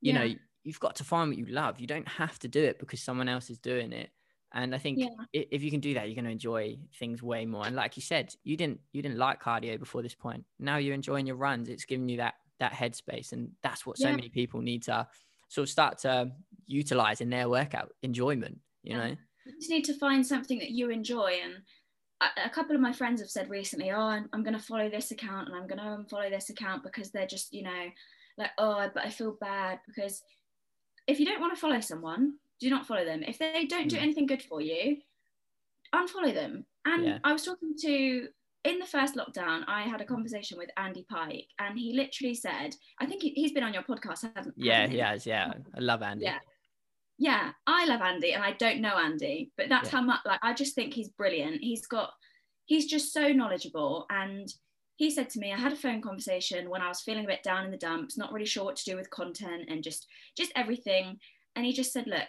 you 0.00 0.12
yeah. 0.12 0.18
know, 0.18 0.34
you've 0.64 0.80
got 0.80 0.96
to 0.96 1.04
find 1.04 1.30
what 1.30 1.38
you 1.38 1.46
love. 1.46 1.80
You 1.80 1.86
don't 1.86 2.08
have 2.08 2.38
to 2.40 2.48
do 2.48 2.62
it 2.62 2.78
because 2.78 3.00
someone 3.00 3.28
else 3.28 3.50
is 3.50 3.58
doing 3.58 3.92
it. 3.92 4.10
And 4.52 4.74
I 4.74 4.78
think 4.78 4.98
yeah. 4.98 5.08
if 5.32 5.62
you 5.62 5.70
can 5.70 5.80
do 5.80 5.94
that, 5.94 6.06
you're 6.06 6.14
going 6.14 6.24
to 6.24 6.30
enjoy 6.30 6.78
things 6.98 7.22
way 7.22 7.44
more. 7.44 7.66
And 7.66 7.76
like 7.76 7.96
you 7.96 8.02
said, 8.02 8.34
you 8.44 8.56
didn't 8.56 8.80
you 8.92 9.02
didn't 9.02 9.18
like 9.18 9.42
cardio 9.42 9.78
before 9.78 10.02
this 10.02 10.14
point. 10.14 10.44
Now 10.58 10.78
you're 10.78 10.94
enjoying 10.94 11.26
your 11.26 11.36
runs. 11.36 11.68
It's 11.68 11.84
giving 11.84 12.08
you 12.08 12.16
that 12.18 12.34
that 12.58 12.72
headspace, 12.72 13.32
and 13.32 13.50
that's 13.62 13.84
what 13.84 13.98
so 13.98 14.08
yeah. 14.08 14.16
many 14.16 14.30
people 14.30 14.60
need 14.60 14.84
to 14.84 15.06
sort 15.48 15.64
of 15.64 15.70
start 15.70 15.98
to 15.98 16.30
utilize 16.66 17.20
in 17.20 17.30
their 17.30 17.48
workout 17.48 17.92
enjoyment 18.02 18.58
you 18.82 18.96
know 18.96 19.16
you 19.46 19.52
just 19.58 19.70
need 19.70 19.84
to 19.84 19.94
find 19.94 20.26
something 20.26 20.58
that 20.58 20.70
you 20.70 20.90
enjoy 20.90 21.32
and 21.42 21.54
a 22.44 22.50
couple 22.50 22.74
of 22.74 22.82
my 22.82 22.92
friends 22.92 23.20
have 23.20 23.30
said 23.30 23.48
recently 23.48 23.90
oh 23.90 24.00
i'm, 24.00 24.28
I'm 24.32 24.42
going 24.42 24.56
to 24.56 24.62
follow 24.62 24.88
this 24.88 25.10
account 25.10 25.48
and 25.48 25.56
i'm 25.56 25.66
going 25.66 25.78
to 25.78 25.84
unfollow 25.84 26.30
this 26.30 26.50
account 26.50 26.82
because 26.82 27.10
they're 27.10 27.26
just 27.26 27.52
you 27.52 27.62
know 27.62 27.86
like 28.36 28.50
oh 28.58 28.88
but 28.92 29.04
i 29.04 29.10
feel 29.10 29.36
bad 29.40 29.80
because 29.86 30.22
if 31.06 31.18
you 31.18 31.26
don't 31.26 31.40
want 31.40 31.54
to 31.54 31.60
follow 31.60 31.80
someone 31.80 32.34
do 32.60 32.70
not 32.70 32.86
follow 32.86 33.04
them 33.04 33.22
if 33.22 33.38
they 33.38 33.66
don't 33.66 33.88
do 33.88 33.96
hmm. 33.96 34.02
anything 34.02 34.26
good 34.26 34.42
for 34.42 34.60
you 34.60 34.96
unfollow 35.94 36.34
them 36.34 36.66
and 36.84 37.04
yeah. 37.04 37.18
i 37.24 37.32
was 37.32 37.44
talking 37.44 37.74
to 37.80 38.28
in 38.64 38.78
the 38.78 38.86
first 38.86 39.14
lockdown, 39.14 39.62
I 39.66 39.82
had 39.82 40.00
a 40.00 40.04
conversation 40.04 40.58
with 40.58 40.70
Andy 40.76 41.06
Pike, 41.08 41.46
and 41.58 41.78
he 41.78 41.94
literally 41.94 42.34
said, 42.34 42.74
I 43.00 43.06
think 43.06 43.22
he, 43.22 43.42
has 43.42 43.52
been 43.52 43.62
on 43.62 43.72
your 43.72 43.82
podcast, 43.82 44.28
hasn't 44.34 44.54
Yeah, 44.56 44.86
he 44.86 44.98
has. 44.98 45.26
Yeah. 45.26 45.52
I 45.76 45.80
love 45.80 46.02
Andy. 46.02 46.24
Yeah. 46.24 46.38
Yeah, 47.20 47.50
I 47.66 47.84
love 47.86 48.00
Andy, 48.00 48.32
and 48.32 48.44
I 48.44 48.52
don't 48.52 48.80
know 48.80 48.96
Andy, 48.96 49.50
but 49.56 49.68
that's 49.68 49.90
yeah. 49.92 49.98
how 49.98 50.02
much, 50.04 50.20
like, 50.24 50.40
I 50.42 50.54
just 50.54 50.74
think 50.74 50.94
he's 50.94 51.08
brilliant. 51.08 51.60
He's 51.60 51.86
got, 51.86 52.10
he's 52.66 52.86
just 52.86 53.12
so 53.12 53.28
knowledgeable. 53.28 54.06
And 54.10 54.48
he 54.96 55.10
said 55.10 55.28
to 55.30 55.40
me, 55.40 55.52
I 55.52 55.56
had 55.56 55.72
a 55.72 55.76
phone 55.76 56.00
conversation 56.00 56.70
when 56.70 56.82
I 56.82 56.88
was 56.88 57.00
feeling 57.00 57.24
a 57.24 57.28
bit 57.28 57.42
down 57.42 57.64
in 57.64 57.70
the 57.72 57.76
dumps, 57.76 58.16
not 58.16 58.32
really 58.32 58.46
sure 58.46 58.64
what 58.64 58.76
to 58.76 58.90
do 58.90 58.96
with 58.96 59.10
content 59.10 59.64
and 59.68 59.82
just, 59.82 60.06
just 60.36 60.52
everything. 60.54 61.18
And 61.56 61.64
he 61.66 61.72
just 61.72 61.92
said, 61.92 62.06
Look, 62.06 62.28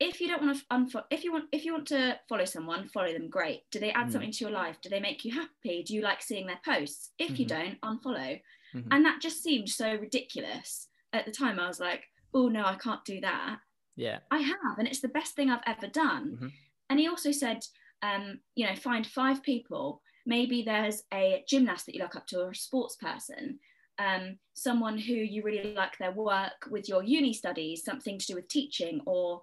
if 0.00 0.18
you 0.20 0.26
don't 0.26 0.42
want 0.42 0.58
to 0.58 0.64
unfollow 0.72 1.04
if 1.10 1.22
you 1.22 1.32
want 1.32 1.44
if 1.52 1.64
you 1.64 1.74
want 1.74 1.86
to 1.86 2.18
follow 2.28 2.46
someone 2.46 2.88
follow 2.88 3.12
them 3.12 3.28
great. 3.28 3.62
Do 3.70 3.78
they 3.78 3.92
add 3.92 4.08
mm. 4.08 4.12
something 4.12 4.32
to 4.32 4.44
your 4.44 4.50
life? 4.50 4.78
Do 4.82 4.88
they 4.88 4.98
make 5.00 5.24
you 5.24 5.32
happy? 5.32 5.82
Do 5.82 5.94
you 5.94 6.00
like 6.00 6.22
seeing 6.22 6.46
their 6.46 6.60
posts? 6.64 7.10
If 7.18 7.32
mm-hmm. 7.32 7.36
you 7.36 7.46
don't 7.46 7.80
unfollow. 7.82 8.40
Mm-hmm. 8.74 8.92
and 8.92 9.04
that 9.04 9.20
just 9.20 9.42
seemed 9.42 9.68
so 9.68 9.96
ridiculous 9.96 10.86
at 11.12 11.26
the 11.26 11.32
time. 11.32 11.60
I 11.60 11.68
was 11.68 11.80
like 11.80 12.04
oh 12.32 12.48
no 12.48 12.64
i 12.64 12.76
can't 12.76 13.04
do 13.04 13.20
that. 13.20 13.58
Yeah. 13.96 14.18
I 14.30 14.38
have 14.38 14.78
and 14.78 14.88
it's 14.88 15.00
the 15.00 15.08
best 15.08 15.34
thing 15.34 15.50
i've 15.50 15.60
ever 15.66 15.86
done. 15.86 16.32
Mm-hmm. 16.34 16.46
and 16.88 16.98
he 16.98 17.08
also 17.08 17.30
said 17.30 17.64
um, 18.02 18.40
you 18.54 18.66
know 18.66 18.74
find 18.74 19.06
five 19.06 19.42
people. 19.42 20.00
Maybe 20.24 20.62
there's 20.62 21.02
a 21.12 21.44
gymnast 21.48 21.86
that 21.86 21.94
you 21.94 22.02
look 22.02 22.16
up 22.16 22.26
to 22.28 22.40
or 22.40 22.50
a 22.50 22.54
sports 22.54 22.96
person. 22.96 23.58
Um, 23.98 24.38
someone 24.54 24.96
who 24.96 25.12
you 25.12 25.42
really 25.42 25.74
like 25.74 25.98
their 25.98 26.12
work 26.12 26.68
with 26.70 26.88
your 26.88 27.02
uni 27.02 27.34
studies 27.34 27.84
something 27.84 28.18
to 28.18 28.26
do 28.26 28.34
with 28.36 28.48
teaching 28.48 29.02
or 29.04 29.42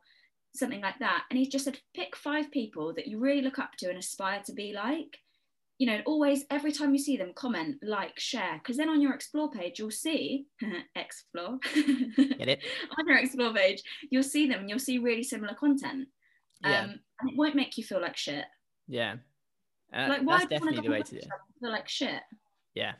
something 0.58 0.82
like 0.82 1.00
that. 1.00 1.24
And 1.30 1.40
he 1.40 1.48
just 1.48 1.66
said, 1.66 1.80
pick 1.96 2.16
five 2.16 2.52
people 2.52 2.94
that 2.96 3.08
you 3.08 3.20
really 3.20 3.42
look 3.42 3.60
up 3.60 3.72
to 3.80 3.90
and 3.90 3.98
aspire 3.98 4.42
to 4.46 4.54
be 4.54 4.74
like. 4.74 5.18
You 5.80 5.86
know, 5.86 6.02
always, 6.08 6.44
every 6.50 6.72
time 6.72 6.92
you 6.94 6.98
see 6.98 7.18
them, 7.18 7.34
comment, 7.36 7.78
like, 7.84 8.20
share, 8.20 8.56
because 8.56 8.78
then 8.78 8.90
on 8.90 9.00
your 9.00 9.14
explore 9.14 9.52
page, 9.52 9.78
you'll 9.78 9.92
see, 9.92 10.48
explore, 10.96 11.60
get 11.76 12.48
it? 12.48 12.64
on 12.98 13.08
your 13.08 13.18
explore 13.18 13.54
page, 13.54 13.84
you'll 14.10 14.24
see 14.24 14.48
them 14.48 14.62
and 14.62 14.70
you'll 14.70 14.80
see 14.80 14.98
really 14.98 15.22
similar 15.22 15.54
content. 15.54 16.08
Yeah. 16.64 16.82
Um, 16.82 17.00
and 17.20 17.30
it 17.30 17.38
won't 17.38 17.56
make 17.56 17.78
you 17.78 17.84
feel 17.84 18.02
like 18.02 18.18
shit. 18.18 18.46
Yeah. 18.88 19.18
Uh, 19.94 20.08
like, 20.10 20.22
why 20.24 20.40
that's 20.40 20.50
definitely 20.50 20.82
the 20.82 20.90
way 20.90 21.04
to 21.04 21.12
do 21.12 21.18
it. 21.18 21.28
Feel 21.62 21.72
like 21.72 21.88
shit. 21.88 22.22
Yeah. 22.74 22.94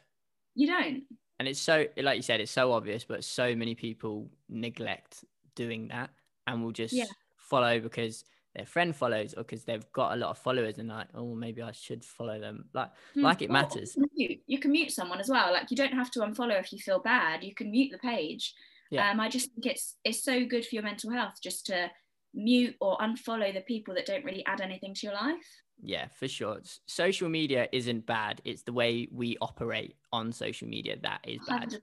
You 0.54 0.68
don't. 0.68 1.04
And 1.40 1.48
it's 1.48 1.60
so, 1.60 1.86
like 1.98 2.18
you 2.18 2.22
said, 2.22 2.42
it's 2.42 2.52
so 2.52 2.74
obvious, 2.74 3.04
but 3.04 3.24
so 3.24 3.56
many 3.56 3.74
people 3.74 4.30
neglect 4.50 5.26
doing 5.56 5.88
that 5.88 6.12
and 6.48 6.64
will 6.64 6.72
just 6.72 6.94
yeah 6.94 7.06
follow 7.50 7.80
because 7.80 8.24
their 8.56 8.66
friend 8.66 8.96
follows 8.96 9.34
or 9.36 9.44
because 9.44 9.64
they've 9.64 9.90
got 9.92 10.14
a 10.14 10.16
lot 10.16 10.32
of 10.32 10.38
followers 10.38 10.80
and 10.80 10.90
like 10.90 11.08
oh 11.14 11.36
maybe 11.36 11.62
i 11.62 11.72
should 11.72 12.04
follow 12.04 12.40
them. 12.40 12.66
Like 12.74 12.90
mm, 13.16 13.24
like 13.24 13.42
it 13.42 13.52
matters. 13.52 13.96
you, 14.14 14.38
you 14.48 14.60
can 14.60 14.72
mute 14.72 14.92
someone 14.92 15.20
as 15.20 15.30
well. 15.30 15.52
Like 15.52 15.70
you 15.70 15.78
don't 15.78 15.94
have 15.94 16.12
to 16.12 16.20
unfollow 16.20 16.60
if 16.60 16.74
you 16.74 16.80
feel 16.80 17.00
bad. 17.00 17.44
You 17.44 17.54
can 17.54 17.72
mute 17.72 17.92
the 17.92 18.00
page. 18.00 18.54
Yeah. 18.90 19.12
um 19.12 19.20
i 19.20 19.28
just 19.28 19.52
think 19.52 19.66
it's 19.66 19.96
it's 20.06 20.24
so 20.24 20.46
good 20.46 20.66
for 20.66 20.76
your 20.76 20.84
mental 20.84 21.12
health 21.12 21.42
just 21.44 21.66
to 21.66 21.92
mute 22.38 22.76
or 22.80 22.98
unfollow 23.00 23.54
the 23.54 23.62
people 23.62 23.94
that 23.94 24.06
don't 24.06 24.24
really 24.24 24.46
add 24.46 24.62
anything 24.62 24.94
to 24.94 25.08
your 25.08 25.16
life 25.16 25.46
yeah, 25.84 26.08
for 26.08 26.28
sure. 26.28 26.60
Social 26.88 27.30
media 27.30 27.68
isn't 27.72 28.06
bad. 28.06 28.42
It's 28.46 28.64
the 28.64 28.74
way 28.74 29.08
we 29.12 29.38
operate 29.42 29.96
on 30.12 30.32
social 30.32 30.68
media 30.68 30.98
that 31.04 31.20
is 31.24 31.40
bad. 31.48 31.70
100%. 31.70 31.80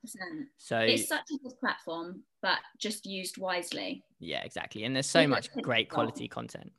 So 0.57 0.79
it's 0.79 1.09
such 1.09 1.27
a 1.33 1.39
good 1.43 1.59
platform, 1.61 2.23
but 2.43 2.59
just 2.79 3.07
used 3.07 3.39
wisely. 3.39 4.03
Yeah, 4.19 4.43
exactly. 4.43 4.85
And 4.85 4.95
there's 4.95 5.07
so 5.07 5.29
much 5.29 5.51
great 5.63 5.91
quality 5.91 6.27
content. 6.27 6.73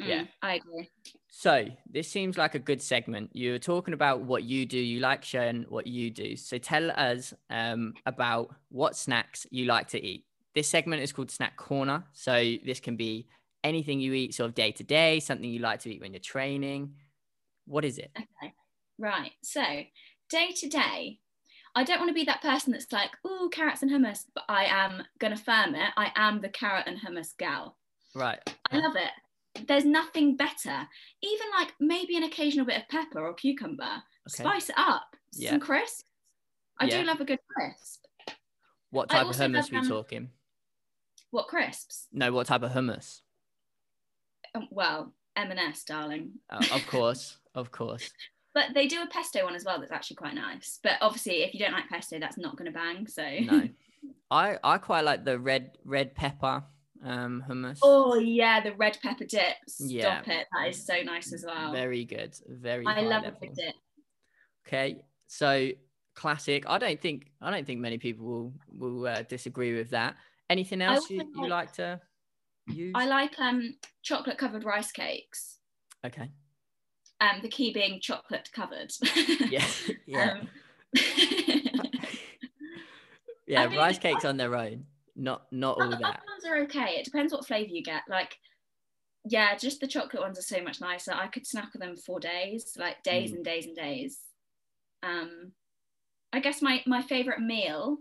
Mm, 0.00 0.08
yeah, 0.08 0.24
I 0.42 0.54
agree. 0.54 0.88
So 1.28 1.66
this 1.90 2.08
seems 2.08 2.38
like 2.38 2.54
a 2.54 2.60
good 2.60 2.80
segment. 2.80 3.30
You're 3.32 3.58
talking 3.58 3.94
about 3.94 4.20
what 4.20 4.44
you 4.44 4.64
do. 4.64 4.78
You 4.78 5.00
like 5.00 5.24
sharing 5.24 5.62
what 5.64 5.86
you 5.86 6.10
do. 6.10 6.36
So 6.36 6.58
tell 6.58 6.90
us 6.92 7.34
um, 7.50 7.94
about 8.06 8.54
what 8.68 8.96
snacks 8.96 9.46
you 9.50 9.64
like 9.64 9.88
to 9.88 10.02
eat. 10.04 10.24
This 10.54 10.68
segment 10.68 11.02
is 11.02 11.12
called 11.12 11.30
Snack 11.30 11.56
Corner. 11.56 12.04
So 12.12 12.32
this 12.64 12.80
can 12.80 12.96
be 12.96 13.26
anything 13.64 14.00
you 14.00 14.12
eat 14.12 14.34
sort 14.34 14.48
of 14.48 14.54
day 14.54 14.72
to 14.72 14.84
day, 14.84 15.20
something 15.20 15.48
you 15.48 15.60
like 15.60 15.80
to 15.80 15.92
eat 15.92 16.00
when 16.00 16.12
you're 16.12 16.20
training. 16.20 16.94
What 17.66 17.84
is 17.84 17.98
it? 17.98 18.10
Okay. 18.16 18.52
Right. 18.98 19.32
So, 19.42 19.62
day 20.30 20.52
to 20.56 20.68
day, 20.68 21.20
I 21.74 21.84
don't 21.84 21.98
want 21.98 22.10
to 22.10 22.14
be 22.14 22.24
that 22.24 22.42
person 22.42 22.72
that's 22.72 22.92
like, 22.92 23.10
oh, 23.24 23.48
carrots 23.52 23.82
and 23.82 23.90
hummus, 23.90 24.24
but 24.34 24.44
I 24.48 24.64
am 24.64 25.02
going 25.18 25.34
to 25.34 25.42
firm 25.42 25.74
it. 25.74 25.90
I 25.96 26.12
am 26.16 26.40
the 26.40 26.48
carrot 26.48 26.86
and 26.86 26.98
hummus 26.98 27.36
gal. 27.38 27.78
Right. 28.14 28.38
I 28.70 28.78
love 28.78 28.96
it. 28.96 29.66
There's 29.66 29.84
nothing 29.84 30.36
better. 30.36 30.86
Even 31.22 31.46
like 31.58 31.72
maybe 31.80 32.16
an 32.16 32.24
occasional 32.24 32.66
bit 32.66 32.82
of 32.82 32.88
pepper 32.88 33.24
or 33.24 33.34
cucumber. 33.34 33.84
Okay. 33.84 34.42
Spice 34.42 34.68
it 34.68 34.76
up. 34.78 35.16
Yeah. 35.34 35.50
Some 35.50 35.60
crisp. 35.60 36.04
I 36.78 36.86
yeah. 36.86 37.00
do 37.00 37.06
love 37.06 37.20
a 37.20 37.24
good 37.24 37.38
crisp. 37.48 38.04
What 38.90 39.08
type 39.08 39.26
of 39.26 39.36
hummus 39.36 39.70
are 39.70 39.72
we 39.72 39.78
um, 39.78 39.88
talking? 39.88 40.28
What 41.32 41.48
crisps? 41.48 42.06
No, 42.12 42.30
what 42.30 42.46
type 42.46 42.62
of 42.62 42.70
hummus? 42.72 43.20
Um, 44.54 44.68
well, 44.70 45.14
M&S, 45.34 45.82
darling. 45.82 46.32
Oh, 46.50 46.58
of 46.76 46.86
course, 46.86 47.38
of 47.54 47.72
course. 47.72 48.08
But 48.54 48.74
they 48.74 48.86
do 48.86 49.00
a 49.00 49.06
pesto 49.06 49.44
one 49.44 49.54
as 49.54 49.64
well 49.64 49.80
that's 49.80 49.92
actually 49.92 50.16
quite 50.16 50.34
nice. 50.34 50.78
But 50.82 50.98
obviously, 51.00 51.42
if 51.42 51.54
you 51.54 51.60
don't 51.60 51.72
like 51.72 51.88
pesto, 51.88 52.18
that's 52.20 52.36
not 52.36 52.54
going 52.58 52.70
to 52.70 52.78
bang. 52.78 53.06
So 53.06 53.22
No, 53.22 53.66
I 54.30 54.58
I 54.62 54.76
quite 54.76 55.06
like 55.06 55.24
the 55.24 55.38
red 55.38 55.78
red 55.86 56.14
pepper 56.14 56.62
um 57.02 57.42
hummus. 57.48 57.78
oh 57.82 58.16
yeah, 58.16 58.60
the 58.60 58.74
red 58.74 58.98
pepper 59.02 59.24
dips. 59.24 59.80
Yeah. 59.80 60.20
It. 60.26 60.48
That 60.52 60.68
is 60.68 60.84
so 60.84 61.00
nice 61.02 61.32
as 61.32 61.46
well. 61.46 61.72
Very 61.72 62.04
good. 62.04 62.34
Very. 62.46 62.84
I 62.86 63.00
love 63.00 63.22
level. 63.22 63.38
a 63.40 63.46
good 63.46 63.54
dip. 63.56 63.74
Okay, 64.68 65.00
so 65.28 65.70
classic. 66.14 66.64
I 66.68 66.76
don't 66.76 67.00
think 67.00 67.32
I 67.40 67.50
don't 67.50 67.66
think 67.66 67.80
many 67.80 67.96
people 67.96 68.26
will 68.26 68.52
will 68.68 69.06
uh, 69.06 69.22
disagree 69.22 69.74
with 69.74 69.88
that. 69.92 70.16
Anything 70.50 70.82
else 70.82 71.08
you, 71.10 71.22
you 71.36 71.48
like 71.48 71.72
to 71.74 72.00
use? 72.66 72.92
I 72.94 73.06
like 73.06 73.38
um 73.38 73.76
chocolate 74.02 74.38
covered 74.38 74.64
rice 74.64 74.92
cakes. 74.92 75.58
Okay. 76.04 76.30
Um, 77.20 77.40
the 77.40 77.48
key 77.48 77.72
being 77.72 78.00
chocolate 78.00 78.50
covered. 78.52 78.92
Yeah. 79.48 79.64
yeah. 80.06 80.32
Um, 80.32 80.48
yeah. 83.46 83.62
I 83.62 83.68
mean, 83.68 83.78
rice 83.78 83.98
cakes 83.98 84.24
on 84.24 84.36
their 84.36 84.56
own. 84.56 84.86
Not 85.14 85.46
not 85.52 85.76
all 85.76 85.82
other, 85.84 85.96
that. 85.96 86.04
other 86.04 86.22
ones 86.26 86.44
are 86.46 86.62
okay. 86.64 86.96
It 86.98 87.04
depends 87.04 87.32
what 87.32 87.46
flavour 87.46 87.70
you 87.70 87.82
get. 87.82 88.02
Like, 88.08 88.38
yeah, 89.24 89.56
just 89.56 89.80
the 89.80 89.86
chocolate 89.86 90.22
ones 90.22 90.38
are 90.38 90.42
so 90.42 90.62
much 90.62 90.80
nicer. 90.80 91.12
I 91.12 91.28
could 91.28 91.46
snack 91.46 91.70
on 91.74 91.80
them 91.86 91.96
for 91.96 92.18
days, 92.18 92.76
like 92.78 93.02
days 93.02 93.30
Mm. 93.30 93.36
and 93.36 93.44
days 93.44 93.66
and 93.66 93.76
days. 93.76 94.18
Um, 95.02 95.52
I 96.32 96.40
guess 96.40 96.62
my 96.62 96.82
my 96.86 97.02
favourite 97.02 97.40
meal 97.40 97.98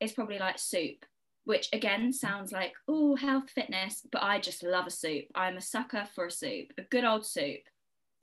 is 0.00 0.12
probably 0.12 0.38
like 0.38 0.58
soup, 0.58 1.04
which 1.44 1.68
again 1.72 2.12
sounds 2.12 2.52
like 2.52 2.72
oh 2.88 3.16
health 3.16 3.50
fitness, 3.50 4.06
but 4.10 4.22
I 4.22 4.38
just 4.38 4.62
love 4.62 4.86
a 4.86 4.90
soup. 4.90 5.24
I'm 5.34 5.56
a 5.56 5.60
sucker 5.60 6.06
for 6.14 6.26
a 6.26 6.30
soup, 6.30 6.72
a 6.78 6.82
good 6.82 7.04
old 7.04 7.26
soup. 7.26 7.60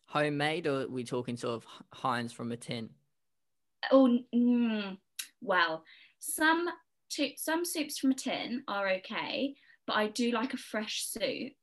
Homemade 0.08 0.68
or 0.68 0.84
are 0.84 0.88
we 0.88 1.04
talking 1.04 1.36
sort 1.36 1.56
of 1.56 1.66
Heinz 1.94 2.32
from 2.32 2.52
a 2.52 2.58
tin? 2.58 2.90
Oh, 3.92 4.20
mm, 4.34 4.98
well, 5.42 5.84
some 6.20 6.70
to, 7.12 7.32
some 7.38 7.66
soups 7.66 7.98
from 7.98 8.12
a 8.12 8.16
tin 8.16 8.64
are 8.68 8.90
okay, 8.90 9.56
but 9.86 9.96
I 9.96 10.08
do 10.08 10.32
like 10.32 10.54
a 10.54 10.58
fresh 10.58 11.06
soup, 11.06 11.54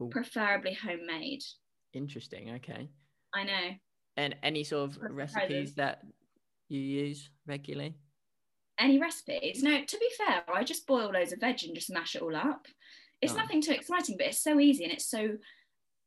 Ooh. 0.00 0.08
preferably 0.10 0.74
homemade. 0.74 1.42
Interesting. 1.92 2.50
Okay. 2.56 2.88
I 3.34 3.44
know. 3.44 3.70
And 4.16 4.36
any 4.42 4.64
sort 4.64 4.90
of 4.90 4.98
recipes 5.10 5.74
that 5.74 6.02
you 6.68 6.80
use 6.80 7.30
regularly? 7.46 7.94
Any 8.78 8.98
recipes? 8.98 9.62
Now, 9.62 9.80
to 9.86 9.98
be 9.98 10.08
fair, 10.18 10.42
I 10.52 10.62
just 10.64 10.86
boil 10.86 11.10
loads 11.12 11.32
of 11.32 11.40
veg 11.40 11.62
and 11.64 11.74
just 11.74 11.90
mash 11.90 12.14
it 12.14 12.22
all 12.22 12.36
up. 12.36 12.66
It's 13.22 13.32
Nice. 13.32 13.42
nothing 13.42 13.62
too 13.62 13.72
exciting, 13.72 14.16
but 14.18 14.26
it's 14.26 14.40
so 14.42 14.60
easy 14.60 14.84
and 14.84 14.92
it's 14.92 15.06
so. 15.06 15.38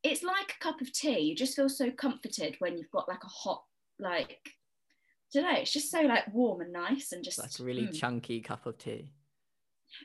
It's 0.04 0.24
like 0.24 0.56
a 0.56 0.64
cup 0.64 0.80
of 0.80 0.94
tea. 0.94 1.20
You 1.20 1.36
just 1.36 1.56
feel 1.56 1.68
so 1.68 1.92
comforted 1.92 2.56
when 2.60 2.78
you've 2.78 2.92
got 2.92 3.10
like 3.10 3.24
a 3.24 3.28
hot, 3.28 3.64
like, 4.00 4.40
I 4.46 4.50
don't 5.34 5.44
know. 5.44 5.60
It's 5.60 5.74
just 5.74 5.92
so 5.92 6.02
like 6.02 6.34
warm 6.34 6.62
and 6.62 6.72
nice 6.72 7.12
and 7.12 7.24
just 7.24 7.38
like 7.40 7.60
a 7.60 7.64
really 7.64 7.88
mm. 7.88 7.94
chunky 8.00 8.40
cup 8.40 8.66
of 8.66 8.78
tea. 8.78 9.12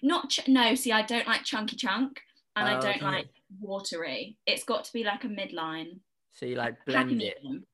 not 0.02 0.30
ch- 0.30 0.48
no. 0.48 0.74
See, 0.74 0.90
I 0.90 1.02
don't 1.02 1.26
like 1.28 1.44
chunky 1.44 1.76
chunk, 1.76 2.22
and 2.56 2.66
I 2.68 2.78
Oh, 2.78 2.80
don't 2.80 2.96
okay. 2.96 3.04
like 3.04 3.28
watery. 3.60 4.38
It's 4.46 4.64
got 4.64 4.84
to 4.84 4.92
be 4.92 5.04
like 5.04 5.24
a 5.24 5.28
midline. 5.28 6.00
So 6.32 6.46
you 6.46 6.56
like 6.56 6.82
blend 6.86 7.12
it. 7.12 7.38
medium. 7.42 7.66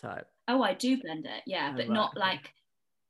So 0.00 0.22
Oh, 0.46 0.62
I 0.62 0.74
do 0.74 1.00
blend 1.00 1.26
it, 1.26 1.42
yeah, 1.46 1.70
Oh, 1.72 1.76
but 1.76 1.88
right, 1.88 1.94
not 1.94 2.10
okay. 2.10 2.20
like. 2.20 2.52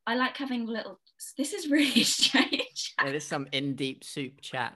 I 0.07 0.15
like 0.15 0.37
having 0.39 0.65
little. 0.67 0.99
This 1.37 1.53
is 1.53 1.71
really 1.71 2.05
strange. 2.05 2.95
there 3.03 3.15
is 3.15 3.27
some 3.27 3.47
in 3.53 3.75
deep 3.75 4.05
soup 4.05 4.41
chat. 4.41 4.75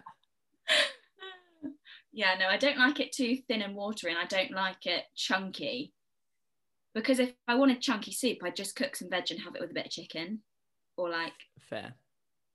yeah, 2.12 2.34
no, 2.38 2.46
I 2.46 2.56
don't 2.56 2.78
like 2.78 3.00
it 3.00 3.12
too 3.12 3.36
thin 3.48 3.62
and 3.62 3.74
watery, 3.74 4.10
and 4.10 4.18
I 4.18 4.26
don't 4.26 4.52
like 4.52 4.86
it 4.86 5.04
chunky. 5.16 5.92
Because 6.94 7.18
if 7.18 7.32
I 7.48 7.54
wanted 7.54 7.80
chunky 7.80 8.12
soup, 8.12 8.38
I'd 8.44 8.56
just 8.56 8.76
cook 8.76 8.96
some 8.96 9.08
veg 9.08 9.30
and 9.30 9.40
have 9.40 9.54
it 9.54 9.60
with 9.60 9.70
a 9.70 9.74
bit 9.74 9.86
of 9.86 9.92
chicken, 9.92 10.40
or 10.96 11.08
like 11.08 11.32
Fair. 11.70 11.94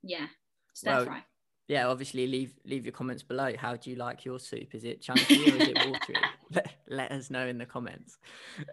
yeah, 0.02 0.26
stir 0.74 0.90
Well, 0.90 1.04
fry. 1.06 1.22
Yeah, 1.68 1.86
obviously 1.88 2.26
leave 2.26 2.54
leave 2.64 2.86
your 2.86 2.92
comments 2.92 3.22
below. 3.22 3.52
How 3.56 3.76
do 3.76 3.90
you 3.90 3.96
like 3.96 4.24
your 4.24 4.38
soup? 4.38 4.74
Is 4.74 4.84
it 4.84 5.02
chunky 5.02 5.52
or 5.52 5.56
is 5.56 5.68
it 5.68 5.76
watery? 5.86 6.16
let, 6.50 6.72
let 6.88 7.12
us 7.12 7.30
know 7.30 7.46
in 7.46 7.58
the 7.58 7.66
comments. 7.66 8.16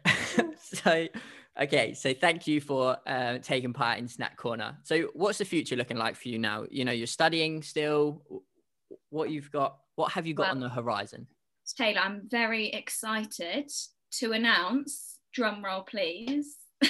so 0.62 1.08
okay, 1.62 1.94
so 1.94 2.14
thank 2.14 2.48
you 2.48 2.62
for 2.62 2.96
uh, 3.06 3.38
taking 3.40 3.74
part 3.74 4.00
in 4.00 4.08
Snack 4.08 4.38
Corner. 4.38 4.78
So 4.84 5.10
what's 5.14 5.40
the 5.40 5.46
future 5.46 5.76
looking 5.76 5.98
like 5.98 6.16
for 6.16 6.30
you 6.30 6.40
now? 6.40 6.66
You 6.72 6.86
know, 6.86 6.94
you're 6.94 7.06
studying 7.06 7.62
still. 7.62 8.24
What 9.10 9.30
you've 9.30 9.52
got? 9.52 9.78
What 9.96 10.14
have 10.14 10.26
you 10.26 10.34
got 10.34 10.44
Well- 10.44 10.52
on 10.52 10.60
the 10.62 10.70
horizon? 10.70 11.28
Taylor, 11.78 12.00
I'm 12.00 12.22
very 12.30 12.68
excited 12.68 13.72
to 14.20 14.32
announce, 14.32 15.20
drum 15.34 15.66
roll 15.66 15.82
please. 15.82 16.56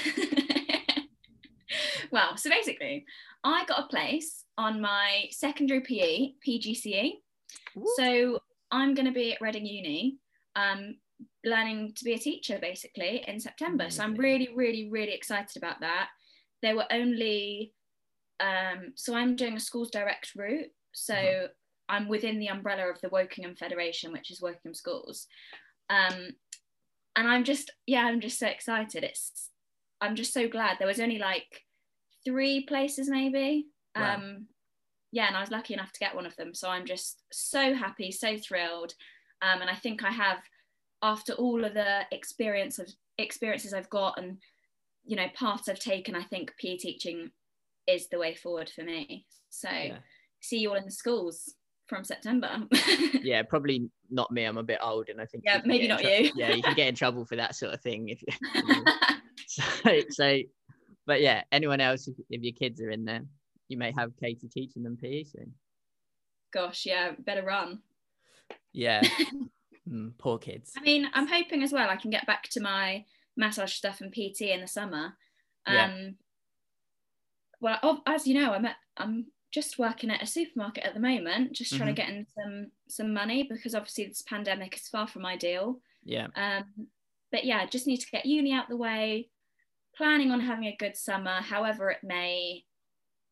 well, 2.11 2.37
so 2.37 2.49
basically, 2.49 3.05
I 3.43 3.65
got 3.65 3.85
a 3.85 3.87
place 3.87 4.44
on 4.57 4.81
my 4.81 5.25
secondary 5.31 5.81
PE, 5.81 6.33
PGCE. 6.45 7.13
So 7.97 8.39
I'm 8.71 8.93
going 8.93 9.05
to 9.05 9.11
be 9.11 9.33
at 9.33 9.41
Reading 9.41 9.65
Uni, 9.65 10.17
um, 10.55 10.95
learning 11.43 11.93
to 11.95 12.03
be 12.03 12.13
a 12.13 12.17
teacher 12.19 12.57
basically 12.61 13.23
in 13.27 13.39
September. 13.39 13.89
So 13.89 14.03
I'm 14.03 14.15
really, 14.15 14.49
really, 14.55 14.89
really 14.89 15.13
excited 15.13 15.57
about 15.57 15.81
that. 15.81 16.09
There 16.61 16.75
were 16.75 16.91
only, 16.91 17.73
um, 18.39 18.93
so 18.95 19.13
I'm 19.15 19.35
doing 19.35 19.55
a 19.55 19.59
schools 19.59 19.91
direct 19.91 20.33
route. 20.35 20.71
So 20.93 21.13
Mhm. 21.13 21.49
I'm 21.89 22.07
within 22.07 22.39
the 22.39 22.47
umbrella 22.47 22.89
of 22.89 22.99
the 23.01 23.09
Wokingham 23.09 23.57
Federation, 23.57 24.11
which 24.11 24.31
is 24.31 24.41
Wokingham 24.41 24.75
Schools. 24.75 25.27
Um, 25.89 26.35
and 27.15 27.27
I'm 27.27 27.43
just, 27.43 27.71
yeah, 27.85 28.05
I'm 28.05 28.21
just 28.21 28.39
so 28.39 28.47
excited. 28.47 29.03
It's, 29.03 29.51
I'm 30.01 30.15
just 30.15 30.33
so 30.33 30.47
glad. 30.47 30.77
There 30.79 30.87
was 30.87 30.99
only 30.99 31.19
like 31.19 31.63
three 32.25 32.65
places 32.65 33.07
maybe. 33.09 33.67
Wow. 33.95 34.15
Um, 34.15 34.47
yeah, 35.11 35.27
and 35.27 35.37
I 35.37 35.41
was 35.41 35.51
lucky 35.51 35.73
enough 35.73 35.91
to 35.93 35.99
get 35.99 36.15
one 36.15 36.25
of 36.25 36.35
them. 36.35 36.53
So 36.53 36.69
I'm 36.69 36.85
just 36.85 37.23
so 37.31 37.73
happy, 37.73 38.11
so 38.11 38.37
thrilled. 38.37 38.93
Um, 39.41 39.61
and 39.61 39.69
I 39.69 39.75
think 39.75 40.03
I 40.03 40.11
have, 40.11 40.39
after 41.01 41.33
all 41.33 41.63
of 41.63 41.73
the 41.73 42.01
experience 42.11 42.79
of 42.79 42.89
experiences 43.17 43.73
I've 43.73 43.89
got 43.89 44.17
and 44.17 44.37
you 45.05 45.15
know 45.15 45.27
paths 45.35 45.69
I've 45.69 45.79
taken, 45.79 46.15
I 46.15 46.23
think 46.23 46.53
PE 46.59 46.77
teaching 46.77 47.31
is 47.87 48.09
the 48.09 48.19
way 48.19 48.35
forward 48.35 48.69
for 48.69 48.83
me. 48.83 49.25
So 49.49 49.69
Yeah. 49.69 49.97
see 50.41 50.57
you 50.59 50.69
all 50.69 50.75
in 50.75 50.85
the 50.85 50.91
schools 50.91 51.53
from 51.87 52.03
September. 52.03 52.63
yeah, 53.21 53.43
probably 53.43 53.89
not 54.09 54.31
me. 54.31 54.43
I'm 54.43 54.57
a 54.57 54.63
bit 54.63 54.79
old, 54.81 55.09
and 55.09 55.21
I 55.21 55.25
think 55.25 55.43
Yeah, 55.45 55.61
maybe 55.63 55.87
not 55.87 56.03
you. 56.03 56.31
yeah, 56.35 56.51
you 56.51 56.63
can 56.63 56.73
get 56.73 56.87
in 56.87 56.95
trouble 56.95 57.25
for 57.25 57.35
that 57.35 57.55
sort 57.55 57.73
of 57.73 57.81
thing 57.81 58.09
if 58.09 58.21
you. 58.21 58.85
so, 59.47 60.01
so, 60.09 60.39
but 61.05 61.21
yeah, 61.21 61.43
anyone 61.51 61.79
else, 61.79 62.07
if, 62.07 62.15
if 62.29 62.41
your 62.41 62.53
kids 62.53 62.81
are 62.81 62.89
in 62.89 63.05
there, 63.05 63.21
you 63.67 63.77
may 63.77 63.91
have 63.97 64.15
Katie 64.17 64.47
teaching 64.47 64.83
them 64.83 64.97
PE 64.97 65.23
soon. 65.23 65.53
Gosh, 66.51 66.85
yeah, 66.85 67.11
better 67.19 67.43
run. 67.43 67.81
Yeah, 68.73 69.01
Mm, 69.87 70.17
poor 70.17 70.39
kids. 70.39 70.73
I 70.75 70.81
mean, 70.81 71.07
I'm 71.13 71.27
hoping 71.27 71.61
as 71.61 71.71
well 71.71 71.89
I 71.91 71.95
can 71.95 72.09
get 72.09 72.25
back 72.25 72.49
to 72.49 72.59
my 72.59 73.05
massage 73.37 73.73
stuff 73.73 74.01
and 74.01 74.11
PT 74.11 74.41
in 74.41 74.61
the 74.61 74.67
summer. 74.67 75.15
Um, 75.67 75.75
Yeah. 75.75 76.09
Well, 77.61 78.01
as 78.07 78.27
you 78.27 78.33
know, 78.33 78.53
I'm 78.53 78.65
at, 78.65 78.77
I'm 78.97 79.27
just 79.51 79.77
working 79.79 80.09
at 80.09 80.21
a 80.21 80.25
supermarket 80.25 80.83
at 80.85 80.93
the 80.95 80.99
moment, 80.99 81.53
just 81.53 81.75
trying 81.75 81.89
Mhm. 81.93 81.95
to 81.95 82.01
get 82.01 82.09
in 82.09 82.25
some 82.35 82.71
some 82.87 83.13
money 83.13 83.43
because 83.43 83.73
obviously 83.75 84.05
this 84.07 84.21
pandemic 84.23 84.75
is 84.75 84.87
far 84.87 85.07
from 85.07 85.25
ideal. 85.25 85.79
Yeah, 86.03 86.27
Um, 86.35 86.87
but 87.31 87.45
yeah, 87.45 87.65
just 87.65 87.87
need 87.87 87.97
to 87.97 88.09
get 88.11 88.25
uni 88.25 88.53
out 88.53 88.69
the 88.69 88.77
way. 88.77 89.29
Planning 89.95 90.31
on 90.31 90.39
having 90.41 90.65
a 90.65 90.75
good 90.75 90.97
summer, 90.97 91.41
however 91.41 91.89
it 91.91 92.03
may 92.03 92.65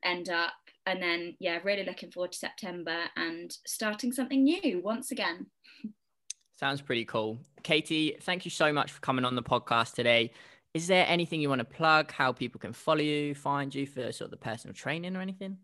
end 0.07 0.29
up, 0.29 0.53
and 0.85 1.01
then 1.01 1.35
yeah, 1.39 1.59
really 1.63 1.85
looking 1.85 2.11
forward 2.11 2.31
to 2.33 2.37
September 2.37 2.97
and 3.15 3.55
starting 3.65 4.11
something 4.11 4.43
new 4.43 4.81
once 4.83 5.11
again. 5.11 5.47
sounds 6.55 6.81
pretty 6.81 7.05
cool. 7.05 7.39
Katie, 7.63 8.15
thank 8.21 8.45
you 8.45 8.51
so 8.51 8.71
much 8.71 8.91
for 8.91 8.99
coming 9.01 9.25
on 9.25 9.35
the 9.35 9.43
podcast 9.43 9.93
today. 9.95 10.31
Is 10.73 10.87
there 10.87 11.05
anything 11.07 11.39
you 11.41 11.49
want 11.49 11.59
to 11.59 11.65
plug? 11.65 12.11
How 12.11 12.31
people 12.31 12.59
can 12.59 12.73
follow 12.73 13.01
you, 13.01 13.35
find 13.35 13.73
you 13.73 13.85
for 13.85 14.11
sort 14.11 14.27
of 14.27 14.31
the 14.31 14.37
personal 14.37 14.73
training 14.73 15.15
or 15.15 15.21
anything? 15.21 15.57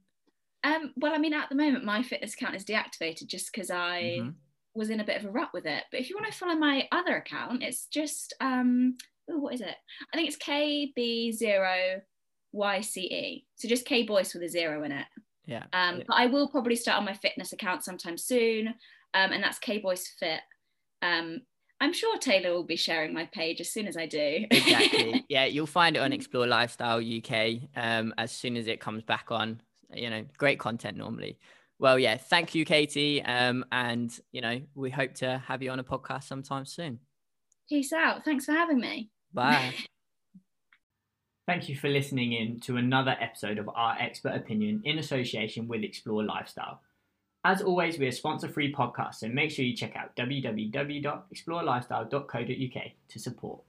Um, 0.63 0.93
well, 0.97 1.13
I 1.13 1.17
mean, 1.17 1.33
at 1.33 1.49
the 1.49 1.55
moment, 1.55 1.85
my 1.85 2.03
fitness 2.03 2.33
account 2.33 2.55
is 2.55 2.65
deactivated 2.65 3.27
just 3.27 3.51
because 3.51 3.71
I 3.71 4.19
Mhm. 4.19 4.35
was 4.75 4.89
in 4.89 4.99
a 4.99 5.03
bit 5.05 5.17
of 5.17 5.25
a 5.25 5.31
rut 5.31 5.49
with 5.53 5.65
it. 5.65 5.85
But 5.89 6.01
if 6.01 6.09
you 6.09 6.15
want 6.17 6.31
to 6.31 6.37
follow 6.37 6.55
my 6.55 6.87
other 6.91 7.15
account, 7.15 7.63
it's 7.63 7.85
just 7.87 8.33
um, 8.41 8.97
oh, 9.31 9.37
what 9.39 9.53
is 9.53 9.61
it? 9.61 9.75
I 10.13 10.17
think 10.17 10.27
it's 10.27 10.37
KB0YCE. 12.53 13.43
So 13.55 13.67
just 13.67 13.85
K 13.85 14.03
Boyce 14.03 14.33
with 14.33 14.43
a 14.43 14.49
zero 14.49 14.83
in 14.83 14.91
it. 14.91 15.05
Yeah. 15.45 15.63
Um, 15.73 15.99
yeah. 15.99 16.03
but 16.07 16.15
I 16.15 16.27
will 16.27 16.47
probably 16.47 16.75
start 16.75 16.97
on 16.97 17.05
my 17.05 17.13
fitness 17.13 17.53
account 17.53 17.83
sometime 17.83 18.17
soon, 18.17 18.67
um, 18.67 19.31
and 19.31 19.43
that's 19.43 19.59
K 19.59 19.79
Boyce 19.79 20.07
Fit. 20.19 20.41
Um, 21.01 21.41
I'm 21.81 21.93
sure 21.93 22.17
Taylor 22.17 22.53
will 22.53 22.65
be 22.65 22.75
sharing 22.75 23.13
my 23.13 23.25
page 23.31 23.61
as 23.61 23.71
soon 23.71 23.87
as 23.87 23.95
I 23.95 24.05
do. 24.05 24.45
exactly. 24.51 25.25
Yeah, 25.29 25.45
you'll 25.45 25.65
find 25.65 25.95
it 25.95 25.99
on 25.99 26.11
Explore 26.11 26.47
Lifestyle 26.47 26.99
UK 26.99 27.69
um, 27.75 28.13
as 28.17 28.31
soon 28.31 28.57
as 28.57 28.67
it 28.67 28.81
comes 28.81 29.03
back 29.03 29.27
on. 29.31 29.61
You 29.93 30.09
know, 30.09 30.25
great 30.37 30.59
content 30.59 30.97
normally. 30.97 31.39
Well, 31.79 31.97
yeah, 31.97 32.17
thank 32.17 32.53
you, 32.53 32.65
Katie. 32.65 33.23
Um, 33.23 33.65
and 33.71 34.17
you 34.31 34.41
know, 34.41 34.61
we 34.75 34.89
hope 34.89 35.13
to 35.15 35.41
have 35.47 35.63
you 35.63 35.71
on 35.71 35.79
a 35.79 35.83
podcast 35.83 36.23
sometime 36.25 36.65
soon. 36.65 36.99
Peace 37.69 37.93
out. 37.93 38.25
Thanks 38.25 38.45
for 38.45 38.51
having 38.51 38.79
me. 38.79 39.09
Bye. 39.33 39.73
Thank 41.49 41.67
you 41.67 41.75
for 41.75 41.89
listening 41.89 42.33
in 42.33 42.59
to 42.59 42.77
another 42.77 43.17
episode 43.19 43.57
of 43.57 43.67
Our 43.73 43.97
Expert 43.99 44.35
Opinion 44.35 44.83
in 44.85 44.99
association 44.99 45.67
with 45.67 45.81
Explore 45.81 46.23
Lifestyle. 46.23 46.79
As 47.43 47.63
always, 47.63 47.97
we're 47.97 48.09
a 48.09 48.11
sponsor 48.11 48.47
free 48.47 48.71
podcast, 48.71 49.15
so 49.15 49.27
make 49.29 49.49
sure 49.49 49.65
you 49.65 49.75
check 49.75 49.95
out 49.95 50.15
www.explorelifestyle.co.uk 50.15 52.83
to 53.07 53.19
support. 53.19 53.61